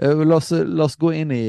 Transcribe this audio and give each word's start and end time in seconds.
La 0.00 0.36
oss, 0.36 0.48
la 0.50 0.86
oss 0.86 0.96
gå 0.96 1.10
inn 1.12 1.32
i 1.34 1.44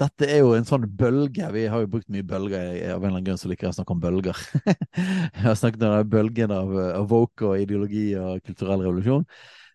Dette 0.00 0.24
er 0.24 0.38
jo 0.40 0.54
en 0.56 0.64
sånn 0.64 0.86
bølge. 0.88 1.50
Vi 1.52 1.66
har 1.68 1.82
jo 1.82 1.90
brukt 1.92 2.08
mye 2.08 2.24
bølger. 2.24 2.70
Jeg, 2.72 2.94
av 2.94 3.02
en 3.02 3.10
eller 3.10 3.18
annen 3.18 3.26
grunn 3.26 3.40
så 3.40 3.50
liker 3.50 3.66
jeg 3.66 3.74
å 3.74 3.76
snakke 3.76 3.92
om 3.92 4.00
bølger. 4.00 4.40
jeg 4.96 5.44
har 5.44 5.58
snakket 5.58 5.84
om 5.84 5.92
den 5.98 6.08
bølgen 6.14 6.54
av, 6.56 6.72
av 6.94 7.10
woke 7.10 7.50
og 7.50 7.60
ideologi 7.60 8.06
og 8.16 8.40
kulturell 8.46 8.86
revolusjon. 8.86 9.26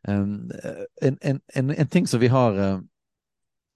Um, 0.09 0.49
en, 1.05 1.19
en, 1.21 1.39
en, 1.53 1.71
en, 1.75 1.91
ting 1.93 2.09
som 2.09 2.21
vi 2.21 2.31
har 2.33 2.57
uh, 2.57 2.81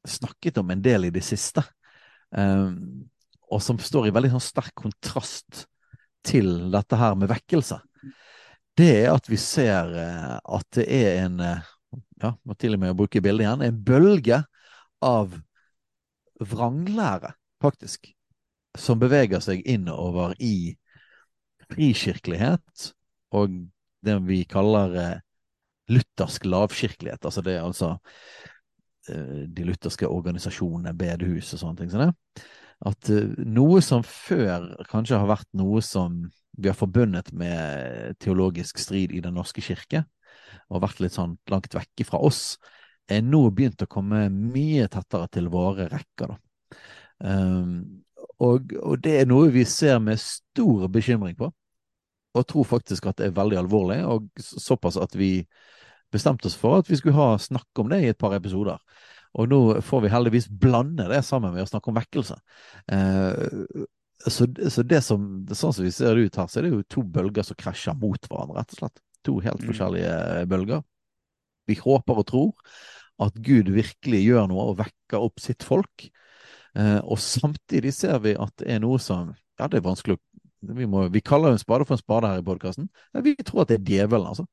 snakket 0.09 0.57
om 0.61 0.73
en 0.73 0.81
del 0.81 1.05
i 1.05 1.13
det 1.13 1.23
siste, 1.25 1.61
um, 2.33 3.05
og 3.53 3.61
som 3.65 3.77
står 3.81 4.09
i 4.09 4.13
veldig 4.17 4.33
sånn 4.35 4.47
sterk 4.49 4.73
kontrast 4.77 5.65
til 6.25 6.71
dette 6.73 6.97
her 6.97 7.17
med 7.17 7.29
vekkelse, 7.29 7.79
det 8.77 8.91
er 9.03 9.11
at 9.13 9.29
vi 9.29 9.37
ser 9.41 9.93
uh, 9.93 10.37
at 10.57 10.65
det 10.77 10.89
er 10.89 11.25
en 11.27 11.41
uh, 11.41 11.73
ja, 12.23 12.33
må 12.43 12.55
til 12.59 12.75
og 12.75 12.83
med 12.83 12.97
bruke 12.99 13.21
bildet 13.23 13.45
igjen, 13.45 13.65
en 13.65 13.81
bølge 13.85 14.41
av 15.05 15.35
vranglære, 16.39 17.33
faktisk, 17.63 18.11
som 18.77 18.99
beveger 19.01 19.41
seg 19.43 19.63
innover 19.67 20.35
i 20.39 20.75
frikirkelighet 21.69 22.91
og 23.35 23.57
det 24.05 24.15
vi 24.25 24.43
kaller 24.49 24.95
eh, 24.97 25.17
luthersk 25.91 26.45
lavkirkelighet. 26.45 27.25
Altså 27.25 27.43
det 27.45 27.57
er 27.57 27.65
altså 27.65 27.91
eh, 29.09 29.45
de 29.47 29.67
lutherske 29.67 30.07
organisasjonene, 30.07 30.95
bedehus 30.97 31.53
og 31.53 31.63
sånne 31.63 31.81
ting 31.81 31.93
det. 31.93 32.11
At 32.89 33.11
eh, 33.13 33.33
noe 33.45 33.81
som 33.85 34.05
før 34.07 34.71
kanskje 34.89 35.19
har 35.19 35.29
vært 35.29 35.49
noe 35.59 35.83
som 35.85 36.23
vi 36.59 36.71
har 36.71 36.77
forbundet 36.77 37.31
med 37.35 38.17
teologisk 38.19 38.79
strid 38.81 39.13
i 39.15 39.21
Den 39.23 39.37
norske 39.37 39.63
kirke, 39.63 40.03
og 40.69 40.83
vært 40.83 41.01
litt 41.03 41.15
sånn 41.15 41.37
langt 41.51 41.73
vekke 41.75 42.05
fra 42.07 42.21
oss, 42.25 42.57
er 43.09 43.23
nå 43.25 43.41
begynt 43.55 43.81
å 43.83 43.89
komme 43.89 44.27
mye 44.33 44.87
tettere 44.91 45.29
til 45.33 45.49
våre 45.51 45.89
rekker. 45.91 46.35
Um, 47.19 48.03
og, 48.39 48.71
og, 48.79 48.99
det 49.03 49.17
er 49.19 49.29
noe 49.29 49.49
vi 49.51 49.65
ser 49.67 49.99
med 50.03 50.21
stor 50.21 50.87
bekymring 50.93 51.35
på, 51.39 51.49
og 52.37 52.47
tror 52.47 52.67
faktisk 52.69 53.09
at 53.09 53.19
det 53.19 53.29
er 53.29 53.37
veldig 53.37 53.59
alvorlig, 53.63 53.99
og 54.05 54.29
såpass 54.39 54.99
at 55.01 55.17
vi 55.17 55.41
bestemte 56.13 56.47
oss 56.49 56.57
for 56.57 56.79
at 56.79 56.89
vi 56.89 56.97
skulle 56.97 57.17
ha 57.17 57.33
snakk 57.41 57.81
om 57.81 57.89
det 57.91 58.03
i 58.03 58.11
et 58.11 58.19
par 58.19 58.33
episoder. 58.37 58.79
Og 59.37 59.49
nå 59.49 59.59
får 59.85 60.05
vi 60.05 60.13
heldigvis 60.13 60.47
blande 60.49 61.05
det 61.09 61.21
sammen 61.25 61.53
med 61.53 61.65
å 61.65 61.69
snakke 61.69 61.91
om 61.91 61.97
vekkelse. 61.99 62.37
Uh, 62.89 63.85
så, 64.25 64.47
så, 64.69 64.83
det 64.83 65.01
som, 65.05 65.27
sånn 65.47 65.75
som 65.75 65.85
vi 65.85 65.91
ser 65.95 66.17
det 66.17 66.29
ut 66.29 66.39
her, 66.41 66.49
så 66.49 66.59
er 66.59 66.67
det 66.67 66.73
jo 66.73 66.87
to 66.91 67.03
bølger 67.07 67.45
som 67.45 67.57
krasjer 67.59 67.95
mot 67.99 68.25
hverandre, 68.27 68.57
rett 68.59 68.73
og 68.75 68.81
slett. 68.81 69.03
To 69.27 69.39
helt 69.43 69.61
mm. 69.63 69.67
forskjellige 69.71 70.15
mm. 70.15 70.49
bølger. 70.51 70.85
Vi 71.69 71.77
håper 71.79 72.21
og 72.21 72.29
tror 72.29 72.79
at 73.19 73.35
Gud 73.43 73.69
virkelig 73.75 74.23
gjør 74.23 74.47
noe 74.49 74.69
og 74.71 74.79
vekker 74.79 75.19
opp 75.19 75.41
sitt 75.43 75.65
folk. 75.67 76.07
Eh, 76.77 76.99
og 77.03 77.19
samtidig 77.19 77.91
ser 77.97 78.21
vi 78.23 78.37
at 78.39 78.55
det 78.61 78.69
er 78.75 78.83
noe 78.83 79.01
som 79.01 79.33
Ja, 79.59 79.67
det 79.67 79.81
er 79.81 79.89
vanskelig 79.89 80.15
å 80.15 80.21
vi, 80.59 80.85
må, 80.87 81.05
vi 81.07 81.21
kaller 81.23 81.53
jo 81.53 81.55
en 81.55 81.61
spade 81.61 81.85
for 81.87 81.95
en 81.95 82.01
spade 82.01 82.27
her 82.27 82.41
i 82.41 82.43
podkasten. 82.43 82.89
Vi 83.23 83.35
tror 83.47 83.63
at 83.63 83.71
det 83.71 83.77
er 83.77 83.85
djevelen, 83.87 84.27
altså, 84.27 84.43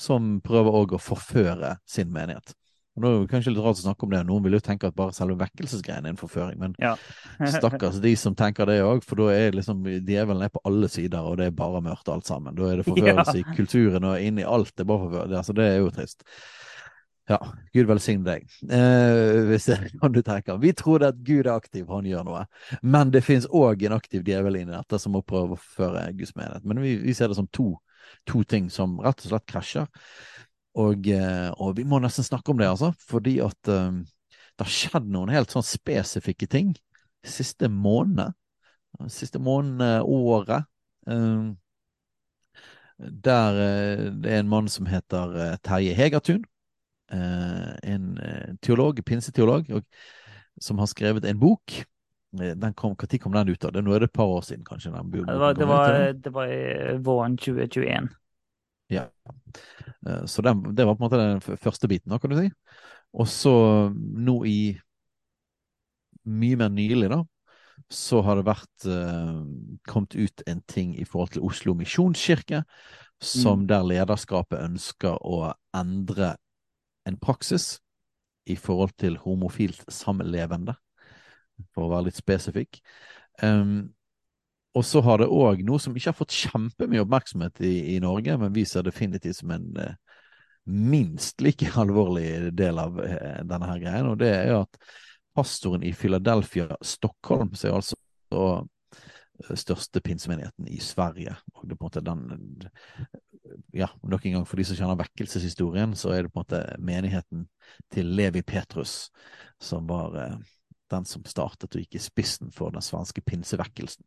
som 0.00 0.40
prøver 0.42 0.74
å 0.74 0.98
forføre 0.98 1.76
sin 1.86 2.10
menighet. 2.14 2.54
Og 2.92 3.00
nå 3.02 3.08
er 3.08 3.20
det 3.22 3.30
kanskje 3.30 3.54
litt 3.54 3.64
rart 3.64 3.78
å 3.78 3.84
snakke 3.86 4.04
om 4.04 4.10
det, 4.12 4.18
noen 4.28 4.42
vil 4.44 4.58
jo 4.58 4.62
tenke 4.64 4.90
at 4.90 4.96
bare 4.96 5.14
selve 5.16 5.38
vekkelsesgreiene 5.40 6.10
er 6.10 6.12
en 6.12 6.20
forføring, 6.20 6.58
men 6.60 6.74
ja. 6.82 6.92
stakkars 7.54 8.02
de 8.04 8.12
som 8.20 8.36
tenker 8.36 8.68
det 8.68 8.82
òg, 8.84 9.00
for 9.06 9.22
da 9.22 9.30
er 9.32 9.56
liksom 9.56 9.86
djevelen 9.88 10.44
er 10.44 10.52
på 10.52 10.60
alle 10.68 10.90
sider, 10.92 11.24
og 11.24 11.38
det 11.40 11.48
er 11.48 11.54
bare 11.56 11.80
mørkt 11.84 12.10
alt 12.12 12.28
sammen. 12.28 12.56
Da 12.58 12.68
er 12.68 12.82
det 12.82 12.88
forførelse 12.88 13.38
ja. 13.38 13.40
i 13.40 13.56
kulturen 13.56 14.08
og 14.10 14.20
inni 14.20 14.44
alt. 14.44 14.74
Det 14.76 14.84
er 14.84 14.90
bare 14.90 15.06
forførelse. 15.06 15.38
Altså, 15.40 15.56
det 15.56 15.70
er 15.70 15.80
jo 15.80 15.94
trist. 15.94 16.26
Ja, 17.30 17.38
Gud 17.72 17.86
velsigne 17.86 18.26
deg, 18.26 18.48
eh, 18.66 19.40
hvis 19.46 19.68
det 19.68 19.76
er 19.76 19.92
noe 19.94 20.10
du 20.12 20.20
tenker. 20.26 20.58
Vi 20.60 20.72
tror 20.76 21.04
at 21.06 21.20
Gud 21.22 21.46
er 21.46 21.54
aktiv, 21.54 21.86
han 21.88 22.08
gjør 22.08 22.26
noe. 22.26 22.42
Men 22.82 23.12
det 23.14 23.22
finnes 23.24 23.46
òg 23.46 23.86
en 23.86 23.94
aktiv 23.96 24.24
djevel 24.26 24.58
inni 24.58 24.74
dette 24.74 24.98
som 25.00 25.14
må 25.14 25.22
prøve 25.24 25.54
å 25.54 25.60
forføre 25.60 26.08
Guds 26.18 26.34
menighet. 26.36 26.66
Men 26.66 26.82
vi, 26.82 26.96
vi 27.00 27.14
ser 27.16 27.30
det 27.30 27.38
som 27.38 27.48
to, 27.54 27.70
to 28.28 28.42
ting 28.48 28.68
som 28.74 28.98
rett 29.00 29.22
og 29.22 29.32
slett 29.32 29.46
krasjer. 29.48 29.88
Og, 30.78 31.08
eh, 31.08 31.50
og, 31.60 31.76
vi 31.76 31.84
må 31.84 31.98
nesten 32.00 32.24
snakke 32.24 32.52
om 32.52 32.60
det, 32.60 32.70
altså. 32.70 32.92
Fordi 33.08 33.36
at 33.44 33.72
um, 33.72 34.02
det 34.56 34.64
har 34.64 34.72
skjedd 34.72 35.10
noen 35.12 35.32
helt 35.32 35.52
sånn 35.52 35.66
spesifikke 35.66 36.48
ting 36.50 36.72
siste 37.22 37.68
måned. 37.68 38.32
Siste 39.12 39.40
måned, 39.42 40.02
året. 40.04 40.68
Um, 41.06 41.56
der 42.98 43.56
uh, 43.58 44.08
det 44.22 44.32
er 44.32 44.42
en 44.42 44.50
mann 44.50 44.68
som 44.70 44.86
heter 44.86 45.36
uh, 45.36 45.54
Terje 45.64 45.94
Hegertun. 45.98 46.44
Uh, 47.12 47.72
en 47.84 48.16
teolog, 48.64 49.02
pinseteolog, 49.04 49.68
og, 49.76 49.84
som 50.60 50.78
har 50.80 50.88
skrevet 50.88 51.26
en 51.28 51.40
bok. 51.40 51.82
Den 52.32 52.72
kom, 52.72 52.94
Når 52.96 53.18
kom 53.20 53.32
den 53.32 53.48
ut? 53.52 53.60
da? 53.60 53.80
Nå 53.80 53.92
er 53.92 54.00
det 54.00 54.08
et 54.08 54.16
par 54.16 54.30
år 54.32 54.40
siden, 54.40 54.64
kanskje? 54.64 54.90
Den 54.90 55.10
det, 55.12 55.36
var, 55.38 55.52
det, 55.52 55.66
var, 55.68 56.12
det 56.12 56.32
var 56.32 56.48
i 56.48 56.96
våren 56.96 57.36
2021. 57.36 58.08
Ja. 58.92 59.08
Eh, 60.06 60.24
så 60.28 60.44
det, 60.44 60.54
det, 60.76 60.86
var 60.86 60.96
på 60.96 61.02
en 61.02 61.06
måte 61.06 61.20
den 61.20 61.60
første 61.60 61.88
biten, 61.90 62.12
da, 62.12 62.20
kan 62.20 62.32
du 62.32 62.38
si. 62.38 62.48
Og 63.12 63.28
så 63.28 63.54
nå 63.92 64.38
i 64.48 64.58
mye 66.22 66.58
mer 66.60 66.70
nylig, 66.72 67.10
da, 67.10 67.22
så 67.92 68.22
har 68.24 68.38
det 68.38 68.46
vært 68.46 68.86
eh, 68.88 69.38
kommet 69.88 70.16
ut 70.16 70.44
en 70.48 70.62
ting 70.70 70.94
i 70.98 71.06
forhold 71.08 71.34
til 71.34 71.46
Oslo 71.48 71.74
misjonskirke, 71.78 72.62
som 73.22 73.62
mm. 73.62 73.66
der 73.70 73.86
lederskapet 73.86 74.62
ønsker 74.62 75.18
å 75.22 75.52
endre 75.76 76.34
en 77.08 77.18
praksis 77.18 77.76
i 78.50 78.56
forhold 78.58 78.94
til 78.98 79.18
homofilt 79.22 79.84
samlevende, 79.92 80.74
for 81.74 81.86
å 81.86 81.92
være 81.92 82.08
litt 82.08 82.18
spesifikk. 82.18 82.80
Um, 83.42 83.92
og 84.72 84.84
så 84.88 85.02
har 85.04 85.20
det 85.20 85.28
òg 85.28 85.62
noe 85.66 85.80
som 85.82 85.94
ikke 85.96 86.12
har 86.12 86.16
fått 86.16 86.34
kjempemye 86.34 87.02
oppmerksomhet 87.04 87.60
i, 87.64 87.72
i, 87.94 87.98
Norge, 88.00 88.38
men 88.40 88.54
vi 88.54 88.64
ser 88.68 88.86
definitivt 88.86 89.42
som 89.42 89.52
en 89.52 89.66
eh, 89.80 89.96
minst 90.64 91.42
like 91.44 91.68
alvorlig 91.82 92.52
del 92.56 92.80
av 92.80 93.00
eh, 93.04 93.42
denne 93.44 93.68
her 93.68 93.82
greien. 93.82 94.08
Og 94.08 94.20
det 94.22 94.30
er 94.32 94.54
at 94.62 94.80
pastoren 95.36 95.84
i 95.84 95.92
Philadelphia, 95.96 96.70
Stockholm, 96.80 97.52
som 97.56 97.68
er 97.68 97.76
altså 97.80 97.98
eh, 98.32 99.52
største 99.60 100.00
pinsemenigheten 100.04 100.70
i 100.72 100.80
Sverige. 100.80 101.36
Og 101.58 101.66
det 101.66 101.76
er 101.76 101.82
på 101.82 101.84
en 101.84 101.90
måte 101.90 102.06
den 102.06 102.70
Ja, 103.76 103.90
nok 104.08 104.24
en 104.24 104.38
gang 104.38 104.44
for 104.48 104.56
de 104.56 104.64
som 104.64 104.78
kjenner 104.78 104.96
vekkelseshistorien, 105.02 105.92
så 105.98 106.14
er 106.14 106.24
det 106.24 106.32
på 106.32 106.40
en 106.40 106.46
måte 106.46 106.60
menigheten 106.80 107.44
til 107.92 108.08
Levi 108.16 108.40
Petrus 108.40 109.10
som 109.60 109.84
var 109.90 110.16
den 110.92 111.06
som 111.08 111.24
startet 111.28 111.72
og 111.72 111.82
gikk 111.82 111.98
i 111.98 112.02
spissen 112.02 112.52
for 112.54 112.74
den 112.74 112.84
svenske 112.84 113.24
pinsevekkelsen. 113.24 114.04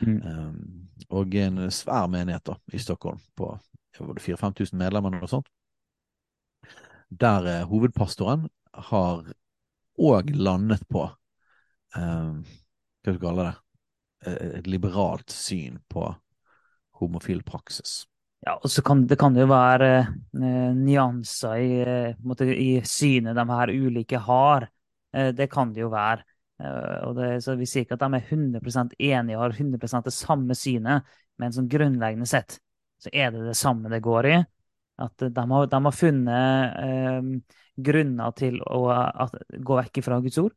Mm. 0.00 0.20
Um, 0.24 0.60
og 1.12 1.34
en 1.36 1.66
svær 1.74 2.08
menighet 2.08 2.46
da, 2.48 2.56
i 2.72 2.80
Stockholm 2.80 3.20
på 3.36 3.52
4000-5000 3.98 4.78
medlemmer 4.80 5.18
og 5.20 5.32
sånt. 5.32 5.50
Der 7.10 7.46
eh, 7.50 7.66
hovedpastoren 7.66 8.46
har 8.90 9.24
òg 10.00 10.30
landet 10.38 10.86
på 10.88 11.08
um, 11.96 12.44
Hva 13.02 13.10
skal 13.10 13.16
du 13.16 13.24
kalle 13.24 13.48
det? 13.48 13.56
Eh, 14.26 14.46
et 14.60 14.70
liberalt 14.70 15.32
syn 15.34 15.80
på 15.88 16.06
homofil 17.00 17.42
praksis. 17.42 18.04
Ja, 18.46 18.56
og 18.56 18.70
så 18.72 18.82
kan 18.84 19.04
det 19.08 19.18
kan 19.20 19.36
jo 19.36 19.46
være 19.50 19.90
eh, 20.00 20.70
nyanser 20.76 21.56
i, 21.60 21.80
måte, 22.24 22.48
i 22.48 22.80
synet 22.88 23.36
de 23.36 23.46
her 23.50 23.72
ulike 23.74 24.20
har. 24.24 24.68
Eh, 25.12 25.30
det 25.36 25.50
kan 25.50 25.72
det 25.72 25.84
jo 25.84 25.90
være. 25.92 26.24
Uh, 26.60 27.14
det, 27.16 27.28
så 27.40 27.54
Vi 27.56 27.64
sier 27.64 27.86
ikke 27.86 27.96
at 27.96 28.02
de 28.04 28.18
er 28.18 28.26
100 28.34 28.90
enige 28.98 29.36
og 29.38 29.46
har 29.46 29.54
100 29.56 30.02
det 30.04 30.12
samme 30.12 30.54
synet, 30.54 31.06
men 31.40 31.54
sånn 31.56 31.70
grunnleggende 31.72 32.28
sett 32.28 32.58
så 33.00 33.08
er 33.16 33.30
det 33.32 33.46
det 33.46 33.56
samme 33.56 33.88
det 33.88 34.02
går 34.04 34.26
i. 34.28 34.34
At 35.00 35.22
de 35.24 35.44
har, 35.52 35.68
de 35.72 35.78
har 35.86 35.94
funnet 35.96 36.74
eh, 36.84 37.54
grunner 37.80 38.34
til 38.36 38.58
å 38.60 38.82
at, 38.92 39.38
gå 39.56 39.78
vekk 39.78 40.02
fra 40.04 40.18
Guds 40.20 40.36
ord. 40.42 40.52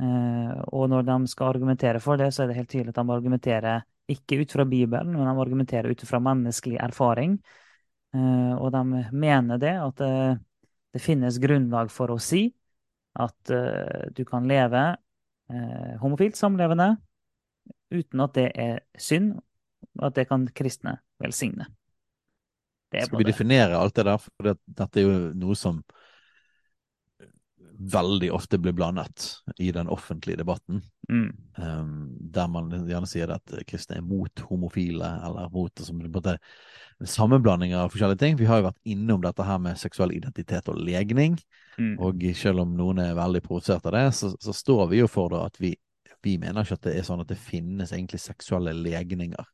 Eh, 0.00 0.54
og 0.72 0.88
når 0.88 1.04
de 1.10 1.18
skal 1.28 1.52
argumentere 1.52 2.00
for 2.00 2.16
det, 2.16 2.30
så 2.32 2.44
er 2.44 2.50
det 2.50 2.56
helt 2.62 2.72
tydelig 2.72 2.94
at 2.94 3.02
de 3.02 3.12
argumenterer 3.18 3.84
ikke 4.08 4.40
ut 4.40 4.56
fra 4.56 4.64
Bibelen, 4.68 5.12
men 5.12 5.28
de 5.28 5.44
argumenterer 5.44 5.92
ut 5.92 6.06
fra 6.08 6.22
menneskelig 6.24 6.80
erfaring. 6.80 7.36
og 8.14 8.68
de 8.70 8.82
mener 9.12 9.58
det, 9.58 9.72
at 9.74 9.96
det, 9.98 10.38
det 10.94 11.00
finnes 11.02 11.38
grunnlag 11.42 11.90
for 11.90 12.12
å 12.14 12.18
si 12.22 12.46
at 13.14 13.54
uh, 13.54 14.10
du 14.14 14.24
kan 14.28 14.46
leve 14.48 14.84
uh, 15.52 15.94
homofilt 16.02 16.38
samlevende 16.38 16.94
uten 17.94 18.22
at 18.24 18.34
det 18.36 18.48
er 18.58 18.78
synd, 18.98 19.36
og 20.00 20.08
at 20.10 20.18
det 20.18 20.26
kan 20.28 20.46
kristne 20.56 20.98
velsigne. 21.22 21.68
Det 22.92 23.06
Skal 23.06 23.20
vi 23.20 23.28
definere 23.28 23.78
alt 23.78 23.96
det 23.96 24.06
der? 24.06 24.22
For 24.22 24.54
dette 24.54 25.00
er 25.00 25.06
jo 25.06 25.18
noe 25.38 25.56
som 25.58 25.80
veldig 27.92 28.30
ofte 28.32 28.58
blir 28.58 28.72
blandet 28.72 29.26
i 29.58 29.70
den 29.72 29.88
offentlige 29.88 30.36
debatten. 30.40 30.82
Mm. 31.08 31.30
Um, 31.56 32.16
der 32.34 32.48
man 32.48 32.70
gjerne 32.88 33.08
sier 33.08 33.32
at 33.34 33.54
kristne 33.68 33.98
er 33.98 34.06
mot 34.06 34.44
homofile, 34.48 35.08
eller 35.26 35.50
mot 35.52 35.84
som, 35.84 36.00
måte, 36.12 36.36
sammenblandinger 37.04 37.82
av 37.82 37.92
forskjellige 37.92 38.22
ting. 38.22 38.38
Vi 38.40 38.48
har 38.48 38.60
jo 38.60 38.68
vært 38.68 38.94
innom 38.94 39.24
dette 39.24 39.46
her 39.46 39.60
med 39.62 39.80
seksuell 39.80 40.14
identitet 40.16 40.70
og 40.72 40.80
legning. 40.80 41.38
Mm. 41.78 41.96
Og 42.02 42.24
selv 42.38 42.64
om 42.64 42.76
noen 42.78 43.02
er 43.02 43.18
veldig 43.18 43.42
provosert 43.44 43.86
av 43.90 43.96
det, 43.96 44.06
så, 44.16 44.32
så, 44.40 44.54
står 44.54 44.86
vi 44.92 45.02
jo 45.02 45.10
for 45.10 45.34
det 45.34 45.42
at 45.42 45.60
vi, 45.62 45.74
vi 46.24 46.38
mener 46.40 46.64
ikke 46.64 46.78
at 46.78 46.88
det 46.88 46.96
er 46.98 47.06
sånn 47.06 47.24
at 47.24 47.32
det 47.32 47.40
finnes 47.40 47.92
egentlig 47.92 48.22
seksuelle 48.22 48.76
legninger. 48.78 49.52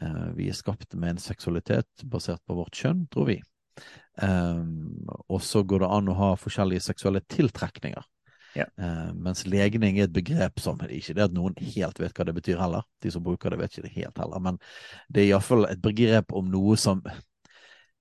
Uh, 0.00 0.30
vi 0.38 0.50
er 0.50 0.58
skapt 0.58 0.96
med 0.96 1.14
en 1.16 1.22
seksualitet 1.22 2.08
basert 2.08 2.42
på 2.48 2.58
vårt 2.58 2.76
kjønn, 2.76 3.06
tror 3.12 3.30
vi. 3.34 3.40
Um, 4.20 5.06
og 5.28 5.40
så 5.44 5.62
går 5.64 5.84
det 5.84 5.92
an 5.96 6.10
å 6.12 6.16
ha 6.18 6.30
forskjellige 6.38 6.84
seksuelle 6.90 7.22
tiltrekninger. 7.30 8.04
Ja. 8.58 8.66
Uh, 8.80 9.12
mens 9.14 9.44
legning 9.46 10.00
er 10.00 10.08
et 10.08 10.14
begrep 10.14 10.58
som 10.58 10.80
Ikke 10.82 11.14
det 11.14 11.28
at 11.28 11.34
noen 11.34 11.54
helt 11.54 12.00
vet 12.02 12.16
hva 12.16 12.26
det 12.26 12.34
betyr 12.36 12.60
heller. 12.60 12.86
De 13.02 13.12
som 13.14 13.24
bruker 13.24 13.52
det, 13.52 13.60
vet 13.62 13.76
ikke 13.76 13.86
det 13.86 13.96
helt 13.96 14.18
heller. 14.18 14.42
Men 14.42 14.58
det 15.08 15.24
er 15.24 15.32
iallfall 15.32 15.68
et 15.70 15.82
begrep 15.82 16.34
om 16.36 16.50
noe 16.50 16.78
som 16.80 17.04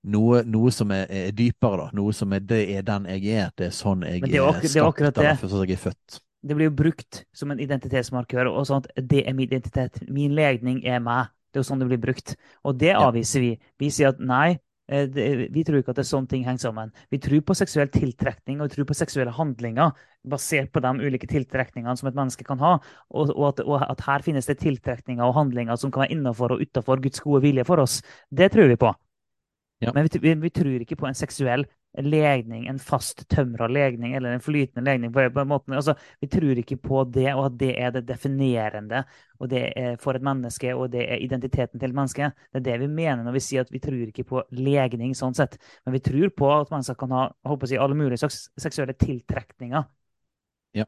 noe, 0.08 0.42
noe 0.48 0.72
som 0.72 0.92
er, 0.96 1.06
er, 1.12 1.30
dypere, 1.36 1.86
da. 1.86 1.90
Noe 2.00 2.16
som 2.16 2.34
er 2.34 2.44
det 2.46 2.64
er 2.78 2.88
den 2.88 3.08
jeg 3.14 3.36
er. 3.36 3.54
Det 3.58 3.70
er 3.70 3.76
sånn 3.76 4.06
jeg 4.08 4.24
er, 4.26 4.40
er 4.48 4.66
skapt, 4.66 5.04
eller 5.06 5.44
sånn 5.44 5.66
jeg 5.68 5.78
er 5.78 5.84
født. 5.90 6.22
Det 6.40 6.56
blir 6.56 6.70
jo 6.70 6.76
brukt 6.76 7.26
som 7.36 7.52
en 7.52 7.60
identitetsmarkør. 7.60 8.48
og 8.48 8.66
sånn 8.68 8.86
at 8.86 9.04
Det 9.10 9.26
er 9.28 9.36
min 9.36 9.50
identitet. 9.50 10.00
Min 10.08 10.36
legning 10.36 10.86
er 10.88 11.04
meg. 11.04 11.34
Det 11.52 11.60
er 11.60 11.64
jo 11.64 11.68
sånn 11.68 11.82
det 11.82 11.90
blir 11.90 12.02
brukt. 12.02 12.36
Og 12.64 12.78
det 12.80 12.94
avviser 12.96 13.44
vi. 13.44 13.52
Vi 13.82 13.90
sier 13.92 14.14
at 14.14 14.22
nei, 14.24 14.60
vi 14.90 15.64
tror 15.66 15.80
ikke 15.80 15.94
at 15.94 16.00
det 16.00 16.04
er 16.04 16.10
sånne 16.10 16.32
ting 16.32 16.46
henger 16.48 16.64
sammen. 16.64 16.94
Vi 17.14 17.20
tror 17.22 17.44
på 17.46 17.56
seksuell 17.58 17.92
tiltrekning 17.94 18.58
og 18.60 18.70
vi 18.70 18.76
tror 18.76 18.88
på 18.90 18.98
seksuelle 18.98 19.34
handlinger 19.36 19.94
basert 20.30 20.72
på 20.74 20.82
de 20.84 20.94
ulike 21.06 21.30
tiltrekningene 21.30 21.96
som 22.00 22.10
et 22.10 22.18
menneske 22.18 22.46
kan 22.48 22.60
ha, 22.64 22.78
og, 23.14 23.30
og, 23.36 23.46
at, 23.52 23.62
og 23.68 23.86
at, 23.86 24.02
her 24.08 24.26
finnes 24.26 24.50
det 24.50 24.58
tiltrekninger 24.64 25.24
og 25.26 25.38
handlinger 25.38 25.78
som 25.80 25.94
kan 25.94 26.06
være 26.06 26.16
innenfor 26.18 26.56
og 26.56 26.64
utenfor 26.66 27.04
Guds 27.04 27.22
gode 27.24 27.44
vilje 27.46 27.68
for 27.70 27.84
oss. 27.86 28.00
Det 28.34 28.50
tror 28.54 28.72
vi 28.72 28.80
på. 28.82 28.92
Ja. 29.80 29.94
Men 29.96 30.10
vi, 30.10 30.20
vi, 30.20 30.34
vi, 30.42 30.52
tror 30.52 30.82
ikke 30.84 30.98
på 31.00 31.08
en 31.08 31.16
seksuell 31.16 31.64
legning, 31.98 32.68
en 32.70 32.80
fast 32.80 33.24
tømra 33.32 33.68
legning 33.68 34.14
eller 34.16 34.36
en 34.36 34.44
flytende 34.44 34.86
legning. 34.86 35.14
på, 35.14 35.20
en 35.26 35.48
måte. 35.48 35.74
Altså, 35.74 35.96
vi 36.22 36.28
tror 36.28 36.62
ikke 36.62 36.78
på 36.78 37.04
det, 37.04 37.34
og 37.34 37.46
at 37.46 37.58
det 37.60 37.74
er 37.82 37.92
det 37.92 38.08
definerende 38.08 39.04
og 39.40 39.48
det 39.50 39.62
er 39.80 39.96
for 40.02 40.18
et 40.18 40.24
menneske, 40.26 40.72
og 40.76 40.92
det 40.92 41.06
er 41.08 41.22
identiteten 41.24 41.80
til 41.80 41.90
et 41.90 41.96
menneske. 41.96 42.32
Det 42.52 42.60
er 42.60 42.66
det 42.66 42.80
vi 42.82 42.88
mener 42.92 43.24
når 43.24 43.38
vi 43.38 43.44
sier 43.44 43.64
at 43.64 43.72
vi 43.72 43.80
tror 43.80 44.02
ikke 44.10 44.28
på 44.28 44.42
legning 44.52 45.14
sånn 45.16 45.38
sett. 45.38 45.56
Men 45.86 45.96
vi 45.96 46.02
tror 46.04 46.34
på 46.36 46.50
at 46.58 46.74
mennesker 46.74 46.98
kan 47.00 47.14
ha 47.16 47.22
håper 47.48 47.72
jeg, 47.72 47.80
alle 47.80 47.96
mulige 47.96 48.20
slags 48.20 48.42
seksuelle 48.60 48.98
tiltrekninger. 49.00 49.88
Ja. 50.76 50.86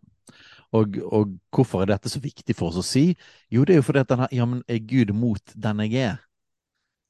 Og, 0.76 1.00
og, 1.08 1.32
hvorfor 1.52 1.84
er 1.84 1.94
dette 1.94 2.12
så 2.12 2.20
viktig 2.24 2.56
for 2.56 2.72
oss 2.72 2.80
å 2.80 2.86
si? 2.86 3.06
Jo, 3.52 3.64
det 3.68 3.76
er 3.76 3.82
jo 3.82 3.88
fordi 3.88 4.04
at 4.04 4.12
denne, 4.12 4.28
ja, 4.36 4.48
men 4.48 4.62
er 4.68 4.84
Gud 4.88 5.16
mot 5.16 5.56
den 5.56 5.84
jeg 5.88 6.12
er? 6.12 6.22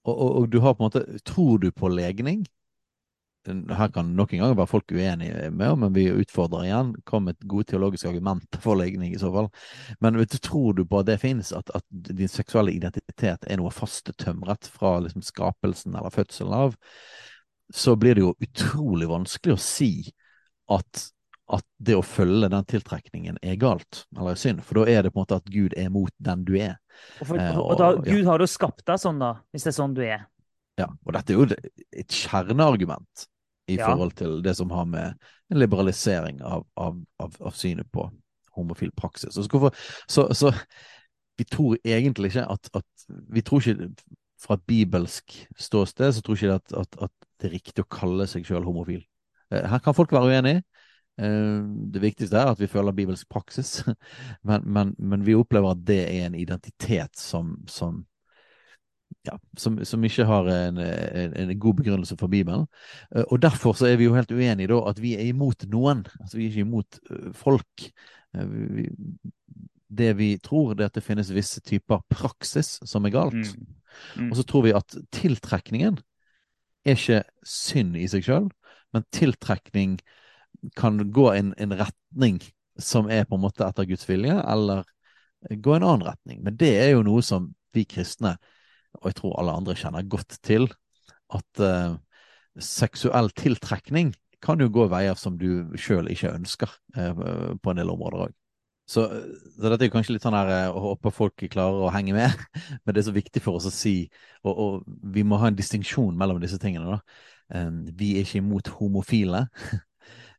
Og, 0.06 0.14
og, 0.14 0.30
og, 0.30 0.48
du 0.50 0.62
har 0.62 0.74
på 0.74 0.82
en 0.82 0.90
måte 0.90 1.20
Tror 1.26 1.60
du 1.62 1.68
på 1.74 1.90
legning? 1.94 2.46
Her 3.48 3.90
kan 3.94 4.16
nok 4.16 4.34
en 4.34 4.40
gang 4.44 4.56
være 4.58 4.70
folk 4.70 4.92
uenige 4.92 5.50
med, 5.52 5.78
men 5.82 5.94
vi 5.94 6.06
utfordrer 6.12 6.68
igjen. 6.68 6.92
Kom 7.06 7.26
med 7.26 7.38
et 7.38 7.48
godt 7.50 7.72
teologisk 7.72 8.06
argument 8.06 8.58
for 8.64 8.78
legning, 8.80 9.16
i 9.16 9.22
så 9.22 9.32
fall. 9.34 9.50
Men 10.00 10.20
vet 10.20 10.36
du, 10.36 10.38
tror 10.38 10.74
du 10.78 10.84
på 10.86 11.02
at 11.02 11.10
det 11.10 11.20
finnes, 11.22 11.54
at, 11.56 11.72
at 11.76 11.86
din 11.90 12.30
seksuelle 12.32 12.74
identitet 12.76 13.48
er 13.48 13.62
noe 13.62 13.74
fastetømret 13.74 14.70
fra 14.72 15.00
liksom, 15.06 15.26
skapelsen 15.26 15.96
eller 15.96 16.14
fødselen 16.14 16.54
av, 16.58 16.78
så 17.74 17.96
blir 17.96 18.16
det 18.16 18.26
jo 18.26 18.36
utrolig 18.44 19.08
vanskelig 19.10 19.56
å 19.56 19.64
si 19.64 19.94
at, 20.72 21.06
at 21.52 21.66
det 21.80 21.96
å 21.98 22.06
følge 22.06 22.50
den 22.52 22.68
tiltrekningen 22.68 23.40
er 23.42 23.58
galt 23.60 24.06
eller 24.18 24.36
er 24.36 24.42
synd. 24.42 24.62
For 24.68 24.82
da 24.82 24.92
er 24.92 25.06
det 25.06 25.14
på 25.14 25.22
en 25.22 25.26
måte 25.26 25.40
at 25.40 25.50
Gud 25.52 25.76
er 25.80 25.90
mot 25.94 26.14
den 26.20 26.44
du 26.48 26.58
er. 26.60 26.78
Og, 27.22 27.32
for, 27.32 27.40
og, 27.40 27.64
og 27.64 27.80
da, 27.80 27.94
Gud 28.06 28.28
har 28.28 28.44
jo 28.44 28.50
skapt 28.52 28.86
deg 28.86 29.02
sånn, 29.02 29.24
da, 29.24 29.38
hvis 29.52 29.66
det 29.66 29.74
er 29.74 29.80
sånn 29.80 29.96
du 29.98 30.04
er. 30.06 30.28
Ja, 30.80 30.88
og 30.88 31.16
dette 31.16 31.34
er 31.34 31.40
jo 31.40 31.48
et 32.02 32.16
kjerneargument 32.16 33.26
i 33.72 33.78
ja. 33.80 33.88
forhold 33.88 34.16
til 34.20 34.40
det 34.46 34.56
som 34.58 34.72
har 34.76 34.88
med 34.90 35.30
en 35.52 35.60
liberalisering 35.60 36.42
av, 36.48 36.66
av, 36.80 37.00
av, 37.24 37.38
av 37.40 37.56
synet 37.58 37.90
på 37.92 38.08
homofil 38.56 38.92
praksis. 38.96 39.36
Så, 39.36 39.72
så, 40.08 40.26
så, 40.34 40.52
vi 41.40 41.48
tror 41.48 41.78
egentlig 41.84 42.32
ikke 42.32 42.48
at, 42.52 42.70
at, 42.76 42.86
Vi 43.08 43.42
tror 43.42 43.64
ikke 43.64 43.90
fra 44.42 44.58
et 44.58 44.66
bibelsk 44.68 45.36
ståsted 45.60 46.14
så 46.14 46.22
tror 46.22 46.38
ikke 46.38 46.58
at, 46.60 46.74
at, 46.78 46.98
at 47.08 47.12
det 47.42 47.50
er 47.50 47.56
riktig 47.58 47.84
å 47.84 47.92
kalle 47.92 48.28
seg 48.30 48.46
selv 48.46 48.70
homofil. 48.70 49.02
Eh, 49.54 49.66
her 49.70 49.82
kan 49.84 49.96
folk 49.98 50.14
være 50.14 50.30
uenige. 50.32 50.64
Eh, 51.22 51.62
det 51.94 52.02
viktigste 52.04 52.40
er 52.40 52.52
at 52.54 52.62
vi 52.62 52.70
føler 52.70 52.96
bibelsk 52.96 53.30
praksis, 53.30 53.82
men, 54.48 54.66
men, 54.66 54.96
men 54.98 55.26
vi 55.26 55.38
opplever 55.38 55.74
at 55.74 55.84
det 55.88 56.02
er 56.06 56.28
en 56.28 56.38
identitet 56.38 57.18
som, 57.20 57.56
som 57.70 58.04
ja, 59.28 59.36
som, 59.58 59.78
som, 59.86 60.04
ikke 60.06 60.26
har 60.26 60.48
en, 60.50 60.80
en, 60.82 61.34
en, 61.38 61.60
god 61.60 61.78
begrunnelse 61.82 62.18
for 62.18 62.32
Bibelen. 62.32 62.66
Eh, 63.16 63.26
og 63.28 63.42
Derfor 63.42 63.78
så 63.78 63.92
er 63.92 64.00
vi 64.00 64.08
jo 64.08 64.16
helt 64.16 64.32
uenige 64.32 64.72
da 64.72 64.80
at 64.90 65.02
vi 65.02 65.14
er 65.18 65.28
imot 65.30 65.68
noen. 65.70 66.06
Altså 66.20 66.40
Vi 66.40 66.46
er 66.46 66.54
ikke 66.54 66.66
imot 66.68 67.00
eh, 67.10 67.28
folk. 67.38 67.90
Eh, 68.36 68.56
vi, 68.78 68.88
det 69.92 70.14
vi 70.18 70.32
tror, 70.40 70.74
det 70.74 70.86
er 70.86 70.94
at 70.94 70.98
det 70.98 71.06
finnes 71.06 71.34
visse 71.36 71.62
typer 71.68 72.02
praksis 72.10 72.80
som 72.88 73.06
er 73.06 73.14
galt. 73.14 73.36
Mm. 73.36 73.68
Mm. 74.16 74.32
Og 74.32 74.40
så 74.40 74.48
tror 74.48 74.66
vi 74.66 74.74
at 74.78 74.96
tiltrekningen 75.12 76.00
er 76.88 76.98
ikke 76.98 77.22
synd 77.46 77.98
i 78.00 78.08
seg 78.10 78.26
sjøl, 78.26 78.48
men 78.96 79.06
tiltrekning 79.14 80.00
kan 80.80 80.98
gå 81.12 81.28
en, 81.36 81.52
en 81.62 81.76
retning 81.78 82.40
som 82.80 83.10
er 83.12 83.28
på 83.28 83.38
en 83.38 83.44
måte 83.44 83.68
etter 83.68 83.86
Guds 83.90 84.08
vilje, 84.10 84.38
eller 84.48 84.88
gå 85.52 85.76
en 85.76 85.84
annen 85.84 86.08
retning. 86.08 86.40
Men 86.46 86.56
det 86.58 86.72
er 86.80 86.94
jo 86.96 87.04
noe 87.06 87.22
som 87.26 87.52
vi 87.76 87.84
kristne 87.90 88.38
og 89.00 89.10
jeg 89.10 89.18
tror 89.20 89.38
alle 89.40 89.56
andre 89.56 89.78
kjenner 89.78 90.08
godt 90.10 90.38
til, 90.46 90.68
at 91.32 91.64
uh, 91.64 91.96
seksuell 92.60 93.32
tiltrekning 93.38 94.14
kan 94.42 94.62
jo 94.62 94.72
gå 94.74 94.88
veier 94.92 95.18
som 95.20 95.38
du 95.40 95.78
sjøl 95.80 96.10
ikke 96.12 96.34
ønsker 96.34 96.72
uh, 96.98 97.58
på 97.62 97.72
en 97.74 97.82
del 97.82 97.92
områder 97.94 98.28
òg. 98.28 98.38
Så, 98.92 99.06
så, 99.56 99.70
dette 99.70 99.86
er 99.86 99.88
jo 99.88 99.94
kanskje 99.94 100.18
litt 100.18 100.26
sånn 100.26 100.36
her 100.36 100.52
uh, 100.52 100.76
å 100.76 100.86
håpe 100.90 101.14
folk 101.16 101.46
klarer 101.54 101.86
å 101.86 101.94
henge 101.94 102.16
med, 102.18 102.44
men 102.84 102.96
det 102.96 103.04
er 103.04 103.08
så 103.08 103.16
viktig 103.16 103.44
for 103.44 103.60
oss 103.60 103.70
å 103.70 103.74
si, 103.74 103.96
og, 104.44 104.52
og 104.52 105.06
vi 105.16 105.24
må 105.28 105.40
ha 105.42 105.52
en 105.52 105.60
distinksjon 105.60 106.18
mellom 106.20 106.42
disse 106.44 106.60
tingene. 106.62 106.98
da. 106.98 107.24
Um, 107.52 107.84
vi 107.98 108.16
er 108.16 108.26
ikke 108.26 108.42
imot 108.42 108.74
homofile. 108.80 109.46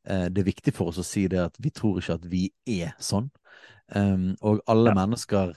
det 0.02 0.40
er 0.40 0.46
viktig 0.48 0.72
for 0.74 0.90
oss 0.90 0.98
å 0.98 1.04
si 1.06 1.28
det 1.30 1.38
at 1.38 1.54
vi 1.62 1.70
tror 1.70 2.00
ikke 2.00 2.16
at 2.18 2.24
vi 2.26 2.48
er 2.66 2.96
sånn. 2.98 3.28
Og 3.94 4.62
alle 4.72 4.90
ja. 4.90 4.96
mennesker 4.98 5.52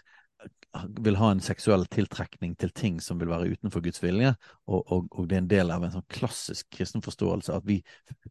vil 1.05 1.17
ha 1.19 1.29
en 1.31 1.41
seksuell 1.43 1.85
tiltrekning 1.91 2.55
til 2.59 2.71
ting 2.75 2.97
som 3.03 3.19
vil 3.21 3.31
være 3.31 3.55
utenfor 3.55 3.83
Guds 3.85 4.01
vilje, 4.03 4.33
og, 4.67 4.81
og, 4.91 5.07
og 5.11 5.29
det 5.29 5.37
er 5.37 5.43
en 5.43 5.51
del 5.51 5.73
av 5.73 5.85
en 5.85 5.93
sånn 5.95 6.07
klassisk 6.11 6.67
kristen 6.75 7.03
forståelse 7.05 7.55
at 7.55 7.67
vi, 7.67 7.79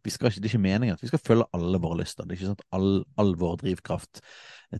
vi 0.04 0.12
skal 0.12 0.30
ikke, 0.30 0.42
det 0.42 0.50
er 0.50 0.54
ikke 0.54 0.64
meningen 0.66 0.98
at 0.98 1.04
vi 1.04 1.10
skal 1.12 1.22
følge 1.24 1.48
alle 1.56 1.80
våre 1.82 2.00
lyster. 2.02 2.26
Det 2.26 2.34
er 2.34 2.40
ikke 2.40 2.50
sånn 2.52 2.60
at 2.60 2.66
all, 2.78 2.90
all 3.20 3.34
vår 3.40 3.60
drivkraft 3.64 4.22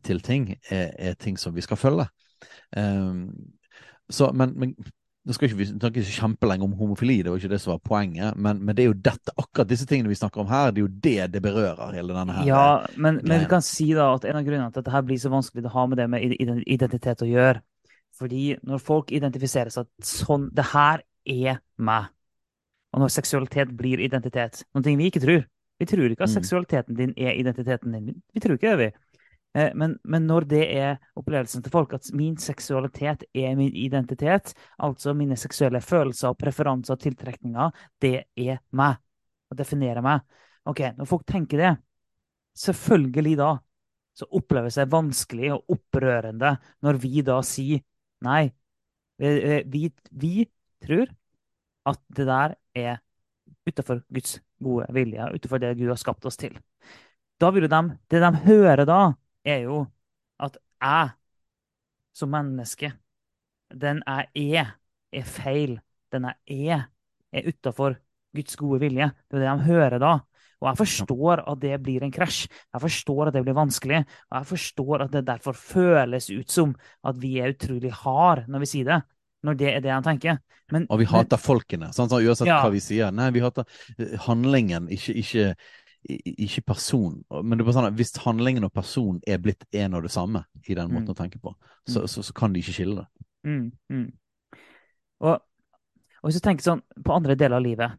til 0.05 0.23
ting 0.25 0.51
er, 0.55 0.91
er, 0.99 1.17
ting 1.21 1.39
som 1.41 1.55
vi 1.57 1.65
skal 1.65 1.81
følge. 1.81 2.09
Um, 2.77 3.29
så, 4.13 4.31
men, 4.37 4.53
men 4.61 4.77
nå 5.25 5.33
skal 5.33 5.49
ikke 5.49 5.57
vi 5.57 5.67
snakke 5.71 6.03
kjempelenge 6.05 6.67
om 6.67 6.73
homofili, 6.77 7.23
det 7.25 7.31
var 7.33 7.41
ikke 7.41 7.55
det 7.55 7.61
som 7.63 7.73
var 7.73 7.81
poenget. 7.89 8.37
Men, 8.37 8.59
men, 8.61 8.77
det 8.77 8.85
er 8.85 8.91
jo 8.91 8.97
dette, 9.07 9.33
akkurat 9.41 9.71
disse 9.71 9.87
tingene 9.89 10.11
vi 10.13 10.19
snakker 10.19 10.43
om 10.43 10.51
her, 10.51 10.73
det 10.75 10.83
er 10.83 10.85
jo 10.85 10.97
det 11.07 11.29
det 11.33 11.41
berører. 11.45 11.95
hele 11.97 12.13
denne 12.13 12.37
her. 12.37 12.49
Ja, 12.49 12.67
men, 12.97 13.23
men 13.25 13.41
vi 13.41 13.49
kan 13.49 13.65
si 13.65 13.89
da 13.97 14.11
at 14.19 14.27
en 14.29 14.37
av 14.37 14.45
grunnene 14.45 14.69
til 14.75 14.83
at 14.83 14.91
dette 14.91 15.03
blir 15.09 15.23
så 15.23 15.33
vanskelig 15.33 15.65
å 15.71 15.73
ha 15.79 15.87
med 15.89 16.03
det 16.03 16.09
med 16.13 16.37
identitet 16.37 17.25
å 17.25 17.31
gjøre, 17.31 17.63
fordi 18.19 18.45
når 18.69 18.85
folk 18.85 19.15
identifiserer 19.17 19.73
seg 19.73 19.89
at 19.89 20.11
sånn, 20.11 20.51
det 20.53 20.69
her 20.75 21.01
er 21.25 21.63
meg, 21.81 22.13
og 22.93 23.01
når 23.03 23.17
seksualitet 23.17 23.73
blir 23.79 24.05
identitet, 24.05 24.61
noe 24.77 24.85
vi 24.85 25.09
ikke 25.09 25.25
tror 25.25 25.49
Vi 25.81 25.87
tror 25.91 26.07
ikke 26.07 26.23
at 26.23 26.31
mm. 26.31 26.35
seksualiteten 26.37 26.95
din 26.95 27.13
er 27.19 27.35
identiteten 27.35 27.91
din. 27.97 28.21
Vi 28.31 28.41
tror 28.41 28.55
ikke 28.55 28.77
det, 28.77 28.79
vi. 28.79 29.04
Eh, 29.55 29.71
men, 29.75 29.99
men, 30.03 30.27
når 30.27 30.49
det 30.51 30.63
er 30.75 30.97
opplevelsen 31.19 31.63
til 31.63 31.73
folk, 31.73 31.95
at 31.95 32.11
min 32.17 32.37
seksualitet 32.41 33.27
er 33.35 33.55
min 33.59 33.75
identitet, 33.79 34.55
altså 34.83 35.15
mine 35.15 35.39
seksuelle 35.39 35.81
følelser 35.85 36.33
og 36.33 36.41
preferanser 36.41 36.97
og 36.97 37.05
tiltrekninger, 37.05 37.85
det 38.03 38.17
er 38.37 38.59
meg. 38.75 38.99
Og 39.53 39.59
definerer 39.59 40.03
meg. 40.03 40.25
Ok, 40.67 40.81
Når 40.97 41.07
folk 41.07 41.27
tenker 41.29 41.61
det, 41.61 41.73
selvfølgelig 42.59 43.37
da, 43.39 43.53
så 44.15 44.27
oppleves 44.31 44.79
det 44.79 44.91
vanskelig 44.91 45.53
og 45.57 45.75
opprørende 45.75 46.55
når 46.87 46.99
vi 47.03 47.23
da 47.27 47.41
sier 47.47 47.83
nei. 48.25 48.49
Vi, 49.19 49.89
vi 50.11 50.47
tror 50.83 51.11
at 51.87 52.01
det 52.17 52.27
der 52.27 52.55
er 52.75 53.03
utenfor 53.67 54.01
Guds 54.13 54.39
gode 54.63 54.87
vilje, 54.95 55.27
utenfor 55.35 55.61
det 55.63 55.75
Gud 55.79 55.93
har 55.93 56.01
skapt 56.01 56.27
oss 56.27 56.39
til. 56.41 56.57
Da 57.41 57.51
vil 57.51 57.67
jo 57.67 57.71
de, 57.71 57.99
Det 58.11 58.23
de 58.23 58.31
hører 58.47 58.85
da, 58.89 59.01
er 59.45 59.65
jo 59.67 59.85
at 60.43 60.57
jeg 60.83 61.15
som 62.15 62.31
menneske, 62.31 62.93
den 63.75 64.03
jeg 64.07 64.55
er, 64.61 64.75
er 65.13 65.27
feil. 65.27 65.79
Den 66.13 66.29
jeg 66.31 66.69
er, 66.71 66.87
er 67.35 67.49
utafor 67.51 67.99
Guds 68.35 68.57
gode 68.59 68.81
vilje. 68.85 69.11
Det 69.31 69.39
er 69.41 69.45
det 69.45 69.51
de 69.51 69.69
hører 69.69 69.99
da. 70.03 70.15
Og 70.63 70.71
jeg 70.71 70.81
forstår 70.81 71.43
at 71.51 71.61
det 71.61 71.75
blir 71.85 72.05
en 72.07 72.13
krasj. 72.15 72.47
Jeg 72.49 72.81
forstår 72.81 73.29
at 73.29 73.37
det 73.37 73.43
blir 73.45 73.57
vanskelig. 73.57 74.05
Og 74.31 74.39
jeg 74.39 74.49
forstår 74.49 75.05
at 75.05 75.13
det 75.13 75.27
derfor 75.27 75.57
føles 75.59 76.31
ut 76.33 76.51
som 76.51 76.73
at 77.05 77.19
vi 77.21 77.37
er 77.43 77.53
utrolig 77.53 77.93
hard 78.05 78.47
når 78.49 78.65
vi 78.65 78.71
sier 78.71 78.89
det. 78.89 79.01
Når 79.45 79.59
det 79.61 79.73
er 79.75 79.83
det 79.85 79.93
han 79.93 80.07
tenker. 80.07 80.39
Men, 80.73 80.87
og 80.89 81.03
vi 81.03 81.05
hater 81.05 81.37
men, 81.37 81.43
folkene, 81.45 81.91
sånn, 81.93 82.09
så 82.09 82.23
uansett 82.25 82.49
Ja. 82.49 82.63
hva 82.65 82.71
vi 82.73 82.81
sier. 82.81 83.13
Nei, 83.13 83.29
vi 83.35 83.43
hater 83.45 83.67
eh, 83.99 84.15
handlingen, 84.25 84.89
ikke, 84.89 85.13
ikke, 85.21 85.51
ikke 86.05 86.63
person. 86.69 87.17
Men 87.31 87.57
det 87.57 87.63
er 87.65 87.69
bare 87.69 87.77
sånn 87.79 87.89
at 87.89 87.97
hvis 87.99 88.15
handlingen 88.25 88.67
og 88.67 88.73
person 88.75 89.21
er 89.27 89.41
blitt 89.43 89.65
en 89.73 89.95
og 89.97 90.05
det 90.05 90.13
samme 90.13 90.45
i 90.69 90.75
den 90.77 90.91
måten 90.93 91.09
Mm. 91.09 91.15
å 91.15 91.19
tenke 91.19 91.41
på, 91.41 91.55
så, 91.89 92.07
så, 92.07 92.23
så 92.23 92.33
kan 92.37 92.53
de 92.53 92.61
ikke 92.61 92.77
skille 92.77 92.97
det. 93.03 93.07
Mm, 93.45 93.73
mm. 93.91 94.07
Og, 95.25 95.35
og 96.21 96.29
hvis 96.29 96.41
du 96.41 96.45
tenker 96.45 96.65
sånn 96.65 96.83
på 97.05 97.13
andre 97.15 97.37
deler 97.37 97.59
av 97.59 97.65
livet 97.65 97.99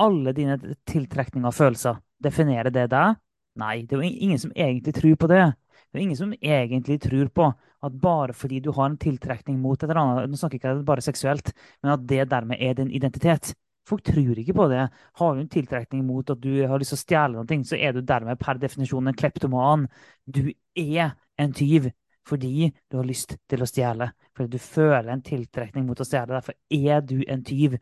Alle 0.00 0.32
dine 0.32 0.54
tiltrekninger 0.88 1.48
og 1.50 1.54
følelser, 1.54 1.98
definerer 2.22 2.70
det 2.72 2.86
deg? 2.90 3.18
Nei, 3.60 3.82
det 3.84 3.96
er 3.96 4.00
jo 4.00 4.10
ingen 4.24 4.38
som 4.40 4.52
egentlig 4.54 4.94
tror 4.96 5.16
på 5.20 5.28
det. 5.28 5.42
Det 5.90 5.98
er 5.98 6.04
ingen 6.06 6.16
som 6.16 6.32
egentlig 6.32 7.00
tror 7.02 7.28
på 7.34 7.48
at 7.82 7.96
bare 8.00 8.32
fordi 8.36 8.60
du 8.64 8.70
har 8.72 8.88
en 8.88 8.96
tiltrekning 9.00 9.58
mot 9.60 9.76
et 9.76 9.88
eller 9.88 10.00
annet, 10.00 10.30
nå 10.30 10.38
snakker 10.40 10.56
jeg 10.56 10.78
ikke 10.78 10.86
bare 10.88 11.04
seksuelt, 11.04 11.52
men 11.82 11.92
at 11.92 12.06
det 12.08 12.28
dermed 12.30 12.60
er 12.60 12.78
din 12.78 12.90
identitet. 12.96 13.52
Folk 13.90 14.04
tror 14.06 14.38
ikke 14.38 14.54
på 14.56 14.68
det. 14.70 14.84
Har 15.20 15.34
du 15.34 15.42
en 15.42 15.50
tiltrekning 15.50 16.04
mot 16.06 16.30
at 16.30 16.42
du 16.42 16.52
har 16.62 16.78
lyst 16.80 16.94
til 16.94 17.00
å 17.00 17.04
stjele 17.04 17.40
noe, 17.40 17.62
så 17.66 17.78
er 17.78 17.96
du 17.96 18.04
dermed 18.06 18.38
per 18.40 18.60
definisjon 18.62 19.10
en 19.10 19.18
kleptoman. 19.18 19.88
Du 20.26 20.44
er 20.78 21.16
en 21.40 21.56
tyv 21.56 21.90
fordi 22.30 22.68
du 22.90 22.98
har 23.00 23.08
lyst 23.08 23.34
til 23.50 23.64
å 23.64 23.68
stjele. 23.68 24.12
Fordi 24.36 24.52
du 24.52 24.62
føler 24.62 25.10
en 25.10 25.24
tiltrekning 25.26 25.86
mot 25.88 25.98
å 25.98 26.06
stjele. 26.06 26.36
Derfor 26.36 26.54
er 26.70 27.02
du 27.02 27.18
en 27.26 27.42
tyv. 27.46 27.74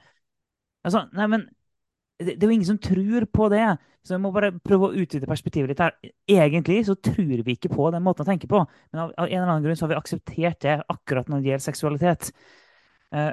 Altså, 0.86 1.04
nei, 1.12 1.26
men 1.28 1.44
det, 2.18 2.38
det 2.38 2.46
er 2.46 2.48
jo 2.48 2.56
ingen 2.56 2.70
som 2.70 2.80
tror 2.82 3.26
på 3.34 3.48
det. 3.52 3.66
Så 4.06 4.14
jeg 4.14 4.22
må 4.24 4.30
bare 4.32 4.54
prøve 4.64 4.88
å 4.88 5.02
utvide 5.02 5.28
perspektivet 5.28 5.72
litt 5.72 5.82
her. 5.84 5.98
Egentlig 6.30 6.80
så 6.88 6.96
tror 6.96 7.42
vi 7.44 7.58
ikke 7.58 7.72
på 7.74 7.90
den 7.92 8.06
måten 8.06 8.24
å 8.24 8.28
tenke 8.28 8.48
på, 8.48 8.62
men 8.92 9.02
av, 9.02 9.12
av 9.18 9.26
en 9.26 9.34
eller 9.34 9.50
annen 9.50 9.66
grunn 9.66 9.76
så 9.76 9.84
har 9.84 9.92
vi 9.92 9.98
akseptert 9.98 10.62
det 10.64 10.78
akkurat 10.94 11.28
når 11.28 11.42
det 11.42 11.50
gjelder 11.50 11.66
seksualitet. 11.66 12.30
Eh, 13.12 13.30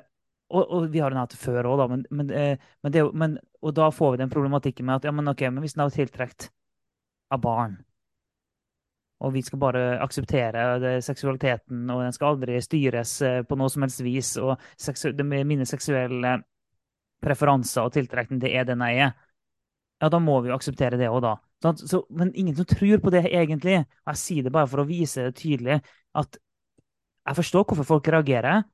og, 0.53 0.61
og 0.63 0.87
vi 0.93 1.01
har 1.01 1.13
den 1.13 1.21
hatt 1.21 1.33
før 1.39 1.71
òg, 1.71 1.79
da, 1.81 1.87
men, 1.91 2.05
men, 2.13 2.29
eh, 2.29 2.69
men, 2.85 2.93
det, 2.93 3.03
men, 3.17 3.35
og 3.65 3.73
da 3.77 3.89
får 3.93 4.13
vi 4.13 4.21
den 4.21 4.33
problematikken 4.33 4.85
med 4.85 4.99
at 4.99 5.09
ja, 5.09 5.13
men 5.15 5.31
ok, 5.31 5.47
men 5.49 5.65
hvis 5.65 5.77
den 5.77 5.85
er 5.85 5.93
tiltrukket 5.95 6.49
av 7.33 7.41
barn, 7.41 7.77
og 9.25 9.31
vi 9.33 9.41
skal 9.45 9.61
bare 9.61 9.83
akseptere 10.03 10.65
det, 10.83 10.95
seksualiteten, 11.05 11.85
og 11.89 12.03
den 12.03 12.13
skal 12.15 12.35
aldri 12.35 12.59
styres 12.61 13.15
eh, 13.25 13.41
på 13.47 13.57
noe 13.57 13.71
som 13.73 13.85
helst 13.85 14.03
vis, 14.05 14.35
og 14.41 14.59
seksu 14.77 15.13
det 15.15 15.25
mine 15.25 15.65
seksuelle 15.65 16.37
preferanser 17.25 17.87
og 17.87 17.95
tiltrekning, 17.95 18.41
det 18.43 18.53
er 18.53 18.67
den 18.67 18.83
jeg 18.85 19.07
er, 19.07 19.15
ja, 20.03 20.09
da 20.11 20.19
må 20.19 20.37
vi 20.43 20.51
jo 20.51 20.57
akseptere 20.57 20.99
det 20.99 21.09
òg, 21.09 21.23
da. 21.23 21.35
Så, 21.79 22.03
men 22.13 22.33
ingen 22.35 22.55
som 22.57 22.67
tror 22.69 22.99
på 23.01 23.11
det 23.13 23.23
egentlig. 23.25 23.79
Og 24.03 24.11
jeg 24.11 24.21
sier 24.21 24.45
det 24.45 24.51
bare 24.53 24.67
for 24.69 24.83
å 24.83 24.85
vise 24.85 25.23
det 25.25 25.37
tydelig 25.39 25.79
at 26.19 26.37
jeg 27.25 27.37
forstår 27.39 27.63
hvorfor 27.65 27.87
folk 27.87 28.09
reagerer, 28.13 28.65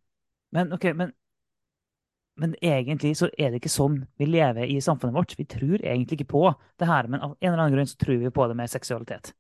men 0.51 0.73
ok, 0.75 0.89
men, 0.97 1.13
men 2.39 2.55
egentlig 2.61 3.17
så 3.19 3.27
er 3.37 3.51
det 3.51 3.59
ikke 3.61 3.71
sånn 3.73 3.97
vi 4.17 4.25
lever 4.29 4.69
i 4.71 4.79
samfunnet 4.81 5.15
vårt. 5.15 5.35
Vi 5.37 5.45
tror 5.45 5.81
egentlig 5.83 6.19
ikke 6.21 6.31
på 6.31 6.45
det 6.79 6.87
her, 6.87 7.07
men 7.11 7.19
av 7.21 7.35
en 7.39 7.51
eller 7.51 7.65
annen 7.65 7.75
grunn 7.75 7.89
så 7.89 7.99
tror 7.99 8.21
vi 8.21 8.31
på 8.31 8.47
det 8.47 8.55
med 8.57 8.71
seksualitet. 8.71 9.33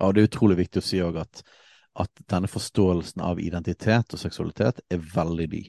Ja, 0.00 0.10
det 0.12 0.20
er 0.20 0.28
utrolig 0.28 0.58
viktig 0.58 0.82
å 0.82 0.84
si 0.84 1.00
òg 1.00 1.20
at, 1.22 1.42
at 1.96 2.10
denne 2.28 2.50
forståelsen 2.50 3.22
av 3.24 3.40
identitet 3.40 4.12
og 4.12 4.20
seksualitet 4.20 4.82
er 4.92 4.98
veldig 5.14 5.48
ny. 5.54 5.62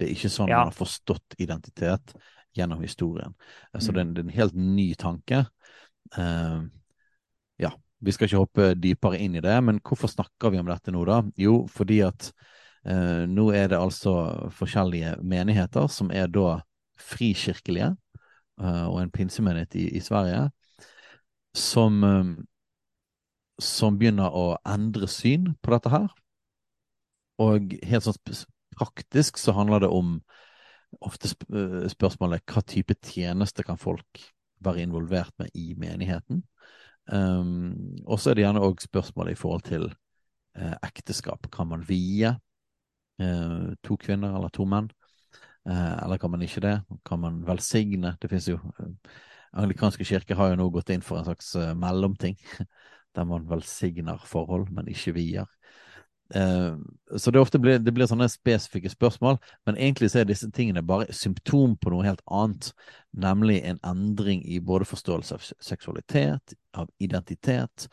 Det 0.00 0.08
er 0.08 0.14
ikke 0.16 0.32
sånn 0.32 0.48
Ja. 0.48 0.64
man 0.64 0.72
har 0.72 0.78
forstått 0.78 1.36
identitet 1.38 2.14
gjennom 2.56 2.80
historien. 2.82 3.34
Så 3.78 3.92
Mm. 3.92 3.94
det, 3.94 3.96
er 3.96 4.00
en, 4.00 4.14
det 4.14 4.20
er 4.20 4.24
en 4.24 4.38
helt 4.40 4.54
ny 4.56 4.94
tanke. 4.94 5.46
Uh, 6.16 6.66
ja, 7.60 7.70
vi 8.00 8.10
skal 8.12 8.26
ikke 8.26 8.40
hoppe 8.40 8.74
dypere 8.74 9.20
inn 9.20 9.36
i 9.36 9.40
det, 9.44 9.62
men 9.62 9.78
hvorfor 9.78 10.08
snakker 10.08 10.50
vi 10.50 10.58
om 10.58 10.66
dette 10.66 10.90
nå, 10.90 11.04
da? 11.04 11.22
Jo, 11.38 11.66
fordi 11.70 12.00
at 12.02 12.32
eh, 12.86 13.24
nå 13.28 13.50
er 13.56 13.72
det 13.72 13.80
altså 13.80 14.14
forskjellige 14.56 15.16
menigheter 15.22 15.88
som 15.92 16.10
er 16.10 16.30
da 16.32 16.60
frikirkelige, 17.00 17.94
eh, 18.60 18.86
og 18.86 19.00
en 19.02 19.12
pinsemenighet 19.12 19.76
i, 19.80 19.88
i 19.98 20.04
Sverige, 20.04 20.48
som 21.56 22.04
eh, 22.04 22.32
som 23.60 23.98
begynner 24.00 24.32
å 24.32 24.56
endre 24.68 25.08
syn 25.10 25.52
på 25.60 25.74
dette 25.74 25.92
her. 25.92 26.08
Og 27.40 27.74
helt 27.86 28.06
sånn 28.06 28.44
praktisk 28.76 29.40
så 29.40 29.54
handler 29.56 29.84
det 29.84 29.92
om 29.92 30.18
ofte 31.06 31.30
sp 31.30 31.46
spørsmålet 31.92 32.44
hva 32.50 32.62
type 32.66 32.96
tjeneste 33.06 33.64
kan 33.66 33.78
folk 33.80 34.24
være 34.64 34.84
involvert 34.84 35.32
med 35.40 35.52
i 35.54 35.72
menigheten. 35.78 36.42
Um, 37.10 38.00
og 38.04 38.20
så 38.20 38.30
er 38.30 38.38
det 38.38 38.44
gjerne 38.44 38.64
òg 38.64 38.82
spørsmålet 38.82 39.34
i 39.34 39.40
forhold 39.40 39.64
til 39.66 39.86
eh, 40.56 40.76
ekteskap. 40.86 41.48
Kan 41.52 41.70
man 41.72 41.86
vie 41.88 42.34
to 43.84 43.96
kvinner 44.00 44.36
eller 44.36 44.52
to 44.54 44.64
menn? 44.68 44.88
Eh, 45.68 46.04
eller 46.04 46.18
kan 46.18 46.30
man 46.30 46.42
ikke 46.42 46.60
det? 46.60 46.82
Kan 47.04 47.20
man 47.20 47.42
velsigne? 47.46 48.16
Det 48.20 48.30
finnes 48.30 48.48
jo 48.48 48.56
eh, 48.56 49.12
Anglikanske 49.52 50.04
kirke 50.06 50.34
har 50.38 50.52
jo 50.52 50.60
nå 50.60 50.68
gått 50.70 50.92
inn 50.94 51.02
for 51.02 51.18
en 51.18 51.26
slags 51.26 51.54
eh, 51.58 51.74
mellomting 51.74 52.36
der 53.16 53.26
man 53.26 53.48
velsigner 53.50 54.20
forhold, 54.24 54.70
men 54.70 54.88
ikke 54.88 55.14
vier. 55.16 55.48
Eh, 56.34 56.76
så 57.18 57.30
det 57.34 57.40
ofte 57.40 57.58
blir, 57.58 57.80
det 57.82 57.92
blir 57.92 58.06
sånne 58.06 58.28
spesifikke 58.30 58.92
spørsmål, 58.92 59.40
men 59.66 59.76
egentlig 59.76 60.12
så 60.12 60.22
er 60.22 60.30
disse 60.30 60.50
tingene 60.54 60.84
bare 60.86 61.10
symptom 61.12 61.74
på 61.76 61.90
noe 61.90 62.06
helt 62.06 62.22
annet, 62.30 62.70
nemlig 63.10 63.58
en 63.66 63.82
endring 63.82 64.44
i 64.46 64.60
både 64.62 64.86
forståelse 64.86 65.36
av 65.36 65.50
seksualitet, 65.58 66.54
av 66.78 66.88
identitet 67.02 67.90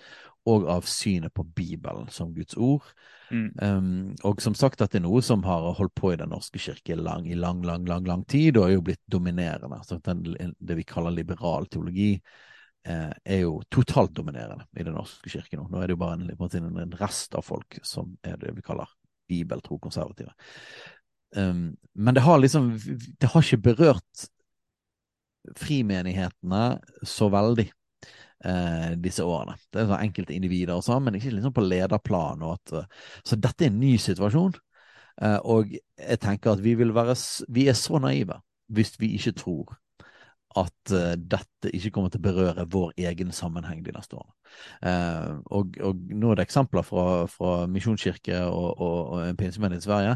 og 0.47 0.69
av 0.69 0.85
synet 0.87 1.33
på 1.33 1.43
Bibelen 1.57 2.07
som 2.13 2.35
Guds 2.35 2.55
ord. 2.55 2.85
Mm. 3.31 3.47
Um, 3.59 3.87
og 4.27 4.41
som 4.41 4.55
sagt, 4.55 4.79
dette 4.79 4.99
er 4.99 5.03
noe 5.03 5.21
som 5.25 5.43
har 5.47 5.65
holdt 5.77 5.95
på 5.97 6.13
i 6.13 6.19
Den 6.19 6.31
norske 6.31 6.61
kirke 6.61 6.95
lang, 6.95 7.27
i 7.27 7.35
lang, 7.35 7.63
lang, 7.67 7.87
lang, 7.89 8.05
lang 8.07 8.23
tid, 8.29 8.57
og 8.57 8.69
er 8.69 8.77
jo 8.77 8.85
blitt 8.87 9.03
dominerende. 9.11 9.79
Så 9.87 9.99
den, 10.05 10.23
det 10.57 10.77
vi 10.79 10.85
kaller 10.87 11.15
liberal 11.15 11.67
teologi, 11.71 12.13
eh, 12.87 13.11
er 13.11 13.41
jo 13.43 13.57
totalt 13.73 14.15
dominerende 14.15 14.67
i 14.77 14.85
Den 14.87 14.95
norske 14.97 15.31
kirke 15.31 15.59
nå. 15.59 15.67
Nå 15.71 15.81
er 15.81 15.89
det 15.89 15.97
jo 15.97 16.03
bare 16.03 16.19
en, 16.21 16.71
en 16.85 16.97
rest 17.01 17.35
av 17.35 17.45
folk 17.47 17.79
som 17.83 18.15
er 18.23 18.39
det 18.41 18.55
vi 18.55 18.65
kaller 18.65 18.91
bibeltro 19.27 19.79
konservative. 19.83 20.31
Um, 21.35 21.75
men 21.93 22.15
det 22.15 22.23
har 22.23 22.39
liksom 22.39 22.69
Det 23.19 23.27
har 23.33 23.43
ikke 23.43 23.73
berørt 23.73 24.27
frimenighetene 25.55 26.79
så 27.03 27.29
veldig. 27.31 27.67
Eh, 28.45 28.91
disse 29.01 29.25
årene. 29.25 29.55
Det 29.73 29.81
er 29.81 29.87
sånn 29.89 30.03
enkelte 30.03 30.35
individer 30.35 30.75
og 30.77 30.83
sånn, 30.85 31.01
men 31.07 31.15
ikke 31.17 31.31
liksom 31.33 31.55
på 31.55 31.63
lederplan. 31.65 32.43
At, 32.45 32.73
eh, 32.77 33.07
så 33.25 33.37
dette 33.41 33.65
er 33.65 33.71
en 33.71 33.79
ny 33.81 33.95
situasjon. 33.97 34.53
Eh, 35.25 35.39
og 35.41 35.73
jeg 35.73 36.19
tenker 36.21 36.53
at 36.53 36.61
vi 36.61 36.75
vil 36.77 36.93
være 36.93 37.15
Vi 37.49 37.67
er 37.67 37.73
så 37.73 37.97
naive 37.97 38.37
hvis 38.69 38.93
vi 38.99 39.15
ikke 39.15 39.33
tror 39.39 39.77
at 40.57 40.91
uh, 40.91 41.13
dette 41.15 41.69
ikke 41.69 41.91
kommer 41.93 42.09
til 42.09 42.19
å 42.19 42.25
berøre 42.25 42.65
vår 42.71 42.93
egen 42.97 43.29
sammenheng 43.31 43.83
de 43.85 43.93
neste 43.93 44.17
årene. 44.17 44.33
Uh, 44.81 45.37
og, 45.53 45.77
og 45.83 46.01
nå 46.09 46.31
er 46.31 46.39
det 46.39 46.47
eksempler 46.47 46.83
fra, 46.87 47.03
fra 47.29 47.51
Misjonskirke 47.69 48.39
og, 48.47 48.71
og, 48.73 48.97
og 49.13 49.21
en 49.21 49.37
pinsemenighet 49.37 49.85
i 49.85 49.87
Sverige, 49.87 50.15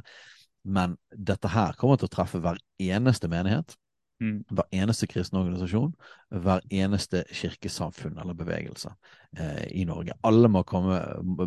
men 0.65 0.97
dette 1.13 1.51
her 1.51 1.77
kommer 1.77 1.99
til 2.01 2.09
å 2.09 2.15
treffe 2.15 2.41
hver 2.41 2.59
eneste 2.81 3.29
menighet 3.31 3.77
Mm. 4.21 4.43
hver 4.53 4.67
eneste 4.77 5.07
kristne 5.09 5.39
organisasjon, 5.41 5.95
hver 6.43 6.61
eneste 6.69 7.23
kirkesamfunn 7.33 8.19
eller 8.21 8.37
bevegelse 8.37 8.91
eh, 9.33 9.63
i 9.81 9.85
Norge. 9.89 10.13
Alle 10.21 10.51
må 10.51 10.61
komme, 10.67 10.99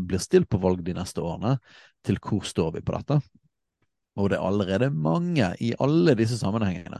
blir 0.03 0.19
stilt 0.19 0.49
på 0.51 0.59
valg 0.59 0.83
de 0.83 0.97
neste 0.97 1.23
årene 1.23 1.55
til 2.03 2.19
hvor 2.19 2.43
står 2.43 2.73
vi 2.75 2.83
på 2.83 2.97
dette. 2.97 3.21
Og 4.19 4.31
det 4.31 4.41
er 4.41 4.47
allerede 4.47 4.91
mange 4.91 5.53
i 5.63 5.71
alle 5.79 6.17
disse 6.19 6.39
sammenhengene. 6.41 6.99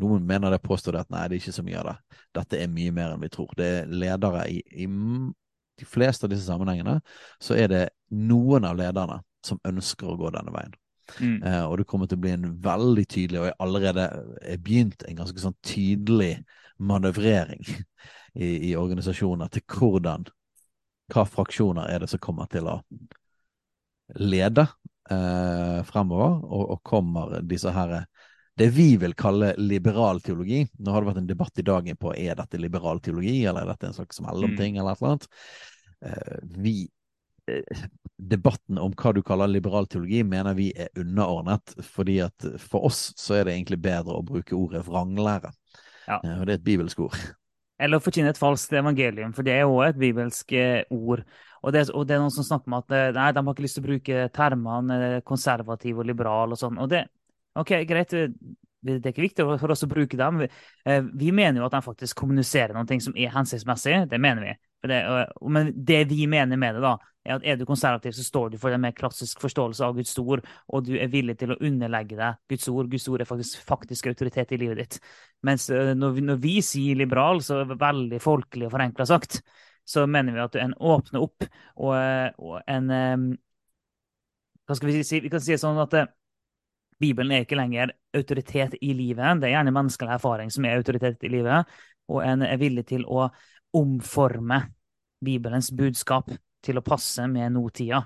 Noen 0.00 0.24
mener 0.26 0.50
det 0.50 0.62
påstår 0.64 0.96
det 0.96 1.04
at 1.04 1.12
nei, 1.12 1.26
det 1.28 1.36
er 1.36 1.44
ikke 1.44 1.58
så 1.58 1.64
mye 1.66 1.80
av 1.82 1.90
det. 1.90 1.96
Dette 2.40 2.62
er 2.64 2.72
mye 2.72 2.96
mer 2.96 3.12
enn 3.12 3.22
vi 3.22 3.30
tror. 3.32 3.52
Det 3.56 3.68
er 3.68 3.92
ledere 3.92 4.46
i, 4.48 4.62
i 4.72 4.88
de 4.88 5.88
fleste 5.88 6.24
av 6.26 6.32
disse 6.32 6.48
sammenhengene, 6.48 6.98
så 7.36 7.56
er 7.60 7.68
det 7.68 7.82
noen 8.16 8.64
av 8.68 8.80
lederne 8.80 9.20
som 9.44 9.60
ønsker 9.68 10.08
å 10.08 10.16
gå 10.16 10.32
denne 10.32 10.54
veien. 10.54 10.72
Mm. 11.20 11.38
Eh, 11.42 11.64
og 11.66 11.78
det 11.80 11.86
kommer 11.90 12.10
til 12.10 12.20
å 12.20 12.24
bli 12.24 12.34
en 12.34 12.50
veldig 12.64 13.06
tydelig, 13.08 13.40
og 13.40 13.48
jeg 13.50 13.58
allerede 13.66 14.06
er 14.40 14.62
begynt 14.62 15.06
en 15.08 15.18
ganske 15.22 15.42
sånn 15.42 15.58
tydelig 15.66 16.34
manøvrering 16.82 17.64
i, 18.46 18.70
i 18.70 18.76
organisasjoner 18.78 19.52
til 19.52 19.66
hvordan 19.68 20.28
hva 21.12 21.26
fraksjoner 21.28 21.90
er 21.92 22.04
det 22.04 22.08
som 22.08 22.22
kommer 22.22 22.48
til 22.48 22.70
å 22.70 22.78
lede 24.22 24.64
eh, 25.10 25.80
fremover, 25.88 26.38
og, 26.46 26.64
og 26.76 26.82
kommer 26.86 27.40
disse 27.48 27.72
her 27.74 28.02
det 28.60 28.68
vi 28.76 28.96
vil 29.00 29.14
kalle 29.16 29.54
liberal 29.56 30.20
teologi. 30.20 30.60
Nå 30.78 30.92
har 30.92 31.02
det 31.02 31.08
vært 31.08 31.20
en 31.22 31.28
debatt 31.30 31.60
i 31.60 31.64
dagen 31.64 31.98
på 32.00 32.12
er 32.12 32.36
dette 32.36 32.60
liberal 32.60 33.00
teologi, 33.00 33.38
eller 33.46 33.64
er 33.64 33.72
dette 33.72 33.88
en 33.88 33.96
slags 33.96 34.20
mellomting, 34.24 34.76
eller 34.76 34.92
et 34.92 35.00
eller 35.00 35.14
annet. 35.14 35.28
Eh, 36.04 36.34
vi 36.60 36.76
debatten 38.22 38.78
om 38.78 38.92
hva 38.94 39.12
du 39.14 39.22
kaller 39.26 39.50
liberal 39.50 39.86
teologi, 39.90 40.22
mener 40.24 40.54
vi 40.54 40.70
er 40.76 40.92
underordnet. 40.98 41.74
fordi 41.82 42.20
at 42.22 42.46
for 42.58 42.86
oss 42.86 43.12
så 43.18 43.40
er 43.40 43.44
det 43.44 43.56
egentlig 43.56 43.80
bedre 43.82 44.18
å 44.18 44.26
bruke 44.26 44.56
ordet 44.56 44.84
vranglære. 44.86 45.52
Ja. 46.08 46.20
Eh, 46.22 46.40
Og 46.40 46.46
det 46.46 46.52
er 46.54 46.60
et 46.60 46.64
bibelsk 46.66 47.00
ord. 47.00 47.18
Eller 47.82 47.98
å 47.98 48.04
forkynne 48.04 48.30
et 48.30 48.38
falskt 48.38 48.72
evangelium, 48.78 49.32
for 49.34 49.42
det 49.42 49.56
er 49.56 49.64
jo 49.66 49.80
et 49.82 49.98
bibelsk 49.98 50.52
eh, 50.54 50.84
ord. 50.90 51.24
Og 51.62 51.72
det, 51.74 51.88
og 51.94 52.06
det 52.06 52.16
er 52.16 52.22
noen 52.22 52.34
som 52.34 52.46
snakker 52.46 52.70
om 52.70 52.78
at 52.78 52.94
eh, 52.94 53.10
nei, 53.14 53.30
de 53.34 53.42
har 53.42 53.54
ikke 53.54 53.64
lyst 53.66 53.78
til 53.78 53.84
å 53.84 53.88
bruke 53.90 54.26
termene 54.34 54.98
eh, 55.08 55.20
konservativ 55.26 55.98
og 55.98 56.06
liberal 56.06 56.54
og 56.54 56.60
sånn. 56.60 56.78
Og 56.82 56.90
det, 56.92 57.06
ok, 57.58 57.74
greit, 57.88 58.14
eh, 58.18 58.30
det 58.82 58.98
er 59.02 59.12
ikke 59.14 59.26
viktig 59.28 59.46
for 59.60 59.74
oss 59.74 59.84
å 59.86 59.90
bruke 59.90 60.18
dem. 60.18 60.42
Vi, 60.42 60.48
eh, 60.90 61.32
mener 61.34 61.62
jo 61.62 61.66
at 61.68 61.74
de 61.76 61.82
faktisk 61.84 62.18
kommuniserer 62.18 62.74
noe 62.74 63.00
som 63.02 63.14
er 63.16 63.34
hensiktsmessig. 63.34 64.04
Det 64.10 64.20
mener 64.22 64.46
vi. 64.46 64.54
Det, 64.90 64.98
men 65.46 65.70
det 65.86 66.04
vi 66.10 66.26
mener 66.26 66.58
med 66.58 66.74
det, 66.74 66.82
da, 66.82 66.96
er 67.24 67.36
at 67.36 67.44
er 67.46 67.58
du 67.58 67.64
konservativ, 67.66 68.14
så 68.16 68.24
står 68.26 68.52
du 68.52 68.58
for 68.60 68.74
en 68.74 68.82
mer 68.82 68.94
klassisk 68.96 69.40
forståelse 69.42 69.84
av 69.86 69.96
Guds 69.96 70.14
ord, 70.18 70.42
og 70.68 70.86
du 70.86 70.94
er 70.98 71.10
villig 71.12 71.36
til 71.40 71.54
å 71.54 71.58
underlegge 71.62 72.18
deg 72.18 72.40
Guds 72.50 72.68
ord. 72.72 72.90
Guds 72.90 73.06
ord 73.12 73.22
er 73.22 73.28
faktisk, 73.28 73.62
faktisk 73.68 74.08
autoritet 74.10 74.54
i 74.54 74.60
livet 74.60 74.82
ditt. 74.82 74.98
Mens 75.46 75.68
eh, 75.70 75.92
når 75.98 76.16
vi, 76.16 76.26
når 76.30 76.40
vi 76.42 76.56
sier 76.66 76.98
liberal, 76.98 77.42
så 77.44 77.62
er 77.62 77.70
det 77.70 77.78
veldig 77.82 78.22
folkelig 78.22 78.68
og 78.68 78.74
forenkla 78.74 79.06
sagt, 79.08 79.40
så 79.86 80.06
mener 80.06 80.34
vi 80.34 80.42
at 80.42 80.58
en 80.62 80.74
åpner 80.78 81.22
opp 81.24 81.46
og, 81.46 81.94
eh, 81.98 82.28
og 82.38 82.60
en 82.70 82.92
eh, 82.96 83.30
Hva 84.66 84.76
skal 84.78 84.92
vi 84.92 85.00
si? 85.02 85.18
Vi 85.20 85.30
kan 85.30 85.42
si 85.42 85.56
sånn 85.58 85.80
at 85.82 85.94
Bibelen 87.02 87.32
er 87.34 87.42
ikke 87.42 87.58
lenger 87.58 87.90
autoritet 88.14 88.76
i 88.80 88.92
livet. 88.94 89.40
Det 89.42 89.48
er 89.48 89.56
gjerne 89.56 89.74
menneskelig 89.74 90.14
erfaring 90.14 90.52
som 90.54 90.64
er 90.68 90.78
autoritet 90.78 91.24
i 91.26 91.32
livet. 91.32 91.66
Og 92.12 92.22
en 92.22 92.44
er 92.46 92.60
villig 92.60 92.86
til 92.92 93.02
å 93.10 93.26
omforme 93.74 94.60
Bibelens 95.22 95.72
budskap 95.74 96.30
til 96.62 96.78
å 96.78 96.84
passe 96.86 97.26
med 97.30 97.54
nåtida. 97.56 98.02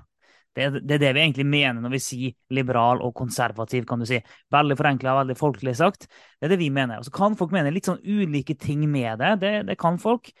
Det, 0.57 0.81
det 0.89 0.95
er 0.95 1.01
det 1.03 1.13
vi 1.13 1.21
egentlig 1.21 1.45
mener 1.45 1.83
når 1.83 1.93
vi 1.93 2.01
sier 2.01 2.35
liberal 2.57 3.03
og 3.05 3.13
konservativ, 3.17 3.85
kan 3.85 4.01
du 4.01 4.07
si. 4.09 4.17
Veldig 4.53 4.77
forenkla, 4.79 5.13
veldig 5.19 5.37
folkelig 5.37 5.75
sagt. 5.77 6.07
Det 6.09 6.47
er 6.47 6.55
det 6.55 6.61
vi 6.63 6.71
mener. 6.73 6.97
Og 6.97 7.05
så 7.05 7.13
kan 7.13 7.37
folk 7.37 7.53
mene 7.53 7.73
litt 7.73 7.89
sånn 7.89 8.01
ulike 8.01 8.57
ting 8.57 8.87
med 8.89 9.21
det. 9.21 9.35
Det, 9.43 9.51
det 9.67 9.75
kan 9.77 9.99
folk. 10.01 10.31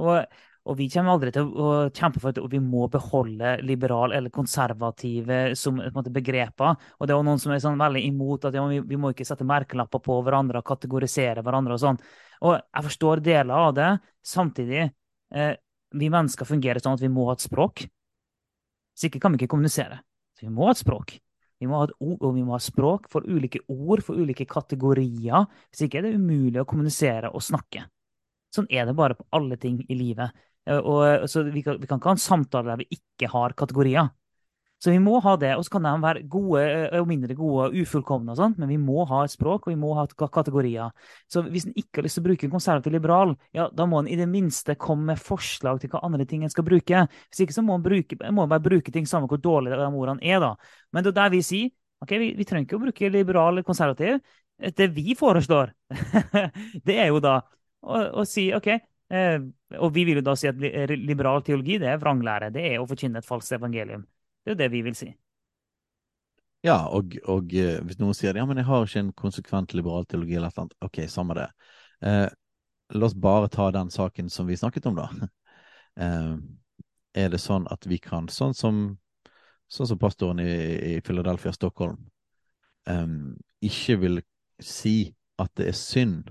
Og, 0.00 0.24
og 0.66 0.78
vi 0.78 0.88
kommer 0.92 1.12
aldri 1.12 1.34
til 1.34 1.50
å 1.52 1.68
kjempe 1.90 2.22
for 2.22 2.32
at 2.32 2.40
vi 2.54 2.62
må 2.64 2.88
beholde 2.92 3.52
liberal 3.68 4.16
eller 4.16 4.32
konservative 4.32 5.42
som 5.60 5.76
måte, 5.78 6.14
begreper. 6.14 6.80
Og 6.96 7.04
det 7.04 7.12
er 7.12 7.20
også 7.20 7.28
noen 7.28 7.44
som 7.44 7.52
er 7.52 7.62
sånn 7.66 7.84
veldig 7.84 8.04
imot 8.08 8.48
at 8.48 8.56
ja, 8.56 8.64
vi, 8.72 8.80
vi 8.80 9.00
må 9.00 9.12
ikke 9.12 9.28
sette 9.28 9.44
merkelapper 9.46 10.00
på 10.08 10.22
hverandre 10.24 10.64
og 10.64 10.70
kategorisere 10.72 11.44
hverandre 11.44 11.76
og 11.76 11.84
sånn. 11.84 12.00
Og 12.48 12.56
jeg 12.56 12.88
forstår 12.88 13.24
deler 13.28 13.68
av 13.68 13.76
det. 13.76 13.92
Samtidig, 14.24 14.88
eh, 15.36 15.52
vi 15.96 16.10
mennesker 16.12 16.48
fungerer 16.48 16.82
sånn 16.82 16.96
at 16.98 17.04
vi 17.04 17.12
må 17.12 17.28
ha 17.28 17.36
et 17.36 17.44
språk. 17.44 17.86
Så 18.96 19.08
ikke 19.08 19.20
kan 19.22 19.34
vi 19.34 19.40
ikke 19.40 19.52
kommunisere. 19.54 20.00
Så 20.36 20.46
vi 20.46 20.52
må 20.52 20.68
ha 20.68 20.74
et 20.74 20.82
språk. 20.82 21.16
Vi 21.60 21.68
må 21.68 21.78
ha 21.80 21.86
et 21.88 21.94
ord, 22.04 22.18
og 22.20 22.34
vi 22.36 22.44
må 22.44 22.56
ha 22.56 22.60
språk 22.60 23.08
for 23.12 23.24
ulike 23.24 23.62
ord, 23.72 24.02
for 24.04 24.18
ulike 24.20 24.44
kategorier. 24.48 25.46
Hvis 25.70 25.86
ikke 25.86 26.02
er 26.02 26.08
det 26.08 26.18
umulig 26.20 26.60
å 26.60 26.68
kommunisere 26.68 27.32
og 27.32 27.44
snakke. 27.44 27.86
Sånn 28.52 28.68
er 28.72 28.88
det 28.88 28.96
bare 28.96 29.16
på 29.16 29.26
alle 29.36 29.56
ting 29.60 29.80
i 29.88 29.96
livet. 29.96 30.36
Eh, 30.68 30.78
Og, 30.80 31.28
så 31.30 31.44
vi 31.48 31.62
kan, 31.64 31.80
vi 31.80 31.88
kan 31.88 32.00
ikke 32.00 32.12
ha 32.12 32.16
en 32.18 32.22
samtale 32.22 32.72
der 32.72 32.84
vi 32.84 32.98
ikke 32.98 33.30
har 33.32 33.56
kategorier. 33.56 34.12
Så 34.82 34.92
vi 34.92 34.98
må 35.00 35.16
ha 35.24 35.32
det, 35.40 35.54
og 35.56 35.64
så 35.64 35.72
kan 35.72 35.86
de 35.86 35.92
være 36.02 36.22
gode 36.28 36.60
eh, 36.62 36.98
og 37.00 37.06
mindre 37.08 37.34
gode 37.36 37.68
og 37.70 37.76
ufullkomne, 37.80 38.34
og 38.34 38.40
sånt, 38.40 38.58
men 38.60 38.68
vi 38.68 38.76
må 38.80 39.06
ha 39.08 39.22
et 39.24 39.32
språk 39.32 39.66
og 39.66 39.72
vi 39.72 39.78
må 39.80 39.94
ha 39.96 40.04
kategorier. 40.06 40.92
Så 41.32 41.40
hvis 41.46 41.64
en 41.68 41.72
ikke 41.72 42.02
har 42.02 42.06
lyst 42.06 42.18
til 42.20 42.24
å 42.24 42.26
bruke 42.26 42.46
en 42.48 42.52
konservativ 42.52 42.92
liberal, 42.92 43.32
ja, 43.56 43.70
da 43.72 43.86
må 43.88 44.02
en 44.02 44.10
i 44.12 44.18
det 44.20 44.28
minste 44.28 44.76
komme 44.80 45.14
med 45.14 45.22
forslag 45.22 45.80
til 45.80 45.92
hva 45.92 46.02
andre 46.04 46.26
ting 46.28 46.44
en 46.44 46.52
skal 46.52 46.66
bruke. 46.66 47.06
Hvis 47.30 47.46
ikke 47.46 47.56
så 47.56 47.64
må 47.64 47.78
en 47.78 47.86
bruke, 47.86 48.18
må 48.28 48.44
en 48.44 48.52
bare 48.52 48.64
bruke 48.64 48.92
ting 48.92 49.08
samme 49.08 49.30
hvor 49.32 49.40
dårlige 49.40 49.80
de 49.80 49.88
ordene 49.88 50.24
er, 50.24 50.42
da. 50.44 50.52
Men 50.92 51.06
det 51.06 51.14
er 51.14 51.20
der 51.22 51.32
vi 51.32 51.44
sier 51.46 51.72
ok, 52.04 52.12
vi, 52.20 52.32
vi 52.36 52.44
trenger 52.44 52.68
ikke 52.68 52.76
å 52.76 52.84
bruke 52.84 53.12
liberal 53.12 53.54
eller 53.54 53.64
konservativ. 53.66 54.20
Det 54.56 54.90
vi 54.92 55.16
foreslår, 55.16 55.72
det 56.86 56.98
er 57.00 57.10
jo 57.10 57.22
da 57.24 57.38
å, 57.80 58.02
å 58.20 58.26
si 58.28 58.48
ok, 58.56 58.68
eh, 59.12 59.38
og 59.80 59.88
vi 59.94 60.04
vil 60.08 60.20
jo 60.20 60.26
da 60.28 60.36
si 60.38 60.48
at 60.48 60.60
liberal 60.60 61.42
teologi 61.44 61.80
det 61.80 61.90
er 61.92 62.00
vranglære. 62.02 62.52
Det 62.54 62.64
er 62.74 62.78
å 62.80 62.88
forkynne 62.88 63.24
et 63.24 63.28
falskt 63.28 63.56
evangelium. 63.56 64.04
Det 64.46 64.52
er 64.52 64.54
jo 64.54 64.58
det 64.60 64.70
vi 64.70 64.80
vil 64.86 64.94
si. 64.94 65.08
Ja, 66.62 66.76
og, 66.94 67.16
og 67.26 67.50
eh, 67.54 67.80
hvis 67.82 67.98
noen 67.98 68.14
sier 68.14 68.36
ja, 68.38 68.44
men 68.46 68.60
jeg 68.60 68.66
har 68.68 68.84
ikke 68.86 69.00
en 69.02 69.14
konsekvent 69.18 69.74
liberal 69.74 70.06
teologi 70.06 70.36
eller 70.38 70.52
noe 70.52 70.54
sånt, 70.54 70.76
ok, 70.86 71.00
samme 71.10 71.34
det. 71.34 71.46
Eh, 72.06 72.28
la 72.94 73.08
oss 73.08 73.16
bare 73.18 73.50
ta 73.50 73.66
den 73.74 73.90
saken 73.90 74.30
som 74.30 74.46
vi 74.46 74.58
snakket 74.58 74.86
om, 74.92 75.02
da. 75.02 75.10
Eh, 75.96 76.34
er 77.16 77.30
det 77.32 77.38
sånn 77.40 77.64
at 77.72 77.86
vi 77.88 77.96
kan, 78.04 78.26
sånn 78.28 78.50
som, 78.52 78.80
sånn 79.72 79.88
som 79.88 79.96
pastoren 79.96 80.42
i, 80.44 80.50
i 80.90 80.90
Philadelphia, 81.00 81.54
Stockholm, 81.56 82.02
eh, 82.92 83.06
ikke 83.64 83.96
vil 84.02 84.20
si 84.60 85.14
at 85.40 85.54
det 85.56 85.70
er 85.70 85.78
synd 85.78 86.28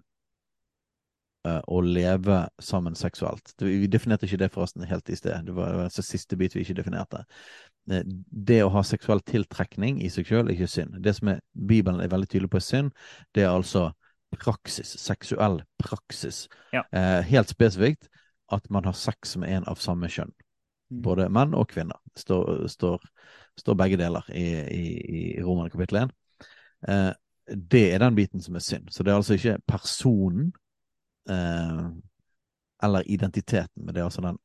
å 1.46 1.82
leve 1.82 2.40
sammen 2.62 2.96
seksuelt. 2.98 3.54
Vi 3.62 3.88
definerte 3.92 4.26
ikke 4.28 4.40
det 4.42 4.52
forresten 4.54 4.86
helt 4.90 5.10
i 5.10 5.18
sted. 5.18 5.46
Det 5.46 5.56
var, 5.56 5.72
det 5.72 5.80
var 5.80 5.90
den 5.90 6.06
siste 6.08 6.38
bit 6.40 6.56
vi 6.56 6.64
ikke 6.66 6.78
definerte. 6.80 7.24
Eh, 7.92 8.06
Det 8.48 8.62
å 8.64 8.72
ha 8.74 8.84
seksuell 8.86 9.22
tiltrekning 9.26 10.02
i 10.04 10.10
seg 10.14 10.28
selv 10.30 10.50
er 10.50 10.58
ikke 10.58 10.72
synd. 10.72 10.98
Det 11.06 11.16
som 11.18 11.34
er, 11.36 11.44
Bibelen 11.54 12.02
er 12.02 12.12
veldig 12.14 12.30
tydelig 12.32 12.52
på 12.54 12.62
er 12.62 12.68
synd, 12.70 12.92
det 13.36 13.46
er 13.46 13.54
altså 13.54 13.92
praksis. 14.36 14.96
Seksuell 15.00 15.62
praksis. 15.82 16.46
Ja. 16.74 16.84
Eh, 16.92 17.22
helt 17.30 17.54
spesifikt 17.54 18.10
at 18.54 18.68
man 18.70 18.86
har 18.86 18.98
sex 18.98 19.38
med 19.42 19.54
en 19.56 19.70
av 19.70 19.82
samme 19.82 20.10
kjønn. 20.12 20.34
Mm. 20.92 21.02
Både 21.06 21.30
menn 21.34 21.56
og 21.58 21.70
kvinner. 21.72 22.02
Står, 22.18 22.68
står, 22.72 23.06
står 23.60 23.78
begge 23.80 24.00
deler 24.02 24.26
i, 24.34 24.48
i, 24.66 24.86
i 25.06 25.24
Roman 25.44 25.72
kapittel 25.74 26.06
1. 26.06 26.14
Eh, 26.90 27.14
det 27.46 27.88
er 27.94 28.02
den 28.02 28.18
biten 28.18 28.42
som 28.42 28.58
er 28.58 28.64
synd. 28.66 28.90
Så 28.90 29.04
det 29.04 29.14
er 29.14 29.20
altså 29.20 29.38
ikke 29.38 29.60
personen 29.70 30.54
eh, 31.30 31.86
eller 32.84 33.12
identiteten, 33.12 33.86
men 33.86 33.96
det 33.96 34.04
altså 34.04 34.22
den 34.22 34.38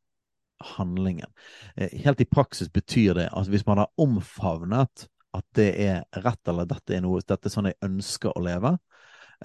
handlingen. 0.61 1.31
Eh, 1.77 2.01
helt 2.05 2.21
i 2.21 2.29
praksis 2.29 2.69
betyr 2.73 3.15
det 3.15 3.29
at 3.33 3.49
hvis 3.49 3.67
man 3.67 3.79
har 3.79 3.91
omfavnet 4.01 5.09
at 5.37 5.47
det 5.55 5.71
er 5.83 6.03
rett, 6.25 6.43
eller 6.49 6.69
dette 6.69 6.97
er 6.97 7.05
noe, 7.05 7.23
dette 7.23 7.49
er 7.49 7.55
sånn 7.55 7.71
jeg 7.71 7.79
ønsker 7.87 8.35
å 8.35 8.45
leve, 8.45 8.75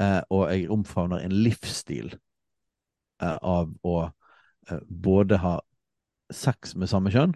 eh, 0.01 0.21
og 0.33 0.47
jeg 0.49 0.69
omfavner 0.73 1.23
en 1.23 1.35
livsstil 1.45 2.13
eh, 3.21 3.37
av 3.37 3.71
å 3.85 3.97
eh, 4.05 4.81
både 4.89 5.39
ha 5.43 5.59
sex 6.33 6.73
med 6.75 6.89
samme 6.89 7.13
kjønn, 7.13 7.35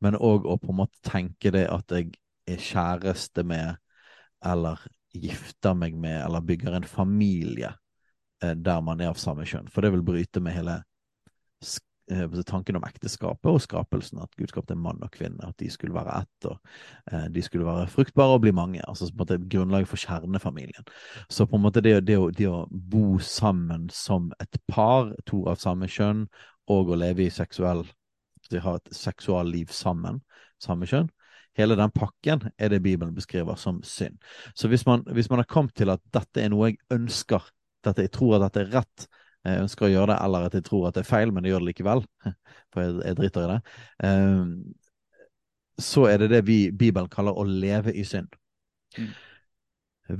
men 0.00 0.16
òg 0.16 0.48
å 0.48 0.56
på 0.60 0.72
en 0.72 0.80
måte 0.80 1.02
tenke 1.04 1.52
det 1.52 1.66
at 1.68 1.92
jeg 1.92 2.14
er 2.48 2.64
kjæreste 2.64 3.44
med, 3.44 3.76
eller 4.40 4.80
gifter 5.12 5.76
meg 5.76 5.98
med, 6.00 6.22
eller 6.24 6.46
bygger 6.46 6.78
en 6.78 6.88
familie 6.88 7.74
der 8.40 8.80
man 8.84 9.00
er 9.00 9.12
av 9.12 9.20
samme 9.20 9.46
kjønn. 9.48 9.68
For 9.72 9.84
det 9.84 9.92
vil 9.94 10.04
bryte 10.06 10.40
med 10.40 10.56
hele 10.56 10.76
eh, 12.10 12.40
tanken 12.48 12.78
om 12.80 12.86
ekteskapet 12.88 13.50
og 13.50 13.60
skapelsen, 13.64 14.22
at 14.24 14.34
Gud 14.38 14.52
skapte 14.52 14.76
mann 14.78 15.02
og 15.04 15.12
kvinne, 15.14 15.44
at 15.46 15.58
de 15.60 15.70
skulle 15.70 15.96
være 15.96 16.22
ett, 16.22 16.48
og 16.48 16.58
eh, 17.12 17.28
de 17.34 17.44
skulle 17.44 17.68
være 17.68 17.90
fruktbare 17.92 18.38
og 18.38 18.44
bli 18.46 18.54
mange. 18.56 18.82
altså 18.88 19.10
på 19.10 19.18
en 19.18 19.22
måte 19.24 19.40
Grunnlaget 19.50 19.92
for 19.92 20.00
kjernefamilien. 20.00 20.88
Så 21.28 21.46
på 21.46 21.56
en 21.56 21.66
måte 21.66 21.84
det, 21.84 21.98
det, 22.08 22.18
å, 22.18 22.30
det 22.30 22.48
å 22.48 22.66
bo 22.70 23.18
sammen 23.18 23.88
som 23.92 24.32
et 24.40 24.60
par, 24.68 25.14
to 25.26 25.44
av 25.50 25.60
samme 25.60 25.88
kjønn, 25.88 26.26
og 26.70 26.92
å 26.92 27.00
leve 27.00 27.26
i 27.26 27.32
seksuell 27.34 27.84
de 28.50 28.60
har 28.60 28.80
et 28.80 28.94
seksualliv 28.94 29.70
sammen, 29.74 30.20
samme 30.62 30.88
kjønn. 30.90 31.10
Hele 31.58 31.76
den 31.78 31.92
pakken 31.94 32.48
er 32.58 32.70
det 32.70 32.82
Bibelen 32.82 33.14
beskriver 33.14 33.58
som 33.58 33.80
synd. 33.82 34.18
Så 34.54 34.68
hvis 34.68 34.86
man, 34.86 35.02
hvis 35.12 35.30
man 35.30 35.42
har 35.42 35.48
kommet 35.50 35.74
til 35.76 35.90
at 35.90 36.02
dette 36.14 36.42
er 36.42 36.52
noe 36.52 36.70
jeg 36.70 36.80
ønsker, 36.94 37.42
dette, 37.86 38.06
jeg 38.06 38.12
tror 38.14 38.36
at 38.36 38.46
dette 38.46 38.64
er 38.64 38.72
rett, 38.78 39.06
jeg 39.46 39.62
ønsker 39.64 39.86
å 39.86 39.90
gjøre 39.90 40.12
det, 40.12 40.18
eller 40.26 40.46
at 40.46 40.56
jeg 40.58 40.66
tror 40.66 40.88
at 40.88 40.96
det 40.96 41.04
er 41.04 41.08
feil, 41.08 41.32
men 41.32 41.46
jeg 41.46 41.54
gjør 41.54 41.64
det 41.64 41.70
likevel, 41.70 42.04
for 42.74 42.84
jeg, 42.84 42.96
jeg 43.08 43.18
driter 43.20 43.46
i 43.46 43.50
det, 43.54 43.60
um, 44.04 44.50
så 45.80 46.04
er 46.10 46.20
det 46.20 46.30
det 46.34 46.42
vi 46.44 46.58
Bibelen 46.76 47.08
kaller 47.12 47.38
å 47.40 47.46
leve 47.48 47.94
i 47.96 48.04
synd. 48.04 48.34
Mm. 48.98 49.14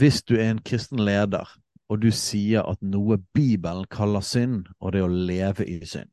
Hvis 0.01 0.23
du 0.23 0.37
er 0.39 0.55
en 0.55 0.63
kristen 0.65 1.03
leder, 1.05 1.51
og 1.91 2.01
du 2.01 2.09
sier 2.15 2.65
at 2.71 2.81
noe 2.87 3.19
Bibelen 3.35 3.85
kaller 3.91 4.25
synd, 4.25 4.71
og 4.79 4.95
det 4.95 5.03
er 5.03 5.09
å 5.09 5.21
leve 5.31 5.67
i 5.67 5.81
synd, 5.85 6.09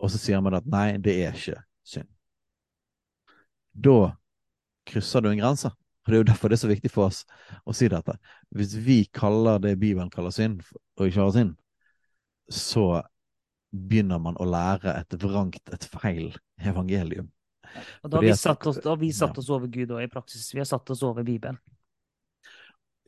og 0.00 0.12
så 0.12 0.20
sier 0.20 0.40
man 0.44 0.56
at 0.56 0.68
nei, 0.70 0.94
det 1.02 1.16
er 1.24 1.36
ikke 1.36 1.58
synd. 1.86 2.08
Da 3.72 4.12
krysser 4.88 5.24
du 5.24 5.30
en 5.30 5.40
grense. 5.40 5.70
Og 6.00 6.10
Det 6.10 6.16
er 6.16 6.22
jo 6.22 6.28
derfor 6.30 6.48
det 6.48 6.56
er 6.56 6.62
så 6.64 6.70
viktig 6.70 6.90
for 6.90 7.10
oss 7.10 7.24
å 7.68 7.74
si 7.76 7.88
dette. 7.92 8.14
Hvis 8.56 8.76
vi 8.80 9.02
kaller 9.14 9.60
det 9.60 9.78
Bibelen 9.80 10.10
kaller 10.10 10.32
synd, 10.34 10.62
og 10.96 11.06
ikke 11.06 11.20
har 11.20 11.34
synd, 11.34 11.56
så 12.50 13.02
begynner 13.70 14.18
man 14.18 14.38
å 14.40 14.46
lære 14.48 14.94
et 14.96 15.18
vrangt, 15.22 15.60
et 15.72 15.84
feil 15.92 16.32
evangelium. 16.58 17.28
Og 18.02 18.10
da 18.10 18.18
har 18.18 18.26
vi 18.26 18.32
satt 18.34 18.66
oss, 18.66 18.80
vi 18.98 19.12
satt 19.14 19.38
oss 19.38 19.50
over 19.52 19.70
Gud 19.70 19.92
òg, 19.94 20.02
i 20.02 20.10
praksis. 20.10 20.48
Vi 20.54 20.58
har 20.58 20.66
satt 20.66 20.90
oss 20.90 21.04
over 21.06 21.22
Bibelen. 21.22 21.60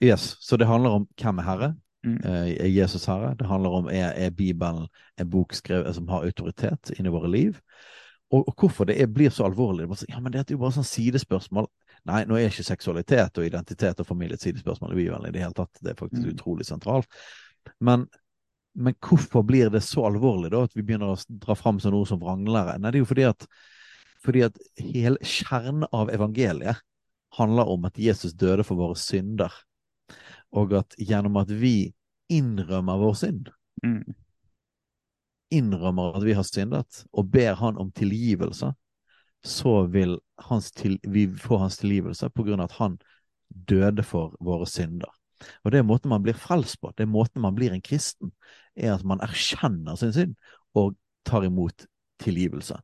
Yes, 0.02 0.36
Så 0.40 0.56
det 0.58 0.66
handler 0.66 0.98
om 0.98 1.08
hvem 1.18 1.38
er 1.38 1.46
Herre? 1.46 1.74
Mm. 2.02 2.18
Eh, 2.26 2.52
Er 2.64 2.70
Jesus 2.70 3.04
Herre? 3.06 3.34
Det 3.38 3.46
handler 3.46 3.70
om 3.70 3.88
er, 3.88 4.12
er 4.18 4.30
Bibelen 4.30 4.88
en 5.18 5.30
bok 5.30 5.54
skrevet 5.54 5.94
som 5.94 6.08
har 6.08 6.26
autoritet 6.26 6.90
inni 6.98 7.10
våre 7.10 7.30
liv? 7.30 7.60
og, 8.32 8.48
og 8.48 8.54
hvorfor 8.58 8.84
det 8.88 9.00
er, 9.00 9.06
blir 9.06 9.30
så 9.30 9.44
alvorlig. 9.44 9.86
Så, 9.96 10.06
ja, 10.08 10.20
men 10.20 10.32
det 10.32 10.40
er 10.40 10.54
jo 10.54 10.60
bare 10.62 10.74
sånn 10.78 10.88
sidespørsmål. 10.88 11.68
Nei, 12.08 12.24
nå 12.26 12.34
er 12.38 12.48
ikke 12.48 12.64
seksualitet 12.66 13.38
og 13.38 13.46
identitet 13.46 14.00
og 14.02 14.08
familie 14.08 14.34
et 14.34 14.42
sidespørsmål 14.42 14.94
i 14.94 14.98
Bibelen 14.98 15.28
i 15.28 15.34
det 15.34 15.44
hele 15.44 15.54
tatt. 15.54 15.78
Det 15.78 15.92
er 15.92 15.98
faktisk 16.00 16.24
mm. 16.24 16.32
utrolig 16.34 16.66
sentralt. 16.66 17.20
Men, 17.78 18.08
men, 18.74 18.96
hvorfor 18.98 19.44
blir 19.46 19.70
det 19.70 19.84
så 19.86 20.08
alvorlig 20.08 20.50
da 20.54 20.64
at 20.66 20.74
vi 20.74 20.82
begynner 20.82 21.14
å 21.14 21.40
dra 21.44 21.54
fram 21.58 21.78
sånne 21.82 22.00
ord 22.00 22.10
som 22.10 22.22
vranglære? 22.22 22.80
Nei, 22.80 22.90
det 22.90 22.98
er 22.98 23.04
jo 23.04 23.10
fordi 23.12 23.28
at, 23.28 23.46
fordi 24.24 24.42
at 24.48 24.58
hele 24.82 25.22
kjernen 25.22 25.86
av 25.94 26.10
evangeliet 26.10 26.82
handler 27.38 27.70
om 27.70 27.86
at 27.88 28.00
Jesus 28.02 28.34
døde 28.36 28.66
for 28.66 28.80
våre 28.80 28.98
synder, 28.98 29.54
og 30.52 30.74
at 30.82 30.98
gjennom 31.00 31.38
at 31.40 31.54
vi 31.54 31.92
innrømmer 32.32 32.98
vår 33.00 33.14
synd, 33.22 33.48
mm. 33.84 34.02
innrømmer 35.54 36.18
at 36.18 36.26
vi 36.26 36.34
har 36.36 36.44
syndet, 36.48 37.04
og 37.12 37.30
ber 37.32 37.54
Han 37.62 37.78
om 37.80 37.94
tilgivelse, 37.94 38.72
så 39.42 39.86
vil 39.90 40.18
til, 40.76 40.98
vi 41.02 41.26
få 41.26 41.58
hans 41.58 41.80
tilgivelse 41.80 42.30
på 42.30 42.46
grunn 42.46 42.62
av 42.62 42.70
at 42.70 42.78
han 42.78 42.98
døde 43.48 44.04
for 44.06 44.36
våre 44.40 44.66
synder. 44.70 45.10
Og 45.64 45.72
det 45.72 45.80
er 45.80 45.86
måten 45.86 46.12
man 46.12 46.22
blir 46.22 46.38
frelst 46.38 46.78
på, 46.80 46.92
det 46.96 47.06
er 47.06 47.10
måten 47.10 47.42
man 47.42 47.54
blir 47.54 47.74
en 47.74 47.82
kristen, 47.82 48.32
er 48.76 48.94
at 48.94 49.04
man 49.04 49.20
erkjenner 49.24 49.98
sin 49.98 50.14
synd 50.14 50.36
og 50.78 50.94
tar 51.26 51.44
imot 51.46 51.86
tilgivelse. 52.22 52.78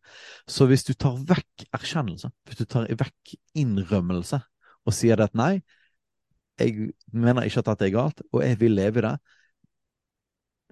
Så 0.50 0.66
hvis 0.66 0.84
du 0.84 0.94
tar 0.94 1.18
vekk 1.28 1.68
erkjennelse, 1.74 2.30
hvis 2.46 2.58
du 2.58 2.66
tar 2.66 2.88
vekk 2.90 3.36
innrømmelse 3.58 4.40
og 4.84 4.96
sier 4.96 5.20
at 5.22 5.36
nei, 5.38 5.60
jeg 6.58 6.90
mener 7.14 7.46
ikke 7.46 7.62
at 7.62 7.70
dette 7.70 7.86
er 7.86 7.94
galt, 7.94 8.22
og 8.32 8.42
jeg 8.42 8.58
vil 8.58 8.74
leve 8.74 8.98
i 8.98 9.06
det, 9.06 9.14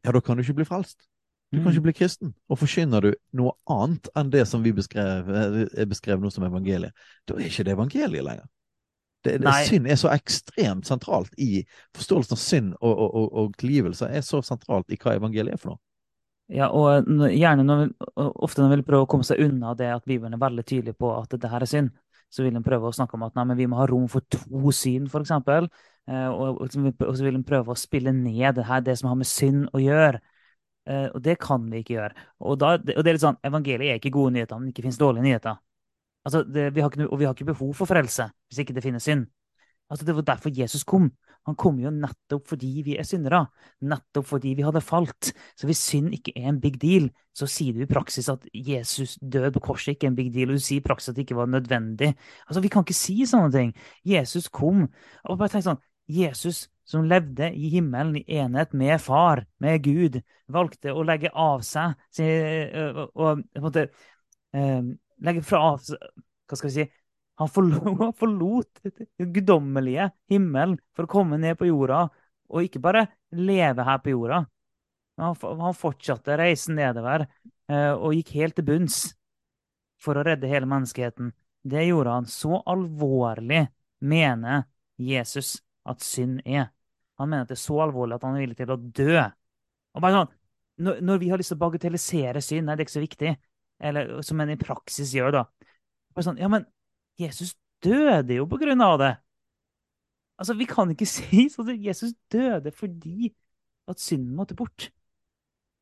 ja, 0.02 0.14
da 0.14 0.22
kan 0.22 0.36
du 0.36 0.42
ikke 0.42 0.60
bli 0.60 0.66
frelst. 0.66 1.06
Du 1.54 1.60
kan 1.60 1.70
ikke 1.70 1.80
mm. 1.80 1.86
bli 1.86 1.94
kristen. 1.94 2.34
Og 2.50 2.58
forkynner 2.58 3.06
du 3.06 3.12
noe 3.38 3.54
annet 3.70 4.10
enn 4.18 4.32
det 4.32 4.44
som 4.50 4.64
vi 4.64 4.74
beskrev, 4.74 5.30
er 5.30 5.88
beskrevet 5.88 6.24
nå 6.24 6.30
som 6.34 6.46
evangeliet, 6.46 6.94
da 7.28 7.38
er 7.38 7.48
ikke 7.48 7.66
det 7.66 7.76
evangeliet 7.76 8.26
lenger. 8.26 8.48
Det, 9.26 9.38
det, 9.42 9.52
synd 9.66 9.88
er 9.90 9.98
så 9.98 10.10
ekstremt 10.14 10.86
sentralt 10.86 11.32
i 11.42 11.64
forståelsen 11.96 12.36
av 12.36 12.38
synd 12.38 12.74
og, 12.76 12.92
og, 12.92 13.08
og, 13.08 13.32
og 13.40 13.56
tilgivelse 13.58 14.06
er 14.06 14.22
så 14.22 14.38
sentralt 14.44 14.92
i 14.94 14.98
hva 15.02 15.16
evangeliet 15.18 15.56
er 15.56 15.62
for 15.62 15.74
noe. 15.74 15.82
Ja, 16.52 16.68
og 16.70 17.08
gjerne 17.34 17.64
når, 17.66 17.88
ofte 18.14 18.62
når 18.62 18.68
vi 18.68 18.76
vil 18.76 18.84
prøve 18.86 19.06
å 19.06 19.08
komme 19.10 19.26
seg 19.26 19.40
unna 19.42 19.72
det 19.74 19.88
at 19.90 20.04
Bibelen 20.06 20.36
er 20.36 20.42
veldig 20.42 20.62
tydelig 20.62 20.94
på 20.94 21.10
at 21.16 21.32
dette 21.32 21.50
her 21.50 21.64
er 21.64 21.70
synd, 21.70 21.90
så 22.30 22.44
vil 22.44 22.54
en 22.58 22.66
prøve 22.66 22.86
å 22.86 22.94
snakke 22.94 23.18
om 23.18 23.24
at 23.26 23.34
nei, 23.38 23.56
vi 23.58 23.66
må 23.70 23.80
ha 23.80 23.86
rom 23.90 24.06
for 24.10 24.22
to 24.30 24.70
syn, 24.74 25.08
f.eks. 25.10 25.32
Eh, 26.06 26.28
og, 26.30 26.60
og, 26.62 26.70
så 26.70 27.26
vil 27.26 27.38
en 27.38 27.46
prøve 27.46 27.74
å 27.74 27.78
spille 27.78 28.14
ned 28.14 28.58
det 28.58 28.66
her, 28.68 28.82
det 28.86 28.94
som 29.00 29.10
har 29.10 29.18
med 29.18 29.30
synd 29.30 29.66
å 29.74 29.82
gjøre. 29.82 30.22
Eh, 30.86 31.06
og 31.10 31.22
det 31.22 31.36
kan 31.42 31.64
vi 31.70 31.82
ikke 31.82 31.96
gjøre. 31.96 32.26
Og, 32.40 32.58
da, 32.62 32.76
og, 32.78 32.84
det 32.86 33.10
er 33.10 33.16
litt 33.16 33.24
sånn, 33.24 33.40
Evangeliet 33.46 33.94
er 33.94 34.00
ikke 34.00 34.14
gode 34.14 34.36
nyheter, 34.36 34.58
men 34.58 34.68
det 34.68 34.76
ikke 34.76 34.86
finnes 34.86 35.00
dårlige 35.00 35.26
nyheter. 35.26 35.58
Altså, 36.26 36.42
det, 36.42 36.68
vi 36.74 36.82
ikke, 36.82 37.06
og 37.06 37.18
vi 37.20 37.26
har 37.26 37.34
ikke 37.36 37.52
behov 37.52 37.74
for 37.78 37.90
frelse 37.90 38.28
hvis 38.50 38.62
ikke 38.62 38.74
det 38.76 38.84
finnes 38.86 39.06
synd. 39.06 39.28
Altså, 39.90 40.06
Det 40.06 40.14
var 40.16 40.26
derfor 40.26 40.50
Jesus 40.50 40.84
kom. 40.84 41.12
Han 41.46 41.54
kom 41.54 41.78
jo 41.78 41.92
nettopp 41.94 42.48
fordi 42.50 42.82
vi 42.82 42.96
er 42.98 43.06
syndere. 43.06 43.44
Nettopp 43.86 44.26
fordi 44.26 44.56
vi 44.58 44.64
hadde 44.66 44.82
falt. 44.82 45.30
Så 45.54 45.68
hvis 45.68 45.78
synd 45.78 46.14
ikke 46.14 46.34
er 46.34 46.48
en 46.50 46.60
big 46.60 46.80
deal, 46.82 47.06
så 47.36 47.46
sier 47.46 47.76
du 47.76 47.84
i 47.84 47.90
praksis 47.90 48.28
at 48.32 48.42
Jesus 48.50 49.14
død 49.22 49.52
på 49.54 49.62
korset 49.68 49.94
ikke 49.94 50.08
er 50.08 50.14
en 50.14 50.18
big 50.18 50.32
deal, 50.34 50.50
og 50.50 50.58
du 50.58 50.64
sier 50.64 50.82
i 50.82 50.86
praksis 50.86 51.12
at 51.12 51.18
det 51.18 51.26
ikke 51.26 51.38
var 51.38 51.46
nødvendig. 51.46 52.16
Altså, 52.48 52.60
Vi 52.60 52.68
kan 52.68 52.82
ikke 52.82 52.98
si 52.98 53.20
sånne 53.26 53.52
ting. 53.54 53.74
Jesus 54.04 54.48
kom. 54.48 54.88
Og 55.24 55.38
bare 55.38 55.54
tenk 55.54 55.68
sånn, 55.68 55.82
Jesus 56.06 56.68
som 56.86 57.04
levde 57.04 57.50
i 57.50 57.68
himmelen 57.68 58.16
i 58.16 58.36
enhet 58.38 58.72
med 58.72 59.00
far, 59.02 59.46
med 59.58 59.82
Gud, 59.82 60.20
valgte 60.46 60.94
å 60.94 61.02
legge 61.02 61.32
av 61.34 61.64
seg 61.66 61.96
og, 63.14 63.42
og 63.58 63.80
legge 65.26 65.42
fra 65.42 65.62
av 65.72 65.82
Hva 65.82 66.58
skal 66.58 66.70
vi 66.70 66.74
si 66.76 66.86
Han 67.42 67.50
forlot, 67.56 68.14
forlot 68.16 68.84
guddommelige 69.18 70.10
himmelen 70.30 70.78
for 70.96 71.04
å 71.08 71.10
komme 71.10 71.40
ned 71.42 71.58
på 71.58 71.68
jorda, 71.68 72.06
og 72.48 72.68
ikke 72.68 72.80
bare 72.80 73.08
leve 73.34 73.84
her 73.84 73.98
på 74.00 74.14
jorda. 74.14 74.44
Han 75.18 75.76
fortsatte 75.76 76.38
reisen 76.38 76.78
nedover 76.78 77.26
og 77.68 78.14
gikk 78.14 78.32
helt 78.38 78.56
til 78.56 78.68
bunns 78.68 79.00
for 80.00 80.16
å 80.16 80.24
redde 80.24 80.48
hele 80.48 80.68
menneskeheten. 80.70 81.34
Det 81.66 81.82
gjorde 81.88 82.14
han. 82.14 82.28
Så 82.30 82.62
alvorlig 82.64 83.66
mener 84.00 84.64
Jesus 84.96 85.56
at 85.88 86.04
synd 86.04 86.40
er. 86.44 86.70
Han 87.20 87.30
mener 87.30 87.46
at 87.46 87.52
det 87.52 87.56
er 87.56 87.64
så 87.64 87.78
alvorlig 87.86 88.18
at 88.18 88.26
han 88.26 88.36
er 88.36 88.44
villig 88.44 88.58
til 88.58 88.72
å 88.74 88.78
dø. 88.78 89.26
Og 89.96 90.04
bare 90.04 90.18
sånn, 90.18 90.32
når, 90.86 90.98
når 91.08 91.20
vi 91.22 91.28
har 91.32 91.40
lyst 91.40 91.52
til 91.54 91.58
å 91.58 91.64
bagatellisere 91.64 92.42
synd, 92.44 92.70
er 92.70 92.76
det 92.76 92.86
ikke 92.86 92.96
så 92.98 93.04
viktig. 93.04 93.36
Eller 93.86 94.10
som 94.24 94.40
en 94.40 94.52
i 94.52 94.58
praksis 94.60 95.14
gjør, 95.16 95.38
da. 95.38 95.70
Bare 96.16 96.26
sånn, 96.26 96.40
ja, 96.40 96.50
men 96.52 96.66
Jesus 97.20 97.54
døde 97.84 98.36
jo 98.36 98.48
på 98.48 98.60
grunn 98.60 98.84
av 98.84 98.98
det. 99.00 99.14
Altså, 100.36 100.56
Vi 100.58 100.68
kan 100.68 100.92
ikke 100.92 101.08
si 101.16 101.48
sånn 101.52 101.72
at 101.72 101.88
Jesus 101.88 102.14
døde 102.32 102.72
fordi 102.74 103.32
at 103.88 104.02
synden 104.02 104.36
måtte 104.36 104.56
bort. 104.58 104.90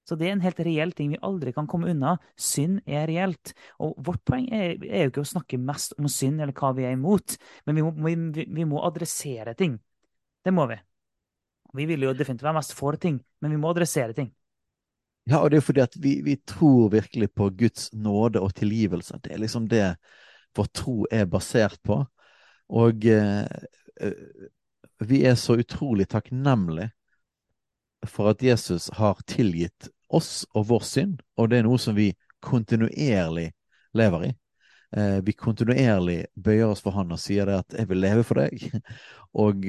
Så 0.05 0.19
det 0.21 0.29
er 0.29 0.35
en 0.35 0.45
helt 0.45 0.61
reell 0.61 0.93
ting 0.93 1.15
vi 1.15 1.23
aldri 1.25 1.55
kan 1.57 1.69
komme 1.71 1.89
unna. 1.95 2.19
Synd 2.37 2.83
er 2.85 3.07
reelt. 3.09 3.55
Og 3.81 3.97
vårt 4.05 4.21
poeng 4.29 4.51
er, 4.53 4.77
er 4.85 5.07
jo 5.07 5.15
ikke 5.15 5.25
å 5.25 5.31
snakke 5.33 5.61
mest 5.61 5.97
om 5.97 6.11
synd 6.13 6.43
eller 6.45 6.53
hva 6.57 6.75
vi 6.77 6.85
er 6.85 6.93
imot, 6.93 7.39
men 7.65 7.79
vi 7.79 7.85
må, 7.87 7.95
vi, 8.05 8.45
vi 8.45 8.67
må 8.69 8.83
adressere 8.85 9.57
ting. 9.57 9.79
Det 10.45 10.53
må 10.53 10.67
vi. 10.71 10.79
Vi 11.75 11.87
vil 11.91 12.07
jo 12.07 12.15
definitivt 12.15 12.47
være 12.47 12.59
mest 12.61 12.75
for 12.77 12.97
ting, 13.01 13.19
men 13.43 13.51
vi 13.51 13.61
må 13.61 13.71
adressere 13.73 14.15
ting. 14.15 14.31
Ja, 15.27 15.41
og 15.41 15.51
det 15.51 15.59
er 15.59 15.65
fordi 15.65 15.81
at 15.81 15.95
vi, 15.97 16.19
vi, 16.23 16.37
tror 16.47 16.91
virkelig 16.93 17.31
på 17.33 17.49
Guds 17.51 17.93
nåde 17.93 18.41
og 18.45 18.55
tilgivelse. 18.55 19.19
Det 19.25 19.33
er 19.33 19.41
liksom 19.41 19.69
det 19.69 19.97
vår 20.55 20.69
tro 20.77 21.07
er 21.11 21.25
basert 21.27 21.81
på. 21.83 22.03
Og 22.69 23.07
eh, 23.09 23.47
eh, 24.01 24.49
vi 25.01 25.25
er 25.27 25.35
så 25.35 25.57
utrolig 25.59 26.07
takknemlige 26.13 26.93
for 28.07 28.29
at 28.35 28.43
Jesus 28.45 28.91
har 28.93 29.21
tilgitt 29.27 29.89
oss 30.13 30.45
og 30.55 30.69
vår 30.69 30.85
synd, 30.85 31.21
og 31.41 31.51
det 31.51 31.59
er 31.59 31.67
noe 31.67 31.81
som 31.81 31.97
vi 31.97 32.13
kontinuerlig 32.45 33.49
lever 33.97 34.29
i. 34.29 34.33
Eh, 34.97 35.19
vi 35.25 35.33
kontinuerlig 35.33 36.27
bøyer 36.37 36.69
oss 36.69 36.85
for 36.85 36.95
Han 36.95 37.17
og 37.17 37.19
sier 37.19 37.49
det 37.49 37.59
at 37.65 37.75
'jeg 37.75 37.89
vil 37.89 38.05
leve 38.05 38.25
for 38.25 38.35
deg'. 38.35 38.81
Og 39.45 39.65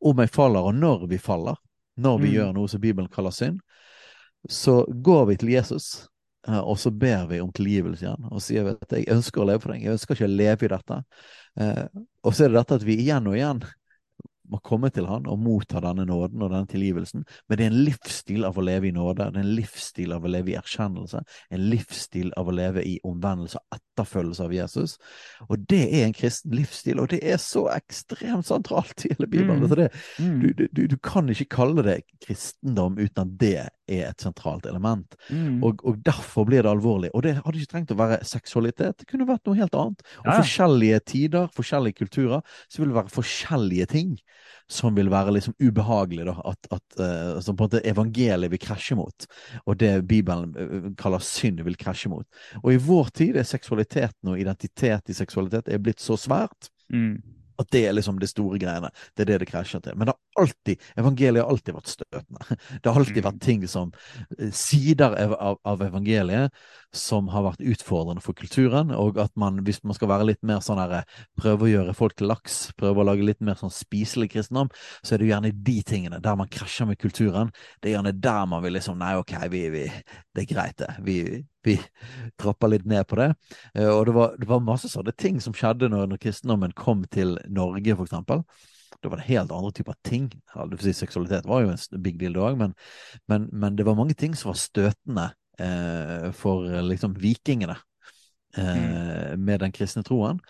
om 0.00 0.22
jeg 0.22 0.32
faller, 0.32 0.68
og 0.70 0.74
når 0.74 1.06
vi 1.10 1.18
faller, 1.20 1.58
når 2.00 2.22
vi 2.22 2.30
mm. 2.30 2.34
gjør 2.34 2.54
noe 2.56 2.70
som 2.72 2.80
Bibelen 2.82 3.10
kaller 3.12 3.34
synd, 3.34 3.60
så 4.48 4.84
går 4.88 5.26
vi 5.28 5.36
til 5.40 5.52
Jesus, 5.52 5.88
eh, 6.48 6.60
og 6.60 6.78
så 6.80 6.90
ber 6.90 7.26
vi 7.30 7.42
om 7.44 7.52
tilgivelse 7.52 8.06
igjen. 8.06 8.30
Og 8.30 8.44
sier 8.44 8.72
at 8.72 8.96
jeg 8.96 9.10
ønsker 9.12 9.42
å 9.42 9.50
leve 9.50 9.64
for 9.64 9.74
deg, 9.74 9.84
jeg 9.84 9.98
ønsker 9.98 10.16
ikke 10.16 10.30
å 10.30 10.38
leve 10.40 10.66
i 10.66 10.72
dette. 10.72 11.02
Eh, 11.60 11.84
og 12.24 12.34
så 12.34 12.46
er 12.46 12.52
det 12.52 12.60
dette 12.62 12.80
at 12.80 12.88
vi 12.88 12.96
igjen 13.04 13.28
og 13.28 13.36
igjen 13.36 13.62
må 14.50 14.60
komme 14.66 14.90
til 14.94 15.08
han 15.10 15.28
og 15.30 15.40
motta 15.42 15.82
denne 15.84 16.06
nåden 16.08 16.42
og 16.42 16.52
denne 16.52 16.68
tilgivelsen. 16.70 17.24
Men 17.48 17.58
det 17.58 17.66
er 17.66 17.72
en 17.72 17.84
livsstil 17.86 18.46
av 18.48 18.58
å 18.58 18.64
leve 18.64 18.90
i 18.90 18.94
nåde, 18.94 19.30
det 19.30 19.40
er 19.40 19.46
en 19.46 19.54
livsstil 19.58 20.14
av 20.16 20.26
å 20.26 20.32
leve 20.32 20.52
i 20.52 20.58
erkjennelse, 20.60 21.22
en 21.50 21.66
livsstil 21.72 22.32
av 22.40 22.50
å 22.50 22.56
leve 22.56 22.84
i 22.86 22.96
omvendelse 23.06 23.60
og 23.60 23.78
etterfølgelse 23.78 24.46
av 24.46 24.54
Jesus. 24.54 24.96
Og 25.48 25.66
det 25.70 25.82
er 25.88 26.06
en 26.06 26.16
kristen 26.16 26.54
livsstil, 26.56 27.02
og 27.02 27.10
det 27.12 27.20
er 27.26 27.40
så 27.42 27.66
ekstremt 27.74 28.48
sentralt 28.48 29.06
i 29.06 29.12
hele 29.14 29.28
Bibelen. 29.30 29.64
Mm. 29.64 29.76
Det, 29.80 29.90
mm. 30.18 30.40
du, 30.40 30.64
du, 30.66 30.82
du, 30.94 30.96
kan 31.04 31.28
ikke 31.30 31.50
kalle 31.56 31.84
det 31.86 32.00
kristendom 32.24 32.98
uten 32.98 33.22
at 33.24 33.36
det 33.40 33.54
er 33.90 34.10
et 34.10 34.22
sentralt 34.22 34.66
element. 34.70 35.16
Mm. 35.28 35.62
Og, 35.66 35.82
og, 35.86 35.98
derfor 36.06 36.46
blir 36.48 36.64
det 36.64 36.72
alvorlig. 36.72 37.10
Og 37.14 37.24
det 37.26 37.36
hadde 37.38 37.60
ikke 37.60 37.74
trengt 37.74 37.94
å 37.94 37.98
være 38.00 38.20
seksualitet, 38.26 39.00
det 39.00 39.08
kunne 39.10 39.28
vært 39.28 39.46
noe 39.48 39.58
helt 39.58 39.76
annet. 39.78 40.04
Og 40.22 40.30
ja. 40.30 40.38
forskjellige 40.38 41.00
tider, 41.12 41.50
forskjellige 41.56 42.00
kulturer, 42.04 42.44
så 42.68 42.82
vil 42.82 42.92
det 42.92 43.00
være 43.00 43.14
forskjellige 43.14 43.90
ting 43.94 44.14
som 44.70 44.94
vil 44.96 45.10
være 45.12 45.34
liksom 45.34 45.56
ubehagelig, 45.60 46.26
da, 46.28 46.36
at, 46.52 46.70
at 46.76 47.00
uh, 47.00 47.40
som 47.42 47.56
på 47.56 47.66
en 47.66 47.70
måte 47.70 47.82
evangeliet 47.90 48.52
vil 48.52 48.62
krasje 48.62 48.98
mot, 48.98 49.26
og 49.64 49.80
det 49.80 49.92
Bibelen 50.10 50.54
uh, 50.54 50.92
kaller 51.00 51.24
synd, 51.24 51.62
vil 51.66 51.78
krasje 51.80 52.12
mot. 52.12 52.26
Og 52.62 52.72
i 52.74 52.80
vår 52.80 53.12
tid 53.22 53.40
er 53.40 53.48
seksualiteten 53.48 54.32
og 54.32 54.40
identitet 54.40 55.10
i 55.10 55.16
seksualitet 55.16 55.68
er 55.70 55.82
blitt 55.82 56.02
så 56.02 56.18
svært. 56.20 56.72
Mm 56.92 57.20
at 57.60 57.68
det 57.74 57.82
er 57.86 57.96
liksom 57.96 58.18
det 58.20 58.30
store 58.30 58.58
greiene. 58.60 58.90
Det 59.16 59.24
er 59.24 59.32
det 59.32 59.40
det 59.42 59.48
krasjer 59.50 59.82
til. 59.84 59.96
Men 59.98 60.08
det 60.08 60.14
har 60.14 60.44
alltid, 60.44 60.84
evangeliet 61.00 61.44
har 61.44 61.52
alltid 61.52 61.76
vært 61.76 61.92
støtende. 61.92 62.56
Det 62.80 62.90
har 62.90 63.00
alltid 63.00 63.24
vært 63.24 63.40
mm. 63.40 63.44
ting 63.44 63.66
som 63.68 63.92
eh, 64.38 64.52
Sider 64.56 65.16
av, 65.20 65.58
av 65.68 65.82
evangeliet 65.84 66.56
som 66.96 67.28
har 67.30 67.44
vært 67.44 67.62
utfordrende 67.62 68.22
for 68.24 68.36
kulturen, 68.38 68.90
og 68.94 69.18
at 69.22 69.30
man, 69.38 69.60
hvis 69.66 69.82
man 69.86 69.94
skal 69.94 70.10
være 70.10 70.26
litt 70.32 70.40
mer 70.46 70.62
sånn 70.64 70.80
her, 70.80 71.04
prøve 71.38 71.66
å 71.66 71.70
gjøre 71.70 71.94
folk 71.96 72.16
til 72.18 72.30
laks, 72.30 72.58
prøve 72.80 73.02
å 73.02 73.06
lage 73.06 73.26
litt 73.26 73.40
mer 73.44 73.58
sånn 73.60 73.72
spiselig 73.74 74.30
kristendom, 74.32 74.72
så 75.02 75.14
er 75.14 75.20
det 75.20 75.28
jo 75.28 75.32
gjerne 75.34 75.52
de 75.70 75.76
tingene 75.86 76.20
der 76.22 76.40
man 76.40 76.50
krasjer 76.50 76.90
med 76.90 76.98
kulturen. 77.00 77.52
Det 77.78 77.90
er 77.90 77.96
gjerne 77.98 78.16
der 78.18 78.50
man 78.50 78.64
vil 78.64 78.76
liksom 78.78 78.98
Nei, 79.00 79.14
ok, 79.16 79.36
vi, 79.52 79.62
vi, 79.72 79.84
det 80.36 80.42
er 80.42 80.50
greit, 80.50 80.76
det. 80.82 80.90
Vi, 81.06 81.20
vi 81.64 81.76
trapper 82.40 82.74
litt 82.74 82.88
ned 82.90 83.06
på 83.08 83.16
det. 83.20 83.30
Eh, 83.74 83.88
og 83.88 84.04
det 84.08 84.16
var, 84.16 84.34
det 84.40 84.50
var 84.50 84.66
masse 84.66 84.90
sånne 84.92 85.14
ting 85.16 85.40
som 85.40 85.56
skjedde 85.56 85.88
når, 85.92 86.10
når 86.10 86.20
kristendommen 86.20 86.76
kom 86.76 87.06
til 87.12 87.38
Norge, 87.48 87.96
for 87.96 88.10
eksempel. 88.10 88.44
Da 89.00 89.08
var 89.08 89.20
det 89.20 89.30
helt 89.30 89.52
andre 89.52 89.72
typer 89.72 89.96
ting. 90.04 90.28
Seksualitet 90.92 91.46
var 91.48 91.62
jo 91.64 91.72
en 91.72 92.02
big 92.02 92.18
deal 92.20 92.34
da 92.36 92.48
òg, 92.50 92.58
men, 92.60 92.74
men, 93.30 93.48
men, 93.52 93.76
det 93.78 93.86
var 93.88 93.96
mange 93.96 94.16
ting 94.18 94.34
som 94.36 94.50
var 94.50 94.60
støtende 94.60 95.30
eh, 95.30 95.36
for 96.36 96.64
liksom 96.86 97.14
vikingene. 97.20 97.76
eh, 98.56 99.36
med 99.36 99.60
den 99.60 99.72
kristne 99.72 100.02
troen. 100.06 100.40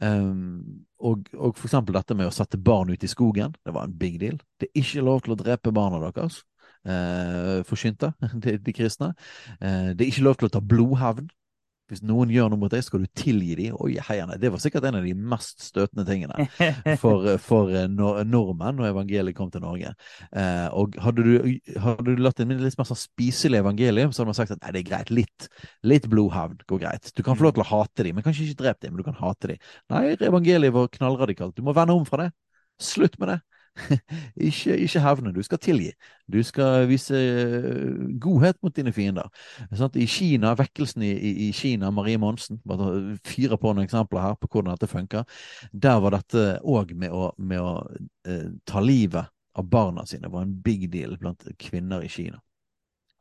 Um, 0.00 0.84
og, 1.00 1.28
og 1.36 1.56
for 1.58 1.68
eksempel 1.68 1.96
dette 1.96 2.16
med 2.16 2.28
å 2.28 2.34
sette 2.34 2.60
barn 2.60 2.92
ut 2.92 3.04
i 3.04 3.10
skogen, 3.10 3.54
det 3.64 3.74
var 3.76 3.88
en 3.88 3.98
big 3.98 4.20
deal. 4.20 4.38
Det 4.60 4.70
er 4.70 4.82
ikke 4.82 5.04
lov 5.04 5.24
til 5.24 5.34
å 5.34 5.40
drepe 5.40 5.74
barna 5.76 6.00
deres. 6.06 6.42
Eh, 6.88 7.60
forsynte, 7.68 8.12
de, 8.44 8.56
de 8.64 8.72
kristne. 8.76 9.12
Eh, 9.60 9.92
det 9.92 10.06
er 10.06 10.12
ikke 10.12 10.26
lov 10.28 10.40
til 10.40 10.48
å 10.48 10.54
ta 10.56 10.64
blodhevn. 10.64 11.28
Hvis 11.90 12.02
noen 12.06 12.30
gjør 12.32 12.50
noe 12.52 12.60
mot 12.60 12.72
deg, 12.72 12.84
skal 12.86 13.02
du 13.02 13.08
tilgi 13.18 13.56
dem. 13.58 13.76
Oi, 13.82 13.96
heierne. 14.06 14.38
Det 14.40 14.52
var 14.54 14.62
sikkert 14.62 14.86
en 14.88 15.00
av 15.00 15.06
de 15.06 15.14
mest 15.14 15.64
støtende 15.64 16.04
tingene 16.08 16.46
for, 17.02 17.26
for 17.42 17.72
nor 17.90 18.22
nordmenn 18.28 18.78
når 18.78 18.92
evangeliet 18.92 19.36
kom 19.38 19.50
til 19.52 19.64
Norge. 19.64 19.92
Eh, 20.30 20.66
og 20.76 20.98
hadde 21.02 21.26
du, 21.26 21.34
hadde 21.82 22.06
du 22.06 22.22
latt 22.22 22.42
en 22.42 22.54
litt 22.54 22.78
mer 22.78 22.88
sånn 22.88 23.00
spiselig 23.00 23.60
evangelium, 23.62 24.14
så 24.14 24.22
hadde 24.22 24.32
man 24.32 24.38
sagt 24.38 24.54
at 24.54 24.62
nei, 24.64 24.74
det 24.76 24.84
er 24.84 24.88
greit. 24.92 25.14
Litt, 25.14 25.50
litt 25.86 26.08
blodhavn 26.10 26.60
går 26.70 26.84
greit. 26.84 27.12
Du 27.16 27.24
kan 27.26 27.38
få 27.38 27.48
lov 27.48 27.56
til 27.58 27.66
å 27.66 27.70
hate 27.72 28.06
dem, 28.06 28.18
men 28.18 28.26
kanskje 28.26 28.46
ikke 28.48 28.62
drepe 28.62 28.86
dem, 28.86 28.94
men 28.94 29.02
du 29.02 29.08
kan 29.10 29.18
hate 29.20 29.54
dem. 29.54 29.70
Nei, 29.92 30.04
evangeliet 30.16 30.76
var 30.76 30.92
knallradikalt. 30.94 31.56
Du 31.58 31.66
må 31.66 31.74
vende 31.76 31.96
om 31.98 32.06
fra 32.08 32.26
det. 32.26 32.32
Slutt 32.80 33.18
med 33.20 33.34
det. 33.34 33.40
ikke, 34.48 34.76
ikke 34.76 35.02
hevne, 35.04 35.32
du 35.34 35.42
skal 35.42 35.60
tilgi. 35.62 35.90
Du 36.30 36.40
skal 36.46 36.88
vise 36.90 37.16
eh, 37.16 37.94
godhet 38.22 38.58
mot 38.62 38.74
dine 38.76 38.92
fiender. 38.94 39.30
Sånn 39.76 39.98
I 40.00 40.06
Kina, 40.10 40.52
Vekkelsen 40.58 41.04
i, 41.06 41.12
i, 41.46 41.48
Kina, 41.56 41.90
Marie 41.94 42.20
Monsen, 42.20 42.60
bare 42.66 43.16
fyrer 43.26 43.60
på 43.60 43.72
noen 43.72 43.86
eksempler 43.86 44.24
her 44.24 44.38
på 44.40 44.50
hvordan 44.50 44.74
dette 44.74 44.90
funker. 44.90 45.40
Der 45.72 46.02
var 46.02 46.16
dette 46.16 46.60
òg 46.62 46.94
med 46.98 47.14
å, 47.14 47.30
med 47.38 47.62
å 47.62 47.74
eh, 48.28 48.48
ta 48.68 48.82
livet 48.84 49.30
av 49.58 49.66
barna 49.66 50.06
sine 50.06 50.30
var 50.30 50.46
en 50.46 50.54
big 50.62 50.86
deal 50.92 51.16
blant 51.18 51.42
kvinner 51.58 52.04
i 52.06 52.12
Kina 52.12 52.38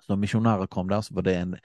når 0.09 0.19
misjonærer 0.23 0.69
kom 0.71 0.89
der, 0.89 1.03
så 1.05 1.15
var 1.17 1.25
det 1.27 1.35
en, 1.37 1.55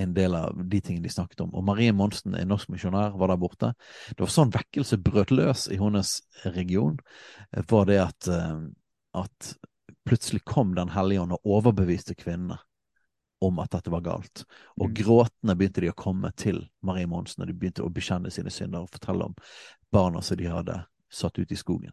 en, 0.00 0.14
del 0.16 0.36
av 0.38 0.60
de 0.70 0.80
tingene 0.80 1.04
de 1.06 1.12
snakket 1.12 1.44
om. 1.46 1.54
Og 1.56 1.64
Marie 1.66 1.94
Monsen, 1.96 2.36
en 2.38 2.52
norsk 2.52 2.70
misjonær, 2.72 3.16
var 3.20 3.32
der 3.32 3.40
borte. 3.40 3.72
Det 4.10 4.24
var 4.24 4.32
sånn 4.32 4.54
vekkelse 4.54 5.00
brøt 5.04 5.34
løs 5.34 5.66
i 5.72 5.80
hennes 5.80 6.16
region, 6.56 6.98
var 7.70 7.88
det 7.90 8.00
at, 8.04 8.30
eh, 8.30 8.60
at 9.24 9.54
plutselig 10.04 10.44
kom 10.44 10.74
Den 10.76 10.92
hellige 10.92 11.22
ånd 11.22 11.32
og 11.32 11.52
overbeviste 11.56 12.16
kvinnene 12.18 12.58
om 13.44 13.58
at 13.60 13.74
dette 13.74 13.92
var 13.92 14.04
galt. 14.04 14.44
Og 14.80 14.88
mm. 14.88 14.94
gråtende 15.00 15.56
begynte 15.58 15.84
de 15.84 15.90
å 15.92 15.98
komme 15.98 16.30
til 16.38 16.62
Marie 16.84 17.08
Monsen, 17.10 17.42
og 17.42 17.50
de 17.50 17.56
begynte 17.56 17.84
å 17.84 17.92
bekjenne 17.92 18.32
sine 18.32 18.52
synder 18.52 18.84
og 18.84 18.92
fortelle 18.94 19.28
om 19.28 19.36
barna 19.92 20.22
som 20.24 20.38
de 20.40 20.48
hadde 20.48 20.78
satt 21.14 21.38
ut 21.38 21.52
i 21.52 21.58
skogen. 21.58 21.92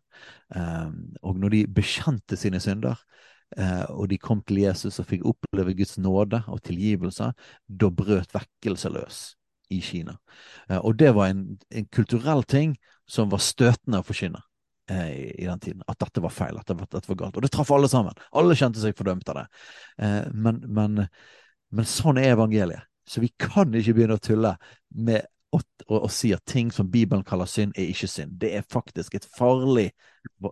Um, 0.55 1.13
og 1.21 1.39
når 1.41 1.55
de 1.55 1.65
bekjente 1.81 2.37
sine 2.39 2.61
synder, 2.63 2.97
eh, 2.97 3.30
og 3.91 4.05
de 4.07 4.15
kom 4.21 4.39
til 4.47 4.61
Jesus 4.61 5.01
og 5.01 5.09
fikk 5.09 5.25
oppleve 5.27 5.73
Guds 5.75 5.97
nåde 5.99 6.39
og 6.47 6.61
tilgivelse, 6.63 7.33
da 7.67 7.89
brøt 7.91 8.31
vekkelse 8.31 8.91
løs 8.93 9.17
i 9.71 9.81
Kina. 9.81 10.17
Eh, 10.69 10.77
og 10.77 10.95
det 10.95 11.11
var 11.15 11.31
en, 11.31 11.45
en, 11.69 11.87
kulturell 11.93 12.43
ting 12.43 12.75
som 13.09 13.31
var 13.31 13.43
støtende 13.43 14.01
å 14.01 14.07
forkynne 14.07 14.41
eh, 14.91 15.11
i, 15.31 15.47
den 15.47 15.63
tiden. 15.63 15.83
At 15.87 15.99
dette 16.03 16.23
var 16.23 16.35
feil, 16.35 16.59
at 16.59 16.67
dette 16.67 16.79
var, 16.79 16.89
dette 16.91 17.11
var, 17.11 17.19
galt. 17.23 17.39
Og 17.39 17.45
det 17.45 17.51
traff 17.55 17.71
alle 17.75 17.89
sammen. 17.91 18.17
Alle 18.37 18.57
kjente 18.59 18.83
seg 18.83 18.97
fordømt 18.97 19.31
av 19.31 19.41
det. 19.41 19.47
Eh, 20.03 20.23
men, 20.33 20.63
men, 20.67 21.05
men 21.71 21.89
sånn 21.89 22.21
er 22.21 22.35
evangeliet. 22.35 22.87
Så 23.07 23.23
vi 23.23 23.31
kan 23.41 23.71
ikke 23.75 23.95
begynne 23.97 24.19
å 24.19 24.23
tulle 24.23 24.55
med 24.93 25.25
å, 25.51 26.07
si 26.07 26.29
at 26.31 26.45
ting 26.47 26.69
som 26.71 26.87
Bibelen 26.87 27.25
kaller 27.27 27.49
synd, 27.49 27.73
er 27.75 27.89
ikke 27.91 28.07
synd. 28.07 28.37
Det 28.39 28.53
er 28.55 28.67
faktisk 28.71 29.17
et 29.17 29.25
farlig, 29.35 29.89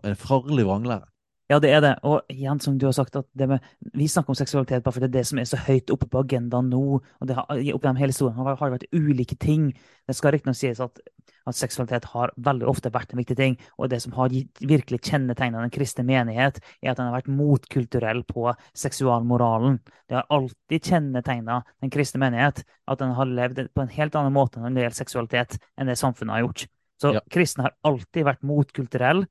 en 0.01 0.17
farlig 0.19 0.65
vranglære. 0.67 1.07
Ja, 1.49 1.57
det 1.57 1.71
er 1.73 1.81
det. 1.81 1.95
Og 2.05 2.29
igjen, 2.29 2.59
som 2.61 2.75
du 2.77 2.85
har 2.85 2.93
sagt, 2.93 3.15
med, 3.33 3.63
vi 3.97 4.05
snakker 4.07 4.35
om 4.35 4.37
seksualitet 4.37 4.83
bare 4.85 4.93
fordi 4.93 5.07
det 5.07 5.09
er 5.09 5.15
det 5.17 5.29
som 5.31 5.39
er 5.41 5.47
så 5.49 5.57
høyt 5.65 5.89
oppe 5.89 6.05
på 6.05 6.21
agendaen 6.21 6.67
nå. 6.69 6.99
og 7.01 7.25
det 7.25 7.37
har, 7.39 7.47
Opp 7.49 7.87
gjennom 7.87 7.97
hele 7.97 8.13
historien 8.13 8.37
har, 8.37 8.57
har 8.59 8.75
vært 8.75 8.85
ulike 8.93 9.37
ting. 9.41 9.71
Det 10.05 10.13
skal 10.13 10.35
riktignok 10.35 10.59
sies 10.59 10.81
at, 10.83 11.01
at, 11.49 11.57
seksualitet 11.57 12.05
har 12.13 12.35
veldig 12.37 12.67
ofte 12.69 12.91
vært 12.93 13.15
en 13.15 13.21
viktig 13.23 13.37
ting. 13.39 13.57
Og 13.81 13.89
det 13.89 13.97
som 14.03 14.13
har 14.19 14.29
virkelig 14.29 15.01
kjennetegna 15.09 15.63
den 15.65 15.73
kristne 15.73 16.05
menighet, 16.05 16.61
er 16.83 16.91
at 16.93 17.01
den 17.01 17.09
har 17.09 17.17
vært 17.17 17.33
motkulturell 17.33 18.21
på 18.29 18.45
seksualmoralen. 18.77 19.81
Det 20.05 20.19
har 20.19 20.29
alltid 20.29 20.91
kjennetegna 20.93 21.63
den 21.81 21.95
kristne 21.97 22.21
menighet 22.27 22.61
at 22.61 23.01
den 23.01 23.17
har 23.17 23.33
levd 23.41 23.65
på 23.73 23.87
en 23.87 23.95
helt 23.97 24.21
annen 24.21 24.37
måte 24.37 24.61
når 24.61 24.77
det 24.77 24.85
gjelder 24.85 25.01
seksualitet, 25.01 25.57
enn 25.81 25.89
det 25.89 25.97
samfunnet 25.97 26.37
har 26.37 26.45
gjort. 26.45 26.69
Så 27.01 27.15
ja. 27.15 27.25
kristne 27.31 27.65
har 27.65 27.77
alltid 27.89 28.27
vært 28.27 28.45
motkulturell 28.45 29.25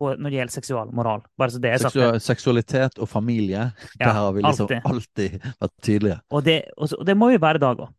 når 0.00 0.28
det 0.28 0.38
gjelder 0.38 0.52
seksualmoral. 0.52 1.22
Bare 1.38 1.50
så 1.50 1.60
det 1.62 1.70
er 1.72 1.78
sagt. 1.78 2.22
seksualitet 2.22 2.98
og 2.98 3.08
familie, 3.08 3.70
ja, 3.98 4.04
der 4.04 4.12
har 4.12 4.32
vi 4.32 4.42
liksom 4.44 4.68
alltid, 4.68 4.90
alltid 4.90 5.46
vært 5.60 5.74
tydelige. 5.82 6.18
Og 6.30 6.44
det, 6.44 6.56
og, 6.76 7.06
det 7.06 7.16
må 7.16 7.30
vi 7.32 7.40
være 7.40 7.60
i 7.60 7.64
dag 7.64 7.80
òg. 7.86 7.94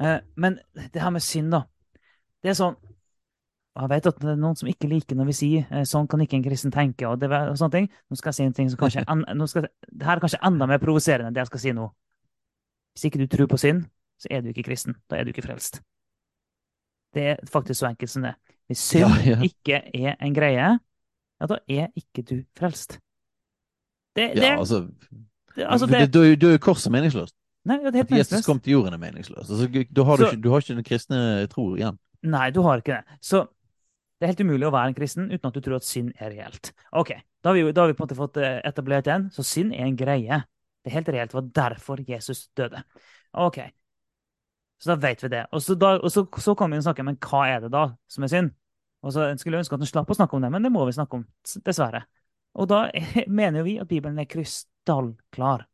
Eh, 0.00 0.18
men 0.36 0.58
det 0.74 1.02
her 1.02 1.10
med 1.10 1.22
synd, 1.22 1.52
da. 1.52 1.64
Det 2.42 2.50
er 2.52 2.58
sånn 2.58 2.74
Jeg 3.74 3.90
vet 3.90 4.06
at 4.06 4.18
det 4.22 4.28
er 4.30 4.36
noen 4.38 4.54
som 4.58 4.68
ikke 4.70 4.86
liker 4.86 5.16
når 5.18 5.26
vi 5.26 5.34
sier 5.34 5.62
eh, 5.66 5.82
'sånn 5.82 6.06
kan 6.06 6.20
ikke 6.22 6.36
en 6.38 6.44
kristen 6.44 6.70
tenke', 6.70 7.08
og, 7.10 7.18
det, 7.18 7.26
og 7.26 7.56
sånne 7.58 7.74
ting. 7.74 7.88
Nå 8.06 8.16
skal 8.16 8.30
jeg 8.30 8.36
si 8.36 8.44
en 8.44 8.54
ting 8.54 8.68
som 8.70 8.78
kanskje 8.78 9.02
en, 9.02 9.46
skal, 9.50 9.66
Det 9.90 10.06
her 10.06 10.16
er 10.16 10.22
kanskje 10.22 10.38
enda 10.46 10.68
mer 10.70 10.78
provoserende 10.78 11.28
enn 11.28 11.34
det 11.34 11.42
jeg 11.42 11.50
skal 11.50 11.62
si 11.64 11.72
nå. 11.74 11.88
Hvis 12.94 13.08
ikke 13.08 13.18
du 13.18 13.26
tror 13.26 13.50
på 13.50 13.58
synd, 13.58 13.82
så 14.22 14.30
er 14.30 14.40
du 14.40 14.52
ikke 14.52 14.68
kristen. 14.70 14.94
Da 15.10 15.18
er 15.18 15.26
du 15.26 15.34
ikke 15.34 15.42
frelst. 15.42 15.82
Det 17.14 17.26
er 17.34 17.42
faktisk 17.50 17.80
så 17.80 17.90
enkelt 17.90 18.10
som 18.10 18.22
det. 18.22 18.36
Hvis 18.70 18.78
synd 18.78 19.10
ja, 19.10 19.34
ja. 19.34 19.40
ikke 19.42 19.82
er 19.90 20.14
en 20.22 20.34
greie, 20.34 20.78
ja, 21.44 21.50
da 21.50 21.60
er 21.68 21.90
ikke 21.98 22.24
du 22.24 22.36
frelst. 22.58 22.98
Det, 24.14 24.30
det, 24.36 24.44
ja, 24.46 24.58
altså, 24.58 24.84
det, 25.56 25.66
altså 25.66 25.88
det, 25.90 26.06
Da 26.14 26.22
er 26.24 26.56
jo 26.56 26.60
korset 26.62 26.92
meningsløst. 26.94 27.34
Nei, 27.64 27.80
det 27.82 27.92
er 27.92 28.02
helt 28.02 28.12
meningsløst. 28.12 28.38
Jesus 28.38 28.46
kom 28.46 28.60
til 28.62 28.76
jorden 28.76 28.96
er 28.96 29.02
meningsløst. 29.02 29.50
Altså, 29.50 29.68
da 29.68 30.06
har 30.06 30.20
du, 30.20 30.26
ikke, 30.28 30.40
du 30.44 30.50
har 30.52 30.64
ikke 30.64 30.78
den 30.78 30.86
kristne 30.86 31.20
tro 31.52 31.66
igjen. 31.76 32.00
Nei, 32.24 32.48
du 32.54 32.62
har 32.64 32.80
ikke 32.80 33.00
det. 33.00 33.20
Så 33.24 33.44
det 33.44 34.26
er 34.26 34.34
helt 34.34 34.44
umulig 34.46 34.68
å 34.68 34.72
være 34.74 34.92
en 34.92 34.96
kristen 34.96 35.30
uten 35.32 35.48
at 35.50 35.56
du 35.56 35.62
tror 35.64 35.78
at 35.80 35.86
synd 35.88 36.12
er 36.16 36.32
reelt. 36.32 36.72
Ok, 36.96 37.16
Da 37.44 37.52
har 37.52 37.58
vi, 37.58 37.72
da 37.76 37.84
har 37.84 37.90
vi 37.90 37.96
på 37.96 38.04
en 38.04 38.06
måte 38.06 38.16
fått 38.16 38.38
eh, 38.40 38.60
etablert 38.64 39.08
den. 39.08 39.26
Så 39.34 39.44
synd 39.44 39.74
er 39.76 39.84
en 39.84 39.96
greie. 40.00 40.38
Det 40.84 40.92
er 40.92 40.98
helt 40.98 41.10
reelt. 41.12 41.32
Det 41.32 41.40
var 41.40 41.50
derfor 41.58 42.00
Jesus 42.08 42.46
døde. 42.56 42.80
Ok, 43.32 43.58
så 44.80 44.94
da 44.94 44.96
vet 45.00 45.22
vi 45.24 45.28
det. 45.32 45.46
Og 45.52 45.62
så, 45.62 45.74
da, 45.74 45.96
og 45.98 46.12
så, 46.12 46.26
så 46.40 46.54
kommer 46.54 46.76
vi 46.76 46.84
snakke 46.86 47.04
men 47.06 47.18
hva 47.24 47.46
er 47.48 47.64
det 47.64 47.72
da 47.72 47.86
som 48.10 48.26
er 48.26 48.32
synd? 48.32 48.54
Og 49.04 49.12
så 49.12 49.26
skulle 49.36 49.58
jeg 49.58 49.66
ønske 49.66 49.76
at 49.76 49.84
han 49.84 49.90
slapp 49.90 50.12
å 50.12 50.16
snakke 50.16 50.36
om 50.36 50.44
det, 50.44 50.50
men 50.54 50.64
det 50.64 50.72
må 50.72 50.84
vi 50.88 50.94
snakke 50.96 51.20
om, 51.20 51.24
dessverre. 51.66 52.04
Og 52.56 52.68
da 52.70 52.86
mener 53.40 53.60
jo 53.60 53.66
vi 53.66 53.78
at 53.82 53.90
Bibelen 53.90 54.20
er 54.22 54.30
krystallklar 54.30 55.66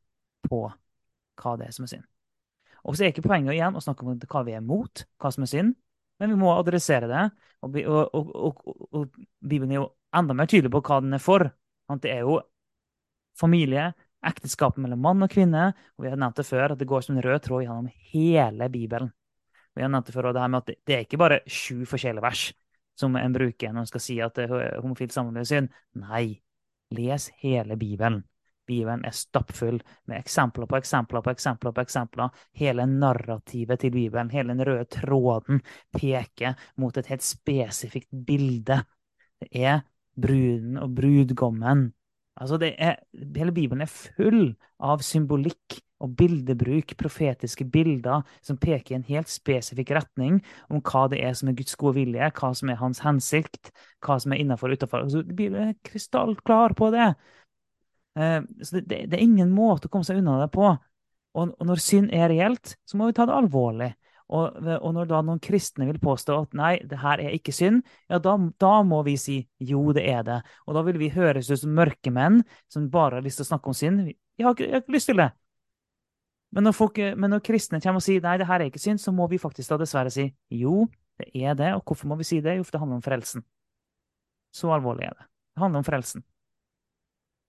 på 0.49 0.65
hva 1.41 1.53
det 1.61 1.69
er 1.69 1.77
som 1.77 1.87
er 1.87 1.93
synd. 1.95 2.09
Og 2.89 2.97
så 2.97 3.05
er 3.05 3.13
ikke 3.13 3.27
poenget 3.29 3.55
igjen 3.55 3.77
å 3.77 3.83
snakke 3.85 4.07
om 4.07 4.19
hva 4.19 4.43
vi 4.47 4.57
er 4.57 4.65
mot, 4.65 5.05
hva 5.21 5.31
som 5.33 5.45
er 5.45 5.51
synd, 5.53 5.75
men 6.21 6.33
vi 6.33 6.39
må 6.41 6.53
adressere 6.53 7.09
det. 7.09 7.25
Og, 7.65 7.77
og, 7.85 8.31
og, 8.49 8.63
og 8.97 9.19
Bibelen 9.41 9.75
er 9.75 9.83
jo 9.83 9.91
enda 10.17 10.37
mer 10.37 10.49
tydelig 10.51 10.73
på 10.73 10.83
hva 10.89 11.01
den 11.05 11.17
er 11.17 11.23
for. 11.23 11.47
Det 12.01 12.11
er 12.13 12.25
jo 12.25 12.39
familie, 13.39 13.91
ekteskapet 14.27 14.83
mellom 14.83 15.01
mann 15.05 15.25
og 15.25 15.33
kvinne. 15.33 15.71
Og 15.97 16.05
vi 16.05 16.13
har 16.13 16.21
nevnt 16.21 16.41
det 16.41 16.49
før, 16.49 16.75
at 16.75 16.81
det 16.81 16.89
går 16.89 17.07
som 17.07 17.17
en 17.17 17.25
rød 17.25 17.45
tråd 17.47 17.65
gjennom 17.65 17.89
hele 18.13 18.69
Bibelen. 18.73 19.13
Vi 19.77 19.85
har 19.85 19.93
nevnt 19.93 20.11
det 20.11 20.17
før, 20.17 20.31
og 20.31 20.37
det 20.37 20.45
her 20.45 20.53
med 20.53 20.65
at 20.65 20.81
det 20.89 20.97
er 20.97 21.07
ikke 21.07 21.21
bare 21.21 21.41
sju 21.49 21.87
forskjellige 21.89 22.25
vers 22.25 22.49
som 23.01 23.17
en 23.17 23.35
bruker 23.35 23.73
når 23.73 23.87
en 23.87 23.91
skal 23.91 24.05
si 24.05 24.19
at 24.25 24.39
homofilt 24.83 25.15
samliv 25.15 25.43
er 25.43 25.49
synd. 25.49 25.73
Nei, 26.01 26.41
les 26.97 27.31
hele 27.43 27.79
Bibelen. 27.81 28.23
Bibelen 28.71 29.03
er 29.07 29.15
stappfull 29.17 29.81
med 30.07 30.21
eksempler 30.21 30.69
på 30.71 30.79
eksempler 30.79 31.25
på 31.25 31.33
eksempler. 31.35 31.73
på 31.75 31.83
eksempler. 31.83 32.31
Hele 32.55 32.87
narrativet 32.87 33.81
til 33.81 33.91
Bibelen, 33.91 34.31
hele 34.31 34.55
den 34.55 34.67
røde 34.67 34.85
tråden, 34.85 35.63
peker 35.93 36.55
mot 36.77 36.97
et 36.97 37.11
helt 37.11 37.27
spesifikt 37.27 38.11
bilde. 38.27 38.83
Det 39.41 39.49
er 39.53 39.81
bruden 40.15 40.77
og 40.79 40.95
brudgommen. 40.95 41.93
Altså 42.41 42.59
er, 42.63 43.03
hele 43.37 43.53
Bibelen 43.53 43.83
er 43.83 43.91
full 43.91 44.55
av 44.79 45.03
symbolikk 45.05 45.81
og 46.01 46.15
bildebruk, 46.19 46.95
profetiske 46.99 47.67
bilder 47.73 48.25
som 48.45 48.59
peker 48.61 48.95
i 48.95 48.99
en 48.99 49.07
helt 49.09 49.31
spesifikk 49.31 49.93
retning 49.99 50.41
om 50.73 50.81
hva 50.81 51.07
det 51.13 51.21
er 51.25 51.37
som 51.37 51.51
er 51.51 51.59
Guds 51.59 51.77
gode 51.81 51.99
vilje, 52.01 52.31
hva 52.41 52.53
som 52.57 52.73
er 52.73 52.81
hans 52.81 53.03
hensikt, 53.05 53.73
hva 54.05 54.19
som 54.23 54.35
er 54.35 54.43
innafor 54.43 54.73
og 54.73 54.81
utafor. 54.81 55.05
Altså, 55.05 55.25
Bibelen 55.29 55.71
er 55.71 55.79
krystallklar 55.87 56.77
på 56.79 56.91
det. 56.95 57.13
Eh, 58.19 58.41
så 58.63 58.81
det, 58.81 58.87
det, 59.07 59.17
er 59.17 59.25
ingen 59.25 59.53
måte 59.55 59.89
å 59.89 59.93
komme 59.93 60.09
seg 60.09 60.23
unna 60.23 60.41
det 60.43 60.51
på. 60.57 60.73
Og, 61.39 61.55
og 61.55 61.67
når 61.67 61.83
synd 61.83 62.15
er 62.17 62.31
reelt, 62.33 62.75
så 62.89 62.99
må 62.99 63.11
vi 63.11 63.17
ta 63.19 63.29
det 63.29 63.37
alvorlig. 63.37 63.93
Og, 64.31 64.61
og, 64.63 64.91
når 64.95 65.09
da 65.11 65.21
noen 65.27 65.41
kristne 65.43 65.89
vil 65.89 65.99
påstå 66.03 66.37
at 66.39 66.53
nei, 66.55 66.75
det 66.87 67.01
her 67.03 67.19
er 67.19 67.35
ikke 67.35 67.55
synd, 67.55 67.83
ja, 68.07 68.21
da, 68.23 68.37
da, 68.63 68.75
må 68.87 69.01
vi 69.07 69.17
si 69.19 69.41
jo, 69.59 69.89
det 69.97 70.05
er 70.07 70.23
det. 70.27 70.39
Og 70.69 70.77
da 70.77 70.85
vil 70.87 71.01
vi 71.03 71.11
høres 71.11 71.51
ut 71.51 71.59
som 71.65 71.75
mørkemenn 71.75 72.39
som 72.71 72.87
bare 72.93 73.19
har 73.19 73.27
lyst 73.27 73.43
til 73.43 73.49
å 73.49 73.51
snakke 73.51 73.73
om 73.73 73.77
synd. 73.77 74.05
Jeg 74.39 74.47
har 74.47 74.55
ikke, 74.55 74.69
jeg 74.69 74.77
har 74.77 74.85
ikke 74.85 74.95
lyst 74.95 75.11
til 75.11 75.19
det. 75.19 75.31
Men 76.51 76.67
når, 76.67 76.75
folk, 76.75 76.99
men 76.99 77.31
når, 77.31 77.43
kristne 77.47 77.79
kommer 77.83 78.03
og 78.03 78.05
sier 78.05 78.23
nei, 78.25 78.35
det 78.41 78.49
her 78.49 78.63
er 78.63 78.71
ikke 78.71 78.83
synd, 78.83 78.99
så 78.99 79.13
må 79.15 79.29
vi 79.31 79.39
faktisk 79.39 79.71
da 79.71 79.79
dessverre 79.79 80.11
si 80.11 80.27
jo, 80.51 80.89
det 81.21 81.29
er 81.37 81.55
det. 81.59 81.71
Og 81.77 81.85
hvorfor 81.87 82.11
må 82.11 82.19
vi 82.19 82.27
si 82.27 82.41
det? 82.43 82.57
Jo, 82.59 82.67
for 82.67 82.75
det 82.75 82.83
handler 82.83 82.99
om 82.99 83.07
frelsen. 83.07 83.45
Så 84.55 84.73
alvorlig 84.75 85.07
er 85.07 85.15
det. 85.15 85.29
Det 85.55 85.63
handler 85.63 85.85
om 85.85 85.87
frelsen. 85.87 86.25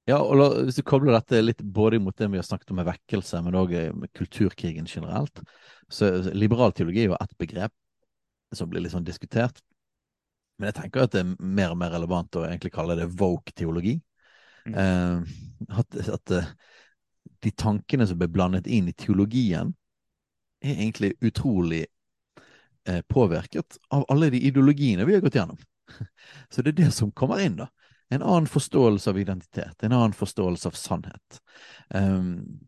Ja, 0.10 0.18
og 0.20 0.36
la, 0.38 0.48
Hvis 0.66 0.78
du 0.78 0.84
kobler 0.86 1.16
dette 1.16 1.42
litt 1.42 1.62
både 1.62 2.02
mot 2.02 2.16
det 2.18 2.30
vi 2.34 2.40
har 2.40 2.46
snakket 2.46 2.74
om 2.74 2.82
med 2.82 2.90
vekkelse, 2.90 3.42
men 3.46 3.58
òg 3.58 3.74
med 3.98 4.12
kulturkrigen 4.18 4.90
generelt, 4.90 5.44
så 5.90 6.12
liberal 6.34 6.74
teologi 6.76 7.06
er 7.06 7.14
jo 7.14 7.20
ett 7.20 7.38
begrep. 7.42 7.74
som 8.54 8.68
blir 8.68 8.82
litt 8.84 8.92
sånn 8.92 9.06
diskutert. 9.08 9.62
Men 10.60 10.68
jeg 10.68 10.76
tenker 10.76 11.06
at 11.06 11.14
det 11.14 11.22
er 11.24 11.30
mer 11.40 11.72
og 11.72 11.78
mer 11.80 11.94
relevant 11.94 12.36
å 12.36 12.44
egentlig 12.44 12.74
kalle 12.76 12.98
det 13.00 13.08
woke-teologi. 13.16 13.94
Mm. 14.68 14.76
Eh, 14.76 15.78
at, 15.80 15.96
at, 16.18 16.34
eh, 16.36 16.50
de 17.42 17.52
tankene 17.52 18.08
som 18.08 18.20
ble 18.20 18.30
blandet 18.32 18.68
inn 18.68 18.90
i 18.90 18.96
teologien, 18.98 19.74
er 20.62 20.78
egentlig 20.78 21.16
utrolig 21.26 21.86
eh, 22.88 23.02
påvirket 23.10 23.78
av 23.90 24.06
alle 24.14 24.30
de 24.30 24.42
ideologiene 24.48 25.06
vi 25.06 25.16
har 25.18 25.24
gått 25.24 25.40
gjennom. 25.40 25.58
Så 26.54 26.62
det 26.62 26.76
er 26.76 26.84
det 26.84 26.92
som 26.96 27.12
kommer 27.12 27.42
inn, 27.42 27.58
da. 27.64 27.72
En 28.12 28.22
annen 28.22 28.50
forståelse 28.52 29.10
av 29.10 29.20
identitet, 29.20 29.84
en 29.84 29.96
annen 29.96 30.14
forståelse 30.14 30.68
av 30.68 30.76
sannhet. 30.76 31.40
Um, 31.96 32.60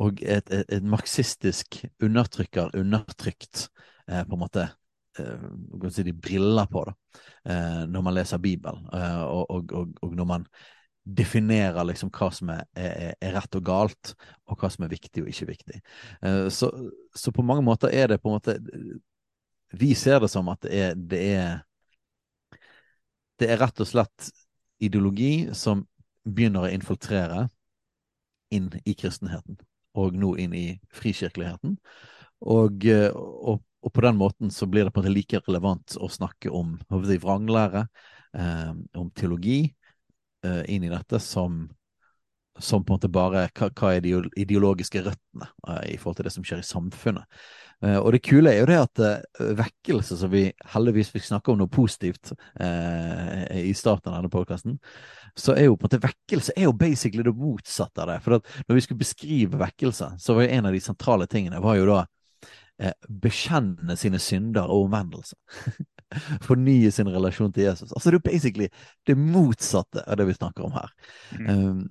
og 0.00 0.22
et, 0.24 0.48
et, 0.52 0.64
et, 0.72 0.84
marxistisk 0.84 1.82
undertrykker 2.04 2.74
undertrykt 2.76 3.68
eh, 4.08 4.22
på 4.24 4.36
en 4.36 4.42
måte 4.42 4.66
eh, 5.18 5.88
si 5.92 6.04
de 6.04 6.12
briller 6.12 6.68
på 6.72 6.82
da, 6.88 6.94
eh, 7.48 7.82
når 7.88 8.04
man 8.04 8.16
leser 8.16 8.42
Bibelen, 8.42 8.84
eh, 8.92 9.22
og, 9.24 9.44
og, 9.50 9.72
og, 9.72 9.94
og, 10.02 10.16
når 10.16 10.28
man 10.28 10.44
definerer 11.06 11.86
liksom 11.86 12.10
hva 12.10 12.28
som 12.34 12.50
er, 12.50 12.64
er, 12.74 13.12
er, 13.14 13.34
rett 13.36 13.58
og 13.58 13.64
galt, 13.66 14.14
og 14.50 14.58
hva 14.58 14.70
som 14.72 14.86
er 14.86 14.90
viktig 14.90 15.22
og 15.22 15.30
ikke 15.30 15.50
viktig. 15.52 15.80
Eh, 16.26 16.46
så, 16.50 16.70
så, 17.14 17.32
på 17.34 17.44
mange 17.46 17.62
måter 17.66 17.94
er 17.94 18.10
det 18.10 18.18
på 18.22 18.32
en 18.32 18.40
måte 18.40 18.58
Vi 19.76 19.94
ser 19.94 20.20
det 20.22 20.30
som 20.30 20.48
at 20.48 20.62
det 20.62 20.72
er, 20.72 20.94
det 20.96 21.22
er, 21.36 22.58
det 23.38 23.50
er 23.50 23.60
rett 23.60 23.80
og 23.82 23.88
slett 23.88 24.30
ideologi 24.82 25.48
som 25.54 25.84
begynner 26.26 26.66
å 26.66 26.74
infiltrere 26.74 27.46
inn 28.54 28.70
i 28.84 28.94
kristenheten 28.94 29.58
og 29.96 30.14
nå 30.18 30.34
inn 30.42 30.54
i 30.54 30.66
frikirkeligheten. 30.94 31.78
Og, 32.46 32.84
eh, 32.84 33.10
og, 33.14 33.62
og, 33.80 33.92
på 33.94 34.02
den 34.04 34.18
måten 34.18 34.50
så 34.52 34.66
blir 34.68 34.84
det 34.86 34.92
på 34.92 35.00
en 35.00 35.06
måte 35.06 35.14
like 35.14 35.40
relevant 35.46 35.96
å 36.02 36.10
snakke 36.12 36.50
om 36.52 36.76
vranglære, 36.90 37.86
eh, 38.36 38.72
om 38.98 39.10
teologi, 39.16 39.70
eh, 40.44 40.62
inn 40.74 40.84
i 40.86 40.92
dette 40.92 41.20
som, 41.22 41.64
som 42.58 42.84
på 42.84 42.92
en 42.92 42.98
måte 42.98 43.12
bare 43.12 43.46
hva, 43.56 43.70
hva 43.70 43.92
er 43.94 44.02
de 44.04 44.16
ideologiske 44.36 45.04
røttene 45.06 45.48
uh, 45.68 45.84
i 45.88 45.96
forhold 46.00 46.20
til 46.20 46.28
det 46.28 46.34
som 46.34 46.46
skjer 46.46 46.62
i 46.62 46.66
samfunnet. 46.66 47.40
Uh, 47.84 47.98
og 47.98 48.14
det 48.14 48.22
kule 48.24 48.52
er 48.52 48.62
jo 48.62 48.68
det 48.70 48.78
at 48.80 49.02
uh, 49.04 49.50
vekkelse, 49.58 50.16
som 50.16 50.32
vi 50.32 50.46
heldigvis 50.72 51.12
fikk 51.12 51.26
snakke 51.26 51.52
om 51.52 51.60
noe 51.60 51.72
positivt 51.72 52.32
uh, 52.32 53.44
i 53.60 53.74
starten 53.76 54.12
av 54.12 54.22
denne 54.22 54.32
podkasten, 54.32 54.78
så 55.36 55.52
er 55.52 55.68
jo 55.68 55.76
på 55.76 55.84
en 55.84 55.90
måte 55.90 56.04
vekkelse 56.06 56.54
er 56.56 56.68
jo 56.68 56.76
basically 56.76 57.26
det 57.26 57.36
motsatte 57.36 58.02
av 58.02 58.14
det. 58.14 58.20
For 58.24 58.38
når 58.40 58.78
vi 58.78 58.84
skulle 58.86 59.04
beskrive 59.04 59.60
vekkelse, 59.60 60.14
så 60.22 60.36
var 60.36 60.46
jo 60.46 60.56
en 60.56 60.70
av 60.70 60.76
de 60.76 60.84
sentrale 60.84 61.28
tingene 61.28 61.60
var 61.64 61.76
jo 61.76 61.90
da 61.90 62.00
uh, 62.06 62.94
bekjenne 63.08 63.98
sine 64.00 64.20
synder 64.22 64.72
og 64.72 64.88
omvendelse. 64.88 65.36
Fornye 66.46 66.90
sin 66.94 67.10
relasjon 67.10 67.52
til 67.54 67.66
Jesus. 67.66 67.90
Altså 67.92 68.10
det 68.10 68.14
er 68.14 68.20
jo 68.20 68.28
basically 68.28 68.68
det 69.08 69.16
motsatte 69.18 70.04
av 70.06 70.20
det 70.20 70.28
vi 70.28 70.36
snakker 70.38 70.68
om 70.68 70.76
her. 70.76 70.92
Mm. 71.38 71.48
Um, 71.50 71.82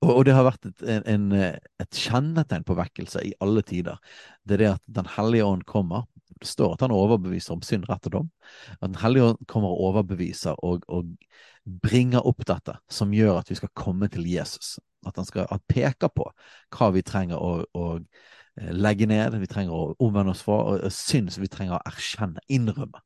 og, 0.00 0.22
det 0.24 0.32
har 0.32 0.46
vært 0.46 0.68
et, 0.70 0.84
en, 1.12 1.26
et, 1.36 1.90
kjennetegn 1.92 2.64
på 2.64 2.76
vekkelse 2.78 3.20
i 3.26 3.34
alle 3.44 3.60
tider. 3.66 3.98
Det 4.48 4.56
er 4.56 4.62
det 4.62 4.70
at 4.76 4.84
Den 5.00 5.10
hellige 5.16 5.44
ånd 5.44 5.66
kommer. 5.68 6.06
Det 6.40 6.48
står 6.48 6.78
at 6.78 6.86
han 6.86 6.94
overbeviser 6.96 7.52
om 7.52 7.64
synd, 7.66 7.84
rett 7.90 8.08
og 8.08 8.14
dom. 8.14 8.30
At 8.78 8.88
Den 8.88 9.00
hellige 9.02 9.32
ånd 9.32 9.42
kommer 9.50 9.74
og 9.74 9.90
overbeviser 9.90 10.56
og, 10.64 10.86
og 10.88 11.10
bringer 11.84 12.24
opp 12.26 12.46
dette, 12.48 12.78
som 12.88 13.12
gjør 13.12 13.42
at 13.42 13.52
vi 13.52 13.58
skal 13.60 13.74
komme 13.76 14.08
til 14.08 14.24
Jesus. 14.24 14.78
At 15.06 15.20
han 15.20 15.28
skal 15.28 15.48
at 15.52 15.68
peker 15.68 16.12
på 16.12 16.30
hva 16.76 16.90
vi 16.94 17.04
trenger 17.04 17.40
å, 17.40 17.98
legge 18.60 19.06
ned, 19.08 19.36
vi 19.40 19.48
trenger 19.50 19.74
å 19.74 19.94
omvende 20.02 20.34
oss 20.34 20.42
fra, 20.44 20.58
og 20.74 20.92
synd 20.94 21.32
som 21.32 21.44
vi 21.44 21.50
trenger 21.52 21.78
å 21.78 21.84
erkjenne, 21.88 22.42
innrømme. 22.52 23.00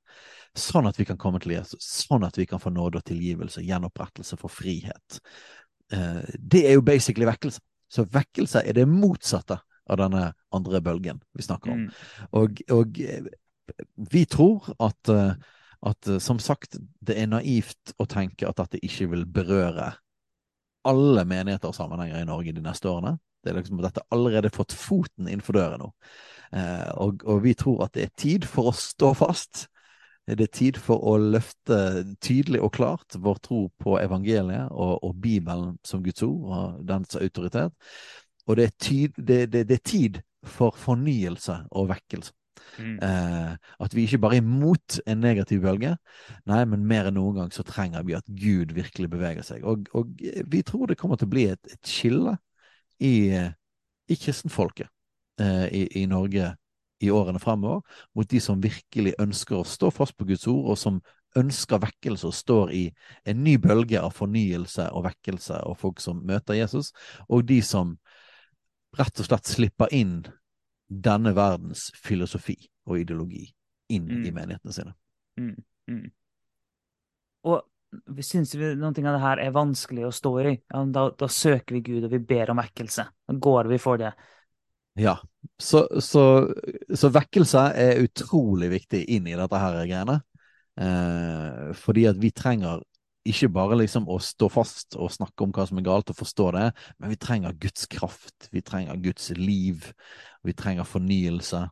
Sånn 0.54 0.86
at 0.86 0.98
vi 1.00 1.06
kan 1.08 1.18
komme 1.18 1.40
til 1.42 1.56
Jesus, 1.56 1.82
sånn 2.06 2.26
at 2.26 2.36
vi 2.38 2.46
kan 2.46 2.62
få 2.62 2.70
nåde 2.70 3.00
og 3.00 3.06
tilgivelse, 3.08 3.64
gjenopprettelse 3.66 4.38
for 4.38 4.52
frihet. 4.52 5.18
Eh, 5.92 6.20
det 6.38 6.64
er 6.68 6.76
jo 6.76 6.84
basically 6.86 7.26
vekkelse. 7.28 7.62
Så 7.90 8.06
vekkelse 8.10 8.62
er 8.66 8.76
det 8.78 8.86
motsatte 8.90 9.58
av 9.90 9.98
denne 10.00 10.28
andre 10.54 10.80
bølgen 10.82 11.20
vi 11.36 11.46
snakker 11.46 11.74
om. 11.74 11.82
Mm. 11.84 12.30
Og, 12.40 12.62
og, 12.74 13.00
eh, 13.02 13.26
vi 14.14 14.24
tror 14.30 14.70
at, 14.78 15.10
eh, 15.10 15.34
at, 15.90 16.14
som 16.22 16.38
sagt, 16.42 16.78
det 17.00 17.18
er 17.20 17.30
naivt 17.30 17.94
å 17.98 18.06
tenke 18.10 18.48
at 18.48 18.62
dette 18.62 18.82
ikke 18.86 19.10
vil 19.12 19.26
berøre 19.26 19.92
alle 20.84 21.24
menigheter 21.28 21.70
og 21.70 21.76
sammenhenger 21.76 22.20
i 22.20 22.28
Norge 22.28 22.54
de 22.54 22.62
neste 22.64 22.88
årene. 22.90 23.16
Det 23.44 23.52
er 23.52 23.59
liksom 23.61 23.80
at 23.80 23.90
dette 23.90 24.07
allerede 24.14 24.52
fått 24.54 24.74
foten 24.76 25.28
innenfor 25.28 25.59
døren 25.59 25.85
nå. 25.85 25.90
Eh, 26.54 26.90
og, 27.02 27.22
og, 27.26 27.42
vi 27.44 27.54
tror 27.59 27.87
at 27.87 27.94
det 27.96 28.07
er 28.07 28.18
tid 28.20 28.48
for 28.48 28.70
å 28.70 28.76
stå 28.76 29.11
fast 29.18 29.64
Det 30.24 30.44
er 30.44 30.52
tid 30.54 30.78
for 30.80 31.02
å 31.04 31.16
løfte 31.18 32.04
tydelig 32.22 32.61
og 32.64 32.72
klart 32.76 33.16
vår 33.20 33.40
tro 33.44 33.59
på 33.80 33.98
evangeliet 34.00 34.70
og, 34.72 35.02
og 35.04 35.18
Bibelen 35.20 35.74
som 35.85 36.00
Guds 36.04 36.24
ord 36.24 36.46
og 36.48 36.78
dens 36.88 37.18
autoritet. 37.20 37.74
Og 38.48 38.57
det 38.57 38.64
er, 38.64 38.72
tid, 38.80 39.18
det, 39.18 39.40
det, 39.52 39.66
det 39.68 39.76
er 39.76 39.85
tid 39.85 40.22
for 40.44 40.72
fornyelse 40.80 41.59
og 41.76 41.90
vekkelse. 41.92 42.33
Mm. 42.78 42.96
Eh, 43.02 43.52
at 43.85 43.94
vi 43.94 44.07
ikke 44.07 44.18
bare 44.22 44.38
er 44.38 44.42
imot 44.42 44.98
en 45.07 45.20
negativ 45.22 45.61
bølge, 45.62 45.94
nei, 46.48 46.62
men 46.68 46.87
mer 46.88 47.11
enn 47.11 47.18
noen 47.18 47.42
gang 47.42 47.52
så 47.54 47.64
trenger 47.66 48.04
vi 48.07 48.16
at 48.16 48.26
Gud 48.26 48.74
virkelig 48.76 49.11
beveger 49.12 49.46
seg. 49.46 49.64
Og, 49.68 49.87
og 49.94 50.11
vi 50.50 50.62
tror 50.66 50.88
det 50.88 50.98
kommer 51.00 51.20
til 51.20 51.28
å 51.28 51.35
bli 51.35 51.46
et, 51.52 51.61
et 51.70 51.90
skille 51.90 52.37
i, 52.98 53.14
i 54.09 54.16
kristenfolket 54.16 54.88
eh, 55.40 55.66
i, 55.72 55.83
i 56.02 56.07
Norge 56.11 56.52
i 57.02 57.11
årene 57.11 57.40
fremover 57.42 57.83
mot 58.14 58.28
de 58.30 58.40
som 58.40 58.62
virkelig 58.62 59.14
ønsker 59.20 59.59
å 59.59 59.68
stå 59.68 59.90
fast 59.92 60.16
på 60.16 60.26
Guds 60.28 60.46
ord, 60.50 60.70
og 60.72 60.78
som 60.78 61.00
ønsker 61.38 61.83
vekkelse 61.83 62.28
og 62.30 62.37
står 62.37 62.72
i 62.72 62.85
en 63.26 63.42
ny 63.44 63.57
bølge 63.59 64.00
av 64.00 64.14
fornyelse 64.14 64.87
og 64.94 65.07
vekkelse 65.09 65.59
og 65.66 65.78
folk 65.80 66.00
som 66.02 66.22
møter 66.26 66.59
Jesus, 66.61 66.92
og 67.28 67.46
de 67.48 67.61
som 67.66 67.96
rett 68.94 69.20
og 69.20 69.26
slett 69.26 69.50
slipper 69.50 69.90
inn 69.94 70.20
denne 70.88 71.35
verdens 71.35 71.88
filosofi 71.98 72.57
og 72.87 73.00
ideologi 73.02 73.48
inn 73.92 74.07
mm. 74.07 74.24
i 74.28 74.33
menighetene 74.35 74.76
sine. 74.76 74.94
Mm. 75.40 75.57
Mm. 75.90 76.07
Og 77.50 77.64
vi 78.07 78.74
noen 78.78 78.94
ting 78.94 79.07
av 79.09 79.16
det 79.16 79.24
her 79.24 79.42
er 79.42 79.54
vanskelig 79.54 80.07
å 80.09 80.14
stå 80.14 80.33
i, 80.42 80.54
ja, 80.57 80.85
da, 80.94 81.09
da, 81.18 81.28
søker 81.30 81.76
vi 81.76 81.83
Gud 81.87 82.07
og 82.07 82.14
vi 82.14 82.22
ber 82.22 82.52
om 82.52 82.61
vekkelse. 82.62 83.07
Da 83.28 83.37
går 83.46 83.70
vi 83.72 83.78
for 83.83 84.00
det. 84.00 84.12
Ja. 85.00 85.16
Så, 85.61 85.85
så, 86.00 86.24
så, 86.94 87.11
vekkelse 87.14 87.66
er 87.78 88.02
utrolig 88.04 88.70
viktig 88.72 89.02
inn 89.16 89.26
i 89.30 89.37
dette 89.38 89.61
her 89.61 89.80
greiene. 89.83 90.20
Eh, 90.80 91.70
fordi 91.78 92.07
at 92.11 92.18
vi 92.18 92.33
trenger 92.35 92.83
ikke 93.24 93.48
bare 93.54 93.78
liksom 93.80 94.07
å 94.11 94.18
stå 94.20 94.50
fast 94.52 94.98
og 95.00 95.12
snakke 95.12 95.46
om 95.46 95.52
hva 95.54 95.64
som 95.68 95.78
er 95.80 95.87
galt, 95.87 96.11
og 96.12 96.18
forstå 96.18 96.50
det, 96.59 96.66
men 97.00 97.12
vi 97.14 97.20
trenger 97.20 97.57
Guds 97.61 97.87
kraft. 97.90 98.50
Vi 98.52 98.62
trenger 98.62 99.00
Guds 99.00 99.30
liv. 99.38 99.88
Vi 100.44 100.52
trenger 100.57 100.88
fornyelse. 100.88 101.64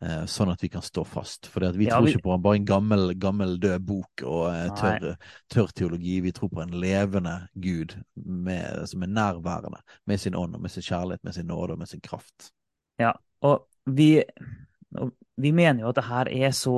Eh, 0.00 0.22
sånn 0.32 0.48
at 0.48 0.62
vi 0.64 0.70
kan 0.72 0.80
stå 0.80 1.02
fast. 1.04 1.50
For 1.52 1.60
vi 1.76 1.84
ja, 1.84 1.98
tror 1.98 2.06
vi... 2.06 2.14
ikke 2.14 2.24
på 2.24 2.36
bare 2.40 2.56
en 2.56 2.68
gammel, 2.68 3.10
gammel 3.20 3.58
død 3.60 3.82
bok 3.84 4.22
og 4.24 4.46
eh, 4.48 4.68
tørr, 4.78 5.16
tør 5.52 5.72
teologi. 5.76 6.14
Vi 6.24 6.32
tror 6.32 6.48
på 6.54 6.62
en 6.64 6.72
levende 6.80 7.34
Gud 7.52 7.92
med, 8.16 8.86
som 8.88 9.04
er 9.04 9.10
nærværende 9.12 9.82
med 10.08 10.22
sin 10.22 10.38
ånd 10.38 10.56
og 10.56 10.62
med 10.64 10.72
sin 10.72 10.86
kjærlighet, 10.86 11.20
med 11.26 11.36
sin 11.36 11.50
nåde 11.52 11.76
og 11.76 11.82
med 11.82 11.90
sin 11.90 12.00
kraft. 12.00 12.48
Ja, 13.00 13.10
og 13.44 13.66
vi, 13.92 14.22
og 14.96 15.12
vi 15.36 15.52
mener 15.52 15.84
jo 15.84 15.90
at 15.92 16.00
det 16.00 16.06
her 16.08 16.30
er 16.46 16.54
så 16.56 16.76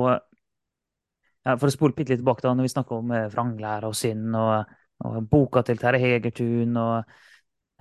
ja, 1.43 1.55
For 1.59 1.67
å 1.67 1.71
spole 1.73 1.95
litt 1.97 2.07
tilbake 2.07 2.43
da, 2.43 2.53
når 2.55 2.67
vi 2.67 2.71
snakker 2.71 2.99
om 2.99 3.13
eh, 3.15 3.29
vranglære 3.31 3.87
og 3.87 3.95
synd, 3.99 4.35
og, 4.39 4.73
og, 5.03 5.15
boka 5.31 5.63
til 5.67 5.79
Terje 5.79 5.99
Hegertun 5.99 6.75
og 6.79 7.15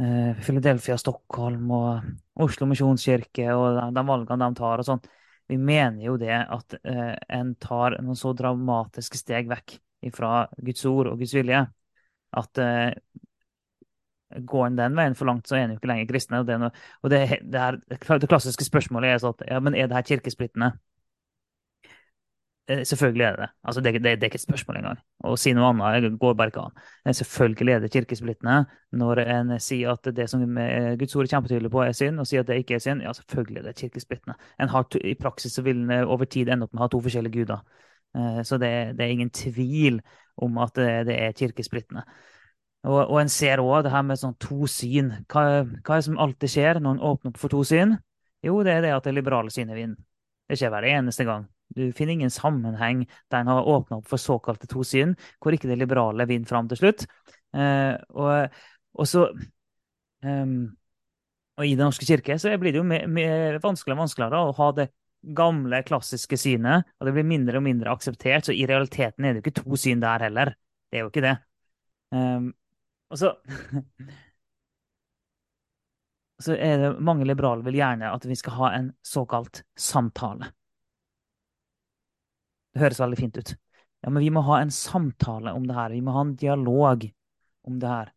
eh, 0.02 0.38
Philadelphia, 0.38 0.96
Stockholm 0.98 1.70
og 1.74 2.46
Oslo 2.46 2.66
misjonskirke 2.70 3.46
og 3.54 3.66
de, 3.80 3.88
de 3.94 4.06
valgene 4.06 4.48
de 4.50 4.58
tar 4.62 4.82
og 4.82 4.88
sånn 4.90 5.04
vi 5.52 5.58
mener 5.60 6.00
jo 6.06 6.16
det 6.16 6.32
at 6.32 6.78
eh, 6.80 7.14
en 7.36 7.52
tar 7.60 7.98
noen 8.00 8.16
så 8.16 8.32
dramatiske 8.36 9.20
steg 9.20 9.50
vekk 9.50 9.76
fra 10.16 10.46
Guds 10.56 10.86
ord 10.88 11.12
og 11.12 11.20
Guds 11.20 11.34
vilje 11.36 11.60
at 12.40 12.60
eh, 12.62 12.94
går 14.48 14.66
en 14.66 14.78
den 14.78 14.96
veien 14.96 15.16
for 15.18 15.28
langt, 15.28 15.44
så 15.44 15.58
er 15.58 15.66
en 15.66 15.74
jo 15.74 15.80
ikke 15.80 15.90
lenger 15.90 16.08
kristne. 16.08 16.40
Og 16.40 16.48
det, 16.48 16.56
og 17.04 17.12
det, 17.12 17.20
det, 17.44 17.66
det 17.92 18.30
klassiske 18.30 18.64
spørsmålet 18.64 19.12
er 19.12 19.20
sånn 19.20 19.36
at 19.36 19.44
ja, 19.50 19.60
men 19.60 19.76
er 19.76 19.90
det 19.90 19.98
her 19.98 20.08
kirkesplittende? 20.14 20.72
Eh, 22.68 22.84
selvfølgelig 22.84 23.24
er 23.24 23.36
det. 23.36 23.48
Altså, 23.64 23.80
det, 23.80 23.92
det, 24.04 24.10
er 24.10 24.24
ikke 24.24 24.38
et 24.38 24.40
spørsmål 24.40 24.76
engang. 24.78 24.98
Å 25.26 25.34
si 25.36 25.50
noe 25.52 25.72
annet 25.72 26.18
går 26.22 26.34
bare 26.38 26.52
ikke 26.52 26.66
an. 26.68 26.76
Eh, 27.04 27.14
selvfølgelig 27.18 27.74
er 27.74 27.80
det 27.82 27.90
kirkesplittende 27.90 28.58
når 29.00 29.20
en 29.24 29.54
sier 29.60 29.90
at 29.90 30.06
det 30.14 30.28
som 30.30 30.44
Guds 31.00 31.16
ord 31.16 31.26
er 31.26 31.32
kjempetydelig 31.32 31.70
på, 31.72 31.80
er 31.82 31.96
synd, 31.96 32.20
og 32.22 32.28
sier 32.30 32.44
at 32.44 32.50
det 32.50 32.60
ikke 32.62 32.76
er 32.78 32.84
synd. 32.84 33.02
Ja, 33.02 33.14
selvfølgelig 33.18 33.58
er 33.58 33.66
det 33.66 33.78
kirkesplittende. 33.80 34.36
En 34.62 34.70
har, 34.70 34.86
I 35.02 35.14
praksis 35.18 35.58
så 35.58 35.64
vil 35.66 35.80
en 35.82 36.04
over 36.04 36.24
tid 36.30 36.52
ende 36.52 36.68
opp 36.68 36.76
med 36.76 36.84
å 36.84 36.86
ha 36.86 36.92
to 36.92 37.00
forskjellige 37.02 37.40
guder. 37.40 37.64
Eh, 38.14 38.42
så 38.46 38.58
det, 38.62 38.70
det 38.98 39.06
er 39.06 39.16
ingen 39.16 39.32
tvil 39.34 39.98
om 40.36 40.62
at 40.62 40.78
det, 40.78 41.16
er 41.18 41.34
kirkesplittende. 41.34 42.04
Og, 42.86 43.00
og 43.00 43.18
en 43.20 43.30
ser 43.30 43.62
òg 43.62 43.82
det 43.86 43.94
her 43.94 44.06
med 44.06 44.20
sånn 44.22 44.38
to 44.42 44.68
syn. 44.70 45.10
Hva, 45.26 45.64
hva, 45.66 45.96
er 45.96 45.98
det 45.98 46.06
som 46.06 46.22
alltid 46.22 46.54
skjer 46.54 46.78
når 46.82 46.94
en 46.94 47.04
åpner 47.10 47.34
opp 47.34 47.42
for 47.42 47.50
to 47.50 47.64
syn? 47.66 47.98
Jo, 48.42 48.60
det 48.62 48.78
er 48.78 48.86
det 48.86 48.94
at 48.94 49.06
det 49.06 49.16
liberale 49.18 49.50
synet 49.54 49.78
vinner. 49.78 49.98
Det 50.46 50.58
skjer 50.58 50.70
hver 50.74 50.86
eneste 50.90 51.26
gang 51.26 51.50
Du 51.76 51.84
finner 51.96 52.16
ingen 52.16 52.32
sammenheng 52.32 53.04
der 53.30 53.42
en 53.42 53.50
har 53.52 53.68
åpna 53.68 54.00
opp 54.00 54.08
for 54.10 54.20
såkalte 54.20 54.68
to 54.70 54.84
syn, 54.86 55.16
hvor 55.42 55.54
ikke 55.54 55.70
det 55.70 55.78
liberale 55.80 56.26
vinner 56.30 56.48
fram 56.48 56.70
til 56.70 56.80
slutt. 56.80 57.06
Eh, 57.56 57.94
og, 58.16 58.56
og, 58.96 59.08
så 59.08 59.26
um, 60.24 60.56
og 61.58 61.68
i 61.68 61.76
Den 61.76 61.86
norske 61.86 62.08
kirke 62.08 62.38
så 62.40 62.54
blir 62.60 62.74
det 62.74 62.80
jo 62.80 62.88
mer, 62.88 63.06
mer 63.10 63.60
vanskeligere 63.62 63.98
og 63.98 64.04
vanskeligere 64.06 64.42
å 64.42 64.56
ha 64.58 64.72
det 64.80 64.88
gamle, 65.36 65.82
klassiske 65.86 66.36
synet, 66.40 66.88
og 66.98 67.06
det 67.06 67.14
blir 67.14 67.28
mindre 67.28 67.60
og 67.60 67.66
mindre 67.66 67.92
akseptert. 67.92 68.48
Så 68.48 68.56
i 68.56 68.66
realiteten 68.66 69.24
er 69.24 69.32
det 69.32 69.42
jo 69.42 69.46
ikke 69.46 69.60
to 69.62 69.78
syn 69.78 70.02
der 70.02 70.26
heller. 70.26 70.54
Det 70.90 70.98
er 70.98 71.06
jo 71.06 71.12
ikke 71.12 71.24
det. 71.24 71.36
Um, 72.12 72.50
og 73.12 73.20
så 73.20 73.34
så 76.42 76.56
er 76.56 76.80
det 76.80 76.90
mange 77.04 77.26
liberale 77.28 77.64
vil 77.64 77.78
gjerne 77.78 78.10
at 78.10 78.26
vi 78.26 78.36
skal 78.38 78.58
ha 78.58 78.72
en 78.78 78.90
såkalt 79.06 79.62
samtale. 79.78 80.50
Det 82.72 82.82
høres 82.82 83.00
veldig 83.02 83.18
fint 83.18 83.38
ut. 83.38 83.54
Ja, 84.02 84.10
men 84.10 84.22
vi 84.24 84.30
må 84.34 84.42
ha 84.46 84.58
en 84.60 84.72
samtale 84.74 85.52
om 85.54 85.66
det 85.68 85.76
her. 85.76 85.94
Vi 85.94 86.02
må 86.04 86.14
ha 86.16 86.24
en 86.26 86.36
dialog 86.38 87.04
om 87.68 87.78
det 87.82 87.90
her. 87.90 88.12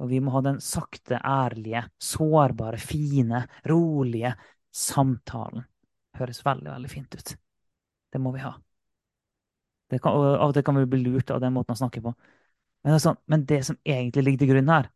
Og 0.00 0.10
vi 0.10 0.20
må 0.20 0.32
ha 0.34 0.42
den 0.44 0.60
sakte, 0.60 1.18
ærlige, 1.24 1.82
sårbare, 2.02 2.78
fine, 2.80 3.42
rolige 3.68 4.34
samtalen. 4.76 5.64
Høres 6.16 6.42
veldig, 6.44 6.70
veldig 6.70 6.92
fint 6.92 7.16
ut. 7.16 7.34
Det 8.12 8.20
må 8.22 8.32
vi 8.36 8.44
ha. 8.44 8.54
Det 9.90 10.00
kan, 10.02 10.16
og 10.18 10.26
av 10.34 10.50
og 10.50 10.56
til 10.56 10.64
kan 10.66 10.78
vi 10.80 10.88
bli 10.90 11.02
lurt 11.04 11.30
av 11.30 11.40
den 11.42 11.54
måten 11.54 11.76
å 11.76 11.78
snakke 11.78 12.02
på. 12.04 12.12
Men 12.84 12.96
det, 12.96 13.00
sånn, 13.02 13.18
men 13.30 13.44
det 13.48 13.60
som 13.66 13.78
egentlig 13.86 14.24
ligger 14.24 14.44
til 14.44 14.52
grunn 14.52 14.72
her, 14.72 14.88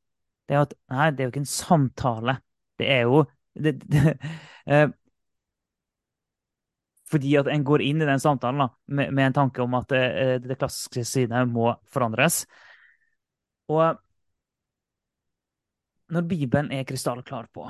det 0.48 0.56
er 0.56 0.64
at 0.64 0.74
nei, 0.92 1.10
det 1.14 1.22
er 1.22 1.28
jo 1.28 1.34
ikke 1.34 1.44
en 1.44 1.52
samtale. 1.52 2.36
Det 2.80 2.88
er 2.90 3.04
jo 3.06 3.22
det, 3.54 3.74
det, 3.90 4.16
eh, 4.72 4.88
Fordi 7.10 7.32
at 7.40 7.48
en 7.50 7.64
går 7.66 7.82
inn 7.82 8.02
i 8.02 8.06
den 8.06 8.22
samtalen 8.22 8.62
da, 8.62 8.68
med, 8.86 9.12
med, 9.12 9.24
en 9.26 9.38
tanke 9.40 9.62
om 9.64 9.74
at 9.78 9.92
eh, 9.96 10.36
det 10.42 10.58
klassiske 10.60 11.02
synet 11.08 11.50
må 11.50 11.72
forandres. 11.90 12.44
Og 13.70 13.98
når 16.10 16.26
Bibelen 16.26 16.70
er 16.74 16.86
krystallklar 16.86 17.50
på 17.54 17.66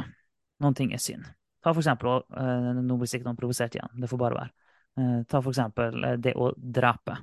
noen 0.61 0.77
ting 0.77 0.93
er 0.97 1.03
synd 1.03 1.29
Ta 1.61 1.75
for 1.75 1.83
eksempel, 1.83 2.23
uh, 2.33 2.71
Nå 2.81 2.97
blir 2.97 3.09
sikkert 3.11 3.29
noen 3.29 3.37
provosert 3.37 3.75
igjen, 3.77 3.91
det 4.01 4.09
får 4.09 4.21
bare 4.21 4.37
være. 4.39 4.53
Uh, 4.97 5.19
ta 5.29 5.43
for 5.43 5.53
eksempel 5.53 6.07
uh, 6.07 6.15
det 6.17 6.33
å 6.33 6.47
drepe. 6.57 7.19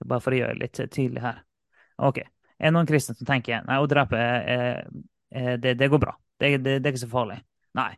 Bare 0.00 0.24
for 0.24 0.32
å 0.32 0.38
gjøre 0.38 0.54
det 0.56 0.62
litt 0.62 0.80
tydelig 0.94 1.20
her. 1.20 1.42
Ok, 2.00 2.22
Er 2.56 2.70
det 2.70 2.72
noen 2.72 2.88
kristne 2.88 3.12
som 3.18 3.28
tenker 3.28 3.66
nei, 3.68 3.76
å 3.76 3.88
drepe 3.88 4.16
det, 4.16 5.74
det, 5.76 5.88
går 5.92 6.00
bra, 6.00 6.14
det, 6.40 6.54
det, 6.56 6.78
det, 6.80 6.88
er 6.88 6.94
ikke 6.94 7.02
så 7.02 7.12
farlig? 7.12 7.36
Nei. 7.76 7.90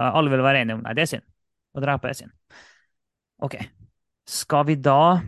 alle 0.00 0.32
vil 0.32 0.44
være 0.44 0.62
enige 0.64 0.78
om 0.78 0.84
nei, 0.86 0.94
det 0.96 1.04
er 1.04 1.10
synd. 1.10 1.26
Å 1.76 1.82
drepe 1.84 2.12
sin. 2.16 2.32
Ok. 3.44 3.58
Skal 4.26 4.64
vi 4.70 4.78
da 4.80 5.20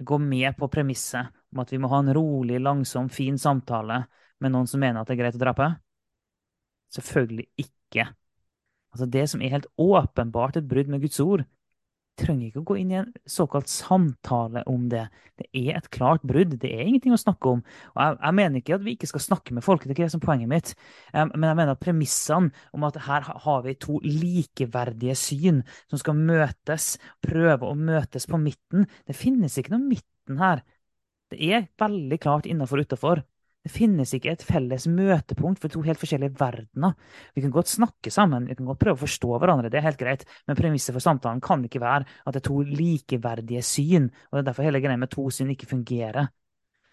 gå 0.00 0.18
med 0.18 0.56
på 0.58 0.68
premisset 0.72 1.30
om 1.52 1.60
at 1.62 1.70
vi 1.70 1.78
må 1.78 1.90
ha 1.92 2.00
en 2.02 2.12
rolig, 2.16 2.58
langsom, 2.62 3.10
fin 3.12 3.36
samtale 3.38 4.02
med 4.42 4.54
noen 4.54 4.66
som 4.66 4.82
mener 4.82 5.00
at 5.00 5.10
det 5.10 5.14
er 5.14 5.22
greit 5.22 5.38
å 5.38 5.42
drepe? 5.42 5.68
Selvfølgelig 6.96 7.46
ikke. 7.60 8.08
Altså 8.94 9.06
Det 9.10 9.26
som 9.30 9.42
er 9.42 9.52
helt 9.54 9.70
åpenbart 9.80 10.58
et 10.58 10.68
brudd 10.70 10.90
med 10.90 11.04
Guds 11.04 11.20
ord, 11.22 11.44
trenger 12.18 12.48
ikke 12.48 12.62
å 12.62 12.66
gå 12.68 12.76
inn 12.80 12.92
i 12.92 12.98
en 13.00 13.10
såkalt 13.28 13.70
samtale 13.70 14.62
om 14.70 14.86
det. 14.92 15.04
Det 15.40 15.48
er 15.50 15.78
et 15.78 15.88
klart 15.94 16.22
brudd. 16.26 16.56
Det 16.62 16.70
er 16.70 16.84
ingenting 16.84 17.14
å 17.16 17.20
snakke 17.20 17.56
om. 17.56 17.62
Og 17.94 18.00
jeg, 18.02 18.18
jeg 18.20 18.38
mener 18.38 18.60
ikke 18.60 18.76
at 18.78 18.84
vi 18.86 18.94
ikke 18.96 19.10
skal 19.10 19.24
snakke 19.24 19.56
med 19.56 19.66
folk, 19.66 19.84
det 19.84 19.92
er 19.92 19.96
ikke 19.96 20.06
det 20.06 20.14
som 20.14 20.22
er 20.22 20.28
poenget 20.28 20.52
mitt. 20.52 20.72
Um, 21.12 21.32
men 21.34 21.48
jeg 21.50 21.60
mener 21.60 21.74
at 21.74 21.82
premissene 21.82 22.66
om 22.76 22.86
at 22.88 23.00
her 23.08 23.28
har 23.46 23.66
vi 23.66 23.76
to 23.82 23.98
likeverdige 24.04 25.18
syn 25.18 25.62
som 25.90 26.00
skal 26.00 26.18
møtes, 26.18 26.94
prøve 27.24 27.68
å 27.68 27.76
møtes 27.78 28.28
på 28.30 28.40
midten 28.40 28.88
Det 29.08 29.16
finnes 29.16 29.58
ikke 29.58 29.74
noe 29.74 29.86
midten 29.86 30.40
her. 30.40 30.62
Det 31.32 31.40
er 31.42 31.70
veldig 31.80 32.18
klart 32.22 32.46
innafor 32.46 32.82
og 32.82 32.88
utafor. 32.88 33.24
Det 33.64 33.72
finnes 33.72 34.10
ikke 34.12 34.34
et 34.34 34.44
felles 34.44 34.84
møtepunkt 34.92 35.62
for 35.62 35.72
to 35.72 35.80
helt 35.86 36.00
forskjellige 36.00 36.36
verdener. 36.36 36.92
Vi 37.32 37.40
kan 37.40 37.52
godt 37.54 37.70
snakke 37.72 38.12
sammen, 38.12 38.44
vi 38.50 38.56
kan 38.58 38.68
godt 38.68 38.82
prøve 38.82 38.98
å 38.98 39.04
forstå 39.06 39.38
hverandre, 39.40 39.70
det 39.72 39.80
er 39.80 39.86
helt 39.86 40.00
greit, 40.00 40.26
men 40.44 40.58
premisset 40.58 40.92
for 40.92 41.04
samtalen 41.04 41.40
kan 41.44 41.64
ikke 41.64 41.80
være 41.80 42.04
at 42.04 42.36
det 42.36 42.42
er 42.42 42.48
to 42.50 42.60
likeverdige 42.68 43.62
syn, 43.64 44.10
og 44.28 44.36
det 44.36 44.42
er 44.42 44.48
derfor 44.50 44.68
hele 44.68 44.82
greia 44.84 45.00
med 45.00 45.12
to 45.14 45.24
syn 45.32 45.54
ikke 45.54 45.70
fungerer. 45.70 46.28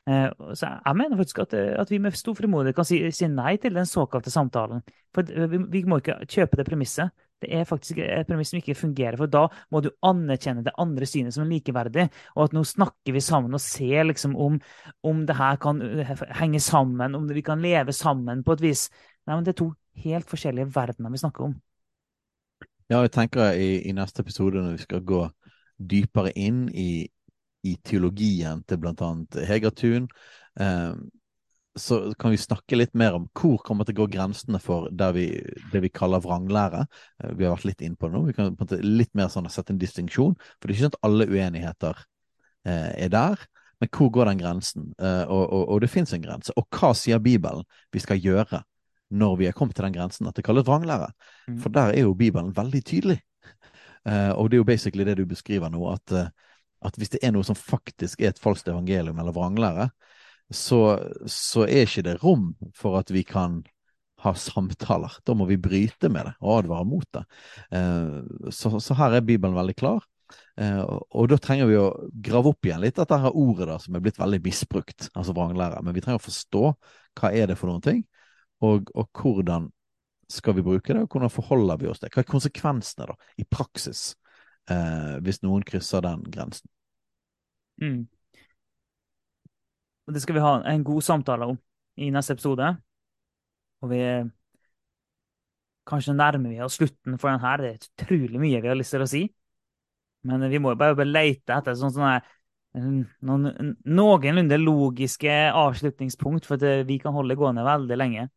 Eh, 0.10 0.30
så 0.56 0.70
jeg 0.86 0.98
mener 0.98 1.20
faktisk 1.20 1.44
at, 1.44 1.54
at 1.54 1.92
vi 1.92 2.00
med 2.02 2.16
stor 2.18 2.40
frimodighet 2.40 2.80
kan 2.80 2.88
si, 2.88 3.02
si, 3.14 3.28
nei 3.28 3.58
til 3.62 3.76
den 3.76 3.86
såkalte 3.90 4.32
samtalen. 4.34 4.82
For 5.14 5.28
vi, 5.28 5.60
vi 5.76 5.84
må 5.86 6.00
ikke 6.02 6.22
kjøpe 6.24 6.58
det 6.58 6.66
premisset. 6.72 7.12
Det 7.42 7.50
er 7.58 7.66
faktisk 7.66 7.98
et 8.04 8.30
premiss 8.30 8.52
som 8.54 8.60
ikke 8.60 8.78
fungerer, 8.78 9.18
for 9.18 9.32
da 9.32 9.48
må 9.74 9.82
du 9.82 9.90
anerkjenne 10.06 10.64
det 10.66 10.76
andre 10.82 11.08
synet 11.10 11.34
som 11.34 11.46
er 11.46 11.56
likeverdig, 11.56 12.08
og 12.36 12.44
at 12.46 12.56
nå 12.56 12.64
snakker 12.68 13.16
vi 13.16 13.24
sammen 13.26 13.58
og 13.58 13.64
ser 13.64 14.06
liksom 14.06 14.36
om, 14.38 14.60
om 15.08 15.24
det 15.26 15.38
her 15.40 15.58
kan 15.62 15.82
eh, 15.82 16.14
henge 16.38 16.62
sammen, 16.62 17.18
om 17.18 17.26
vi 17.30 17.44
kan 17.46 17.64
leve 17.64 17.96
sammen 17.98 18.44
på 18.46 18.58
et 18.58 18.66
vis. 18.68 18.88
Nei, 19.26 19.36
men 19.36 19.46
det 19.48 19.56
er 19.56 19.62
to 19.64 19.72
helt 20.04 20.30
forskjellige 20.30 20.70
verdener 20.76 21.14
vi 21.14 21.22
snakker 21.22 21.50
om. 21.50 21.58
Ja, 22.92 23.00
jeg 23.02 23.14
tenker 23.16 23.56
i, 23.56 23.82
i 23.88 23.96
neste 23.96 24.22
episode, 24.22 24.62
når 24.62 24.76
vi 24.76 24.86
skal 24.86 25.04
gå 25.08 25.24
dypere 25.82 26.34
inn 26.38 26.66
i, 26.76 27.08
i 27.66 27.78
teologien 27.88 28.62
til 28.68 28.88
annet 28.92 29.38
Hegertun, 29.48 30.10
eh, 30.60 30.94
så 31.80 32.14
kan 32.20 32.34
vi 32.34 32.40
snakke 32.42 32.76
litt 32.76 32.94
mer 32.98 33.16
om 33.16 33.28
hvor 33.38 33.62
kommer 33.64 33.88
til 33.88 33.96
å 33.96 34.02
gå 34.02 34.10
grensene 34.16 34.60
for 34.60 34.90
vi, 35.16 35.28
det 35.72 35.82
vi 35.86 35.92
kaller 35.94 36.24
vranglære. 36.24 36.84
Eh, 37.24 37.34
vi 37.40 37.48
har 37.48 37.56
vært 37.56 37.70
litt 37.70 37.86
inn 37.86 37.96
på 37.96 38.10
det 38.10 38.18
nå. 38.18 38.26
Vi 38.28 38.36
kan 38.36 38.52
på 38.56 38.66
en 38.66 38.68
måte 38.68 38.82
litt 38.84 39.14
mer 39.18 39.32
sånn 39.32 39.50
sette 39.52 39.76
en 39.76 39.82
distinksjon. 39.82 40.36
For 40.36 40.68
det 40.68 40.74
er 40.74 40.78
ikke 40.78 40.88
sånn 40.90 40.96
at 40.98 41.08
alle 41.08 41.30
uenigheter 41.32 42.04
eh, 42.68 42.92
er 43.08 43.14
der. 43.14 43.48
Men 43.82 43.90
hvor 43.96 44.12
går 44.14 44.30
den 44.30 44.44
grensen? 44.44 44.92
Eh, 45.02 45.24
og, 45.26 45.46
og, 45.48 45.64
og, 45.64 45.82
det 45.82 45.90
fins 45.90 46.14
en 46.14 46.26
grense. 46.26 46.54
Og 46.60 46.68
hva 46.76 46.92
sier 46.98 47.24
Bibelen 47.24 47.66
vi 47.94 48.04
skal 48.04 48.22
gjøre 48.22 48.62
når 49.12 49.34
vi 49.40 49.48
er 49.50 49.56
kommet 49.56 49.76
til 49.76 49.88
den 49.88 49.96
grensen 49.96 50.30
at 50.30 50.38
det 50.38 50.46
kalles 50.46 50.68
vranglære? 50.68 51.10
Mm. 51.48 51.60
For 51.64 51.74
der 51.74 51.96
er 51.96 52.06
jo 52.06 52.18
Bibelen 52.18 52.54
veldig 52.58 52.84
tydelig. 52.86 53.22
Eh, 54.10 54.32
og 54.34 54.50
det 54.50 54.58
er 54.58 54.64
jo 54.64 54.66
basically 54.66 55.06
det 55.06 55.20
du 55.20 55.28
beskriver 55.30 55.70
nå, 55.70 55.82
at, 55.92 56.14
eh, 56.18 56.30
at 56.82 56.96
hvis 56.98 57.12
det 57.14 57.20
er 57.22 57.34
noe 57.36 57.46
som 57.46 57.58
faktisk 57.58 58.22
er 58.22 58.32
et 58.32 58.40
falskt 58.42 58.72
evangelium 58.72 59.20
eller 59.22 59.36
vranglære, 59.36 59.92
så, 60.52 60.82
så 61.30 61.66
er 61.66 61.88
ikke 61.88 62.06
det 62.06 62.18
rom 62.22 62.52
for 62.78 63.00
at 63.00 63.12
vi 63.14 63.24
kan 63.28 63.62
ha 64.22 64.34
samtaler. 64.38 65.18
Da 65.26 65.34
må 65.38 65.48
vi 65.50 65.58
bryte 65.58 66.10
med 66.14 66.28
det 66.30 66.34
og 66.42 66.62
advare 66.62 66.88
mot 66.88 67.08
det. 67.16 67.24
Eh, 67.78 68.50
så, 68.54 68.76
så, 68.78 68.98
her 69.00 69.18
er 69.18 69.26
Bibelen 69.26 69.58
veldig 69.58 69.76
klar. 69.80 70.06
Eh, 70.62 70.82
og 70.84 71.30
da 71.32 71.40
trenger 71.42 71.70
vi 71.70 71.80
å 71.80 71.90
grave 72.24 72.54
opp 72.54 72.68
igjen 72.68 72.84
litt 72.84 73.00
dette 73.00 73.20
her 73.24 73.38
ordet 73.38 73.68
da, 73.72 73.80
som 73.82 73.98
er 73.98 74.04
blitt 74.06 74.20
veldig 74.22 74.42
misbrukt, 74.46 75.10
altså 75.16 75.36
vranglære. 75.36 75.82
Men 75.86 75.98
vi 75.98 76.04
trenger 76.04 76.22
å 76.22 76.28
forstå 76.28 76.64
hva 77.20 77.34
er 77.36 77.52
det 77.52 77.58
for 77.60 77.72
noen 77.72 77.86
ting, 77.86 78.04
og, 78.62 78.92
og, 78.94 79.10
hvordan 79.18 79.72
skal 80.32 80.56
vi 80.56 80.64
bruke 80.64 80.94
det, 80.94 81.02
og 81.04 81.12
hvordan 81.12 81.34
forholder 81.34 81.82
vi 81.82 81.90
oss 81.92 82.00
til 82.00 82.08
det? 82.08 82.14
Hva 82.16 82.24
er 82.24 82.30
konsekvensene 82.30 83.10
da, 83.10 83.18
i 83.42 83.48
praksis, 83.50 84.04
eh, 84.72 85.18
hvis 85.26 85.42
noen 85.44 85.66
krysser 85.68 86.06
den 86.06 86.24
grensen? 86.30 86.70
Mm. 87.82 88.06
Og 90.08 90.16
det 90.16 90.22
skal 90.24 90.38
vi 90.38 90.44
ha 90.44 90.54
en 90.72 90.86
god 90.86 91.06
samtale 91.06 91.48
om 91.54 91.58
i 92.02 92.10
neste 92.14 92.38
episode. 92.38 92.70
Og 93.82 93.92
vi 93.94 94.04
Kanskje 95.92 96.14
nærmer 96.14 96.52
vi 96.54 96.60
oss 96.62 96.76
slutten 96.78 97.18
for 97.20 97.32
den 97.32 97.42
her. 97.42 97.58
Det 97.58 97.70
er 97.72 97.88
utrolig 98.06 98.40
mye 98.40 98.60
vi 98.62 98.70
har 98.70 98.78
lyst 98.78 98.94
til 98.94 99.04
å 99.04 99.08
si. 99.10 99.24
Men 100.30 100.46
vi 100.52 100.60
må 100.62 100.76
jo 100.76 100.80
bare 100.80 101.08
lete 101.08 101.56
etter 101.56 101.74
sånn, 101.76 101.94
sånne, 101.96 102.20
noen 103.26 103.74
noenlunde 103.90 104.60
logiske 104.62 105.34
avslutningspunkt, 105.50 106.46
for 106.46 106.62
at 106.62 106.86
vi 106.88 107.00
kan 107.02 107.18
holde 107.18 107.36
gående 107.40 107.66
veldig 107.66 107.98
lenge. 107.98 108.28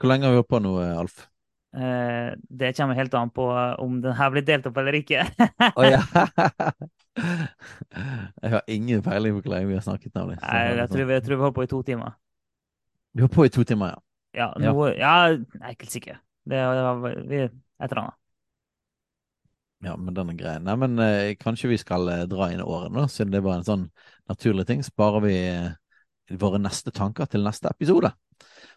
Hvor 0.00 0.10
lenge 0.10 0.26
har 0.26 0.32
vi 0.32 0.40
holdt 0.40 0.50
på 0.50 0.62
nå, 0.64 0.72
Alf? 0.96 1.26
Eh, 1.74 2.30
det 2.38 2.72
kommer 2.76 2.94
helt 2.94 3.14
an 3.14 3.30
på 3.34 3.46
om 3.82 4.00
den 4.00 4.14
her 4.14 4.30
blir 4.30 4.44
delt 4.46 4.66
opp 4.70 4.76
eller 4.78 4.94
ikke. 5.00 5.24
oh, 5.74 5.84
jeg 8.42 8.50
har 8.52 8.62
ingen 8.70 9.02
peiling 9.02 9.34
på 9.34 9.42
hvor 9.42 9.54
lenge 9.56 9.72
vi 9.72 9.78
har 9.78 9.86
snakket 9.86 10.16
om. 10.22 10.34
Nei, 10.38 10.64
jeg 10.78 10.88
tror, 10.92 11.04
vi, 11.04 11.16
jeg 11.18 11.24
tror 11.26 11.36
vi 11.36 11.46
holdt 11.48 11.58
på 11.58 11.66
i 11.66 11.72
to 11.72 11.82
timer. 11.86 12.18
Vi 13.14 13.26
holdt 13.26 13.34
på 13.34 13.46
i 13.48 13.54
to 13.54 13.66
timer, 13.66 13.94
ja. 13.94 14.00
Ja, 14.34 14.50
noe, 14.58 14.90
ja. 14.98 15.14
jeg 15.30 15.44
er 15.60 15.74
ikke 15.76 15.90
sikker. 15.90 16.18
Det, 16.44 16.58
det 16.58 16.84
var 16.84 17.02
vi, 17.04 17.42
et 17.46 17.90
eller 17.90 18.02
annet. 18.02 18.20
Ja, 19.84 19.96
men 20.00 20.14
den 20.16 20.30
er 20.32 20.38
grei. 20.38 20.54
Nei, 20.64 20.74
men 20.80 20.98
eh, 21.02 21.34
kanskje 21.38 21.68
vi 21.68 21.78
skal 21.78 22.08
eh, 22.08 22.24
dra 22.30 22.48
inn 22.52 22.62
årene, 22.64 23.04
siden 23.12 23.34
det 23.34 23.42
var 23.44 23.58
en 23.58 23.66
sånn 23.66 23.88
naturlig 24.30 24.64
ting. 24.70 24.82
Sparer 24.86 25.24
vi 25.26 25.34
eh, 25.50 25.74
våre 26.40 26.60
neste 26.62 26.94
tanker 26.94 27.28
til 27.30 27.44
neste 27.44 27.68
episode. 27.70 28.14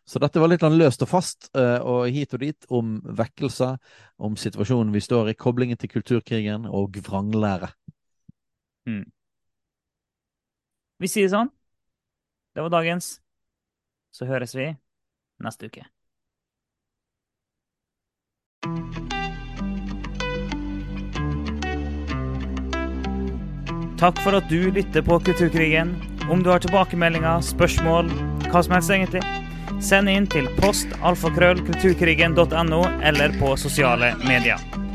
Så 0.08 0.22
dette 0.24 0.40
var 0.40 0.48
litt 0.48 0.64
sånn 0.64 0.78
løst 0.80 1.04
og 1.04 1.10
fast, 1.12 1.50
uh, 1.58 1.84
og 1.84 2.08
hit 2.16 2.32
og 2.38 2.40
dit, 2.46 2.68
om 2.72 2.96
vekkelse, 3.04 3.74
om 4.24 4.38
situasjonen 4.40 4.94
vi 4.96 5.04
står 5.04 5.34
i, 5.34 5.36
koblingen 5.36 5.80
til 5.80 5.92
kulturkrigen 5.92 6.68
og 6.72 6.96
vranglære. 7.04 7.74
Mm. 8.88 9.04
Vi 11.04 11.12
sier 11.12 11.28
sånn. 11.30 11.52
Det 12.56 12.64
var 12.64 12.72
dagens. 12.74 13.18
Så 14.16 14.26
høres 14.26 14.56
vi 14.56 14.72
neste 15.44 15.68
uke. 15.68 15.84
Takk 23.98 24.20
for 24.22 24.38
at 24.38 24.48
du 24.50 24.70
lytter 24.72 25.02
på 25.02 25.20
Kulturkrigen. 25.26 25.96
Om 26.30 26.44
du 26.46 26.52
har 26.54 26.62
tilbakemeldinger, 26.62 27.42
spørsmål, 27.42 28.10
hva 28.52 28.62
som 28.62 28.76
helst 28.76 28.94
egentlig, 28.94 29.24
send 29.84 30.10
inn 30.12 30.28
til 30.32 30.50
post 30.62 30.92
alfakrøll 31.02 31.62
kulturkrigen.no 31.68 32.84
eller 33.04 33.40
på 33.40 33.56
sosiale 33.60 34.16
medier. 34.26 34.87